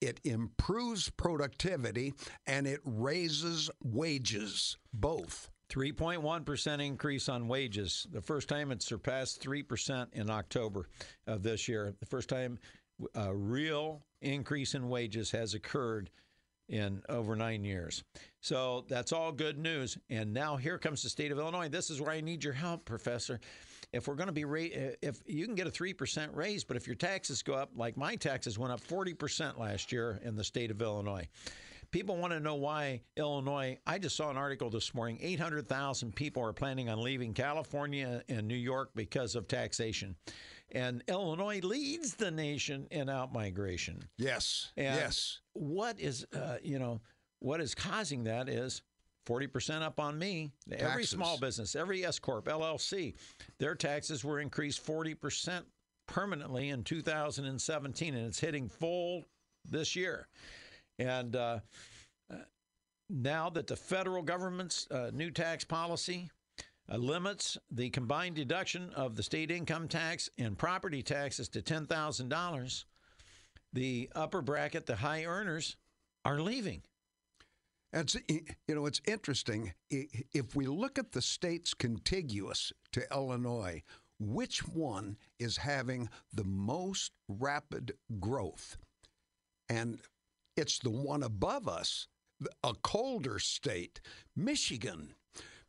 It 0.00 0.20
improves 0.24 1.10
productivity 1.10 2.14
and 2.46 2.66
it 2.66 2.80
raises 2.84 3.70
wages, 3.82 4.76
both. 4.92 5.48
3.1% 5.70 6.84
increase 6.84 7.28
on 7.30 7.48
wages. 7.48 8.06
The 8.12 8.20
first 8.20 8.48
time 8.48 8.72
it 8.72 8.82
surpassed 8.82 9.42
3% 9.42 10.12
in 10.12 10.28
October 10.28 10.88
of 11.26 11.42
this 11.42 11.66
year. 11.66 11.94
The 11.98 12.06
first 12.06 12.28
time 12.28 12.58
a 13.14 13.34
real 13.34 14.02
increase 14.20 14.74
in 14.74 14.88
wages 14.88 15.30
has 15.30 15.54
occurred 15.54 16.10
in 16.68 17.02
over 17.08 17.36
nine 17.36 17.64
years. 17.64 18.04
So 18.40 18.84
that's 18.88 19.12
all 19.12 19.32
good 19.32 19.58
news. 19.58 19.98
And 20.10 20.32
now 20.32 20.56
here 20.56 20.78
comes 20.78 21.02
the 21.02 21.08
state 21.08 21.32
of 21.32 21.38
Illinois. 21.38 21.68
This 21.68 21.90
is 21.90 22.00
where 22.00 22.10
I 22.10 22.20
need 22.20 22.44
your 22.44 22.52
help, 22.52 22.84
Professor. 22.84 23.40
If 23.92 24.08
we're 24.08 24.14
going 24.14 24.28
to 24.28 24.32
be, 24.32 24.44
ra- 24.44 24.60
if 25.02 25.20
you 25.26 25.44
can 25.44 25.54
get 25.54 25.66
a 25.66 25.70
3% 25.70 26.34
raise, 26.34 26.64
but 26.64 26.76
if 26.76 26.86
your 26.86 26.96
taxes 26.96 27.42
go 27.42 27.54
up, 27.54 27.70
like 27.76 27.96
my 27.96 28.16
taxes 28.16 28.58
went 28.58 28.72
up 28.72 28.80
40% 28.80 29.58
last 29.58 29.92
year 29.92 30.20
in 30.24 30.34
the 30.34 30.44
state 30.44 30.70
of 30.70 30.80
Illinois. 30.80 31.28
People 31.90 32.16
want 32.16 32.32
to 32.32 32.40
know 32.40 32.54
why 32.54 33.02
Illinois. 33.18 33.78
I 33.86 33.98
just 33.98 34.16
saw 34.16 34.30
an 34.30 34.38
article 34.38 34.70
this 34.70 34.94
morning 34.94 35.18
800,000 35.20 36.16
people 36.16 36.42
are 36.42 36.54
planning 36.54 36.88
on 36.88 37.02
leaving 37.02 37.34
California 37.34 38.22
and 38.30 38.48
New 38.48 38.54
York 38.54 38.92
because 38.94 39.34
of 39.36 39.46
taxation. 39.46 40.16
And 40.70 41.04
Illinois 41.06 41.60
leads 41.62 42.14
the 42.14 42.30
nation 42.30 42.86
in 42.90 43.08
outmigration. 43.08 44.04
Yes. 44.16 44.72
And 44.78 44.96
yes. 44.96 45.40
What 45.52 46.00
is, 46.00 46.24
uh, 46.34 46.56
you 46.62 46.78
know, 46.78 47.02
what 47.40 47.60
is 47.60 47.74
causing 47.74 48.24
that 48.24 48.48
is 48.48 48.80
40% 49.26 49.82
up 49.82 50.00
on 50.00 50.18
me. 50.18 50.50
Every 50.70 51.04
small 51.04 51.38
business, 51.38 51.76
every 51.76 52.04
S 52.04 52.18
Corp, 52.18 52.46
LLC, 52.46 53.14
their 53.58 53.74
taxes 53.74 54.24
were 54.24 54.40
increased 54.40 54.84
40% 54.84 55.62
permanently 56.06 56.70
in 56.70 56.82
2017, 56.82 58.14
and 58.14 58.26
it's 58.26 58.40
hitting 58.40 58.68
full 58.68 59.24
this 59.68 59.94
year. 59.94 60.28
And 60.98 61.36
uh, 61.36 61.60
uh, 62.30 62.36
now 63.08 63.50
that 63.50 63.66
the 63.66 63.76
federal 63.76 64.22
government's 64.22 64.86
uh, 64.90 65.10
new 65.12 65.30
tax 65.30 65.64
policy 65.64 66.30
uh, 66.90 66.96
limits 66.96 67.56
the 67.70 67.90
combined 67.90 68.36
deduction 68.36 68.90
of 68.94 69.14
the 69.14 69.22
state 69.22 69.50
income 69.50 69.88
tax 69.88 70.28
and 70.38 70.58
property 70.58 71.02
taxes 71.02 71.48
to 71.50 71.62
$10,000, 71.62 72.84
the 73.72 74.10
upper 74.14 74.42
bracket, 74.42 74.86
the 74.86 74.96
high 74.96 75.24
earners, 75.24 75.76
are 76.24 76.40
leaving. 76.40 76.82
It's, 77.92 78.16
you 78.28 78.74
know, 78.74 78.86
it's 78.86 79.02
interesting. 79.06 79.74
If 79.90 80.56
we 80.56 80.66
look 80.66 80.98
at 80.98 81.12
the 81.12 81.20
states 81.20 81.74
contiguous 81.74 82.72
to 82.92 83.02
Illinois, 83.12 83.82
which 84.18 84.66
one 84.66 85.18
is 85.38 85.58
having 85.58 86.08
the 86.32 86.44
most 86.44 87.12
rapid 87.28 87.94
growth? 88.18 88.78
And 89.68 89.98
it's 90.56 90.78
the 90.78 90.90
one 90.90 91.22
above 91.22 91.68
us, 91.68 92.08
a 92.64 92.74
colder 92.82 93.38
state, 93.38 94.00
Michigan. 94.36 95.14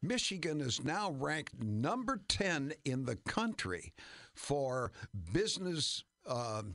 Michigan 0.02 0.60
is 0.62 0.84
now 0.84 1.12
ranked 1.12 1.62
number 1.62 2.22
10 2.28 2.74
in 2.84 3.06
the 3.06 3.16
country 3.16 3.94
for 4.36 4.92
business, 5.32 6.04
um, 6.28 6.74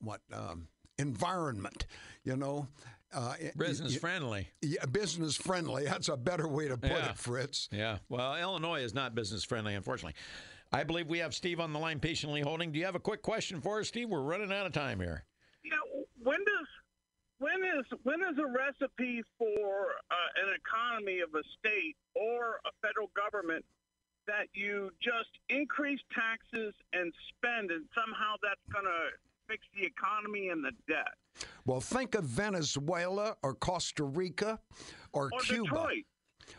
what, 0.00 0.20
um, 0.32 0.68
environment, 0.98 1.86
you 2.24 2.36
know. 2.36 2.68
Uh, 3.16 3.34
Business 3.56 3.92
y- 3.94 3.98
friendly. 3.98 4.48
yeah, 4.60 4.84
business 4.84 5.36
friendly. 5.36 5.84
That's 5.84 6.08
a 6.10 6.18
better 6.18 6.46
way 6.46 6.68
to 6.68 6.76
put 6.76 6.90
Yeah. 6.90 7.10
it, 7.12 7.16
Fritz. 7.18 7.66
Yeah. 7.72 7.98
Well, 8.10 8.36
Illinois 8.36 8.82
is 8.82 8.92
not 8.92 9.14
business 9.14 9.42
friendly, 9.42 9.74
unfortunately. 9.74 10.14
I 10.70 10.84
believe 10.84 11.06
we 11.08 11.18
have 11.20 11.34
Steve 11.34 11.58
on 11.58 11.72
the 11.72 11.78
line 11.78 11.98
patiently 11.98 12.42
holding. 12.42 12.72
Do 12.72 12.78
you 12.78 12.84
have 12.84 12.94
a 12.94 13.00
quick 13.00 13.22
question 13.22 13.62
for 13.62 13.80
us, 13.80 13.88
Steve? 13.88 14.10
We're 14.10 14.20
running 14.20 14.52
out 14.52 14.66
of 14.66 14.72
time 14.72 15.00
here. 15.00 15.24
Yeah, 15.64 15.76
when 16.22 16.38
does 16.44 16.66
when 17.38 17.64
is 17.64 17.86
when 18.02 18.20
is 18.22 18.36
a 18.38 18.46
recipe 18.46 19.22
for 19.38 19.86
uh, 20.10 20.14
an 20.46 20.54
economy 20.54 21.20
of 21.20 21.30
a 21.34 21.42
state 21.58 21.96
or 22.14 22.60
a 22.66 22.70
federal 22.86 23.10
government 23.16 23.64
that 24.26 24.48
you 24.52 24.90
just 25.00 25.30
increase 25.48 26.00
taxes 26.12 26.74
and 26.92 27.12
spend, 27.28 27.70
and 27.70 27.86
somehow 27.94 28.34
that's 28.42 28.60
going 28.72 28.84
to 28.84 29.08
fix 29.48 29.64
the 29.74 29.86
economy 29.86 30.48
and 30.48 30.62
the 30.64 30.72
debt? 30.88 31.14
Well, 31.66 31.80
think 31.80 32.14
of 32.14 32.24
Venezuela 32.24 33.36
or 33.42 33.54
Costa 33.54 34.04
Rica 34.04 34.60
or, 35.12 35.30
Or 35.32 35.40
Cuba. 35.40 35.64
Detroit. 35.64 36.04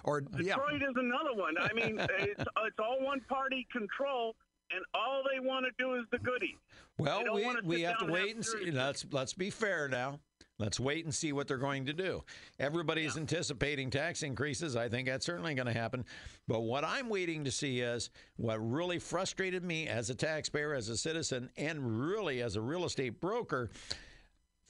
Or 0.04 0.24
yeah, 0.38 0.56
Detroit 0.56 0.82
is 0.82 0.96
another 0.98 1.34
one. 1.34 1.56
I 1.58 1.72
mean, 1.74 1.98
it's 2.20 2.42
it's 2.42 2.80
all 2.80 3.02
one 3.02 3.22
party 3.22 3.66
control, 3.72 4.36
and 4.70 4.84
all 4.94 5.24
they 5.32 5.40
want 5.40 5.66
to 5.66 5.72
do 5.80 5.96
is 5.96 6.04
the 6.12 6.18
goodies. 6.20 6.58
Well, 6.98 7.24
we, 7.34 7.48
we 7.64 7.82
have 7.84 8.00
to 8.00 8.06
wait 8.06 8.36
and 8.36 8.46
see. 8.46 8.70
Let's 8.70 9.06
let's 9.12 9.34
be 9.34 9.50
fair 9.50 9.88
now. 9.88 10.20
Let's 10.60 10.80
wait 10.80 11.06
and 11.06 11.14
see 11.14 11.34
what 11.34 11.48
they're 11.48 11.58
going 11.58 11.86
to 11.86 11.94
do. 11.94 12.24
Everybody's 12.60 13.16
anticipating 13.16 13.92
tax 13.92 14.24
increases. 14.24 14.76
I 14.76 14.90
think 14.90 15.08
that's 15.08 15.26
certainly 15.26 15.54
going 15.54 15.68
to 15.68 15.74
happen. 15.74 16.04
But 16.48 16.62
what 16.62 16.84
I'm 16.84 17.10
waiting 17.10 17.44
to 17.44 17.52
see 17.52 17.82
is 17.82 18.10
what 18.38 18.58
really 18.58 18.98
frustrated 18.98 19.64
me 19.64 19.88
as 19.88 20.10
a 20.10 20.16
taxpayer, 20.16 20.74
as 20.74 20.90
a 20.90 20.98
citizen, 20.98 21.52
and 21.58 22.10
really 22.10 22.42
as 22.42 22.56
a 22.56 22.62
real 22.62 22.86
estate 22.86 23.22
broker, 23.22 23.70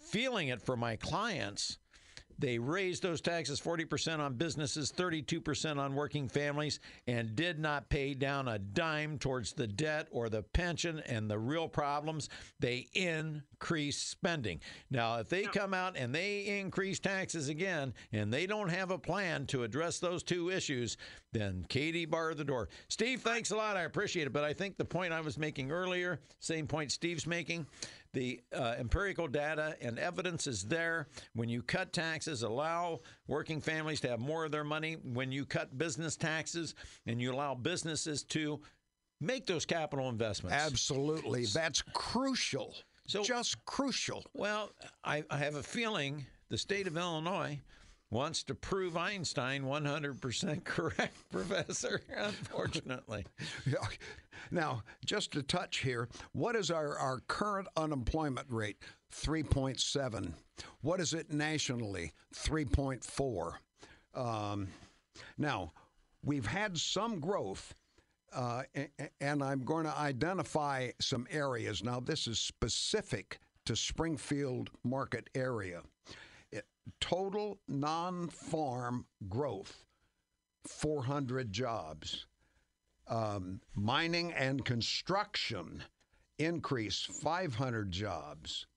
feeling 0.08 0.47
it 0.49 0.62
for 0.62 0.76
my 0.76 0.95
clients. 0.95 1.78
They 2.39 2.60
raised 2.60 3.01
those 3.01 3.20
taxes 3.20 3.60
40% 3.60 4.20
on 4.20 4.36
businesses, 4.36 4.91
32% 4.91 5.78
on 5.78 5.95
working 5.95 6.28
families, 6.30 6.80
and 7.08 7.36
did 7.36 7.58
not 7.60 7.89
pay 7.89 8.14
down 8.14 8.47
a 8.47 8.60
dime 8.60 9.18
towards 9.18 9.53
the 9.53 9.66
debt 9.66 10.08
or 10.12 10.30
the 10.30 10.43
pension 10.43 11.01
and 11.08 11.30
the 11.30 11.39
real 11.39 11.68
problems. 11.68 12.30
They 12.60 12.88
increased 12.93 14.10
spending. 14.10 14.62
Now, 14.91 15.18
if 15.18 15.30
they 15.30 15.43
come 15.45 15.74
out 15.74 15.97
and 15.97 16.14
they 16.14 16.60
increase 16.60 16.99
taxes 16.99 17.49
again 17.49 17.93
and 18.12 18.32
they 18.32 18.45
don't 18.45 18.70
have 18.70 18.91
a 18.91 18.99
plan 18.99 19.47
to 19.47 19.64
address 19.64 19.97
those 19.97 20.22
two 20.22 20.51
issues, 20.51 20.97
then 21.32 21.66
Katie 21.70 22.05
bar 22.05 22.36
the 22.36 22.43
door. 22.43 22.70
Steve, 22.88 23.22
thanks 23.22 23.49
a 23.49 23.55
lot. 23.55 23.78
I 23.78 23.84
appreciate 23.84 24.28
it. 24.28 24.34
But 24.34 24.43
I 24.43 24.53
think 24.53 24.78
the 24.78 24.86
point 24.86 25.12
I 25.12 25.22
was 25.22 25.39
making 25.39 25.72
earlier, 25.72 26.20
same 26.39 26.68
point 26.68 26.91
Steve's 26.91 27.26
making, 27.26 27.66
the 28.18 28.41
uh, 28.51 28.74
empirical 28.80 29.28
data 29.28 29.76
and 29.80 29.99
evidence 29.99 30.47
is 30.47 30.63
there. 30.63 31.07
When 31.36 31.49
you 31.49 31.61
cut 31.61 31.93
taxes, 31.93 32.41
allow 32.41 33.01
working 33.28 33.61
families 33.61 34.01
to 34.01 34.09
have 34.09 34.20
more 34.20 34.43
of 34.45 34.51
their 34.51 34.63
money. 34.63 34.97
When 35.03 35.32
you 35.32 35.45
cut 35.45 35.78
business 35.78 36.15
taxes 36.15 36.74
and 37.05 37.22
you 37.22 37.32
allow 37.32 37.53
businesses 37.53 38.24
to 38.24 38.59
make 39.22 39.45
those 39.45 39.65
capital 39.68 40.09
investments. 40.09 40.55
absolutely. 40.57 41.45
That's 41.45 41.84
crucial. 41.93 42.74
So- 43.07 43.24
Just 43.24 43.63
crucial. 43.65 44.26
Well, 44.34 44.72
I, 45.03 45.24
I 45.30 45.38
have 45.38 45.53
a 45.55 45.63
feeling 45.63 46.26
the 46.49 46.57
state 46.57 46.88
of 46.88 46.97
Illinois 46.97 47.59
wants 48.10 48.43
to 48.43 48.55
prove 48.55 48.95
Einstein 48.95 49.64
100% 49.64 50.64
correct, 50.64 51.16
Professor, 51.32 52.01
unfortunately. 52.16 53.26
Now, 54.51 54.84
just 55.03 55.36
a 55.36 55.43
touch 55.43 55.80
here. 55.80 56.08
What 56.32 56.55
is 56.55 56.72
our, 56.72 56.97
our 56.97 57.20
current 57.28 57.68
unemployment 57.76 58.47
rate? 58.49 58.78
3.7. 59.14 60.32
What 60.82 60.99
is 60.99 61.14
it 61.14 61.34
nationally? 61.34 62.14
3.4. 62.36 63.53
Um, 64.14 64.68
now, 65.38 65.74
we've 66.24 66.45
had 66.45 66.78
some 66.78 67.20
growth, 67.20 67.74
uh, 68.34 68.64
and 69.20 69.43
I'm 69.43 69.64
going 69.64 69.86
to 69.86 69.97
identify 69.97 70.91
some 70.99 71.28
areas. 71.30 71.84
Now, 71.84 71.99
this 71.99 72.28
is 72.28 72.39
specific 72.39 73.39
to 73.66 73.76
Springfield 73.76 74.70
market 74.84 75.30
area. 75.36 75.82
Total 76.99 77.59
non 77.67 78.29
farm 78.29 79.05
growth 79.27 79.83
400 80.65 81.51
jobs 81.51 82.27
um, 83.07 83.61
mining 83.73 84.33
and 84.33 84.63
construction 84.63 85.83
increase 86.38 87.03
500 87.21 87.91
jobs. 87.91 88.67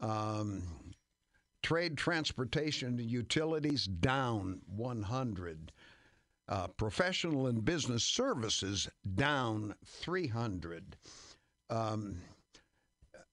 Um, 0.00 0.62
trade, 1.62 1.96
transportation, 1.96 2.98
and 2.98 3.10
utilities 3.10 3.86
down 3.86 4.60
100. 4.66 5.72
Uh, 6.46 6.66
professional 6.76 7.46
and 7.46 7.64
business 7.64 8.04
services 8.04 8.88
down 9.14 9.74
300. 9.86 10.96
Um, 11.70 12.20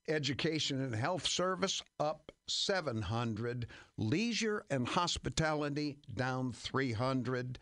education 0.08 0.82
and 0.82 0.94
health 0.96 1.28
service 1.28 1.82
up 2.00 2.32
700. 2.48 3.68
Leisure 3.98 4.64
and 4.70 4.88
hospitality 4.88 5.98
down 6.16 6.52
300. 6.54 7.60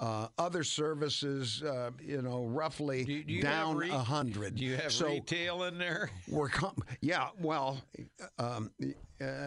Uh, 0.00 0.28
other 0.38 0.62
services, 0.62 1.60
uh, 1.64 1.90
you 2.00 2.22
know, 2.22 2.44
roughly 2.44 3.04
Do 3.04 3.24
do 3.24 3.32
you 3.32 3.42
down 3.42 3.82
a 3.82 3.98
hundred. 3.98 4.54
Do 4.54 4.64
you 4.64 4.76
have 4.76 4.92
so 4.92 5.08
retail 5.08 5.64
in 5.64 5.76
there? 5.76 6.08
we're 6.28 6.48
com- 6.48 6.76
yeah. 7.00 7.30
Well, 7.40 7.80
um, 8.38 8.70
uh, 8.80 8.84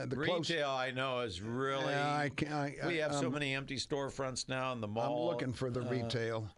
the 0.07 0.17
close. 0.25 0.49
Retail, 0.49 0.69
I 0.69 0.91
know, 0.91 1.21
is 1.21 1.41
really. 1.41 1.93
I 1.93 2.31
can- 2.35 2.51
I- 2.51 2.75
we 2.85 2.97
have 2.97 3.13
so 3.15 3.27
um, 3.27 3.31
many 3.33 3.55
empty 3.55 3.77
storefronts 3.77 4.49
now 4.49 4.73
in 4.73 4.81
the 4.81 4.89
mall. 4.89 5.29
I'm 5.29 5.33
looking 5.33 5.53
for 5.53 5.69
the 5.69 5.85
Uh, 5.87 5.89
retail. 5.89 6.49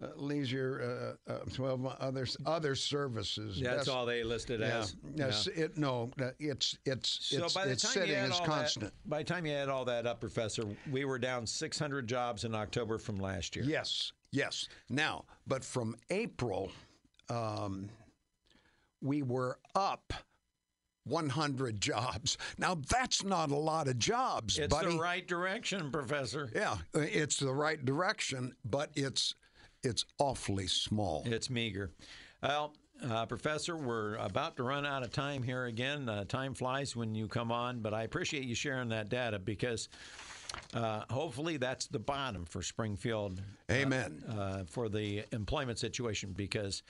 Uh, 0.00 0.06
leisure, 0.14 1.16
uh, 1.28 1.32
uh, 1.32 1.38
twelve 1.52 1.84
others, 1.98 2.36
other 2.46 2.76
services. 2.76 3.60
That's 3.60 3.88
all 3.88 4.06
they 4.06 4.22
listed 4.22 4.60
Yeah, 4.60 4.78
as. 4.78 4.94
yes, 5.16 5.46
it 5.48 5.76
no, 5.76 6.10
it's 6.38 6.78
it's 6.84 7.18
So 7.30 7.44
it's 7.46 7.54
by 7.54 7.64
the 7.66 7.72
it's 7.72 7.82
time 7.82 7.92
sitting 7.92 8.10
you 8.10 8.14
add 8.14 8.30
all 8.30 8.46
constant. 8.46 8.84
that, 8.86 8.92
by 9.10 9.18
the 9.18 9.24
time 9.24 9.44
you 9.44 9.52
add 9.54 9.68
all 9.68 9.84
that 9.86 10.06
up, 10.06 10.20
Professor, 10.20 10.62
we 10.92 11.04
were 11.04 11.18
down 11.18 11.46
600 11.48 12.06
jobs 12.06 12.44
in 12.44 12.54
October 12.54 12.98
from 12.98 13.18
last 13.18 13.56
year. 13.56 13.64
Yes, 13.64 14.12
yes. 14.30 14.68
Now, 14.88 15.24
but 15.48 15.64
from 15.64 15.96
April, 16.10 16.70
um, 17.28 17.88
we 19.02 19.22
were 19.24 19.58
up 19.74 20.12
100 21.06 21.80
jobs. 21.80 22.38
Now 22.56 22.78
that's 22.88 23.24
not 23.24 23.50
a 23.50 23.56
lot 23.56 23.88
of 23.88 23.98
jobs, 23.98 24.56
but 24.58 24.64
It's 24.64 24.74
buddy. 24.74 24.92
the 24.96 25.02
right 25.02 25.26
direction, 25.26 25.90
Professor. 25.90 26.50
yeah, 26.54 26.76
it's 26.94 27.38
the 27.38 27.52
right 27.52 27.84
direction, 27.84 28.54
but 28.64 28.90
it's 28.94 29.34
it's 29.82 30.04
awfully 30.18 30.66
small. 30.66 31.22
It's 31.26 31.50
meager. 31.50 31.90
Well, 32.42 32.74
uh, 33.08 33.26
Professor, 33.26 33.76
we're 33.76 34.16
about 34.16 34.56
to 34.56 34.62
run 34.62 34.84
out 34.84 35.02
of 35.02 35.12
time 35.12 35.42
here 35.42 35.66
again. 35.66 36.08
Uh, 36.08 36.24
time 36.24 36.54
flies 36.54 36.96
when 36.96 37.14
you 37.14 37.28
come 37.28 37.52
on, 37.52 37.80
but 37.80 37.94
I 37.94 38.02
appreciate 38.02 38.44
you 38.44 38.54
sharing 38.54 38.88
that 38.88 39.08
data 39.08 39.38
because 39.38 39.88
uh, 40.74 41.02
hopefully 41.10 41.56
that's 41.56 41.86
the 41.86 41.98
bottom 41.98 42.44
for 42.44 42.62
Springfield. 42.62 43.40
Amen. 43.70 44.22
uh, 44.28 44.64
for 44.68 44.88
the 44.88 45.24
employment 45.32 45.78
situation 45.78 46.32
because, 46.36 46.82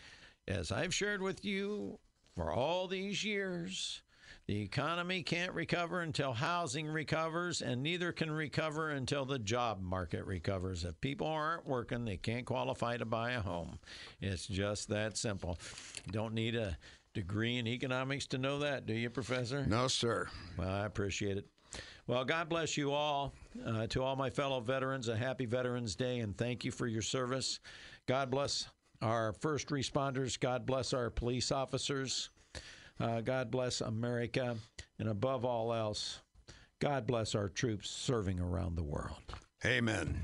as 0.47 0.73
I've 0.73 0.95
shared 0.95 1.21
with 1.21 1.45
you 1.45 1.99
for 2.35 2.53
all 2.53 2.87
these 2.89 3.25
years, 3.25 4.03
the 4.49 4.63
economy 4.63 5.23
can't 5.23 5.53
recover 5.53 6.01
until 6.01 6.33
housing 6.33 6.89
recovers, 6.89 7.61
and 7.61 7.83
neither 7.83 8.13
can 8.13 8.31
recover 8.31 8.89
until 8.89 9.27
the 9.27 9.39
job 9.39 9.83
market 9.83 10.25
recovers. 10.25 10.85
If 10.85 10.99
people 11.03 11.27
aren't 11.27 11.67
working, 11.67 12.07
they 12.07 12.17
can't 12.17 12.47
qualify 12.47 12.97
to 12.97 13.05
buy 13.05 13.33
a 13.33 13.41
home. 13.41 13.79
It's 14.23 14.47
just 14.47 14.89
that 14.89 15.19
simple. 15.19 15.59
Don't 16.11 16.33
need 16.33 16.57
a 16.57 16.79
degree 17.13 17.59
in 17.59 17.67
economics 17.67 18.27
to 18.29 18.39
know 18.39 18.59
that, 18.61 18.87
do 18.87 18.95
you, 18.95 19.11
Professor? 19.11 19.67
no, 19.67 19.87
sir. 19.87 20.29
Well, 20.57 20.71
I 20.71 20.87
appreciate 20.87 21.37
it. 21.37 21.47
Well, 22.07 22.25
God 22.25 22.49
bless 22.49 22.75
you 22.79 22.93
all. 22.93 23.35
Uh, 23.67 23.87
to 23.89 24.03
all 24.03 24.17
my 24.17 24.31
fellow 24.31 24.61
veterans, 24.61 25.09
a 25.09 25.17
happy 25.17 25.45
Veterans 25.45 25.95
Day 25.95 26.21
and 26.21 26.35
thank 26.35 26.65
you 26.65 26.71
for 26.71 26.87
your 26.87 27.03
service. 27.03 27.61
God 28.07 28.31
bless 28.31 28.67
our 29.03 29.35
first 29.35 29.69
responders. 29.69 30.41
God 30.41 30.65
bless 30.65 30.95
our 30.95 31.11
police 31.11 31.53
officers. 31.53 32.31
Uh, 33.01 33.21
God 33.21 33.51
bless 33.51 33.81
America. 33.81 34.57
And 34.99 35.09
above 35.09 35.45
all 35.45 35.73
else, 35.73 36.21
God 36.81 37.07
bless 37.07 37.35
our 37.35 37.49
troops 37.49 37.91
serving 37.91 38.41
around 38.41 38.77
the 38.77 38.85
world. 38.85 39.35
Amen. 39.65 40.23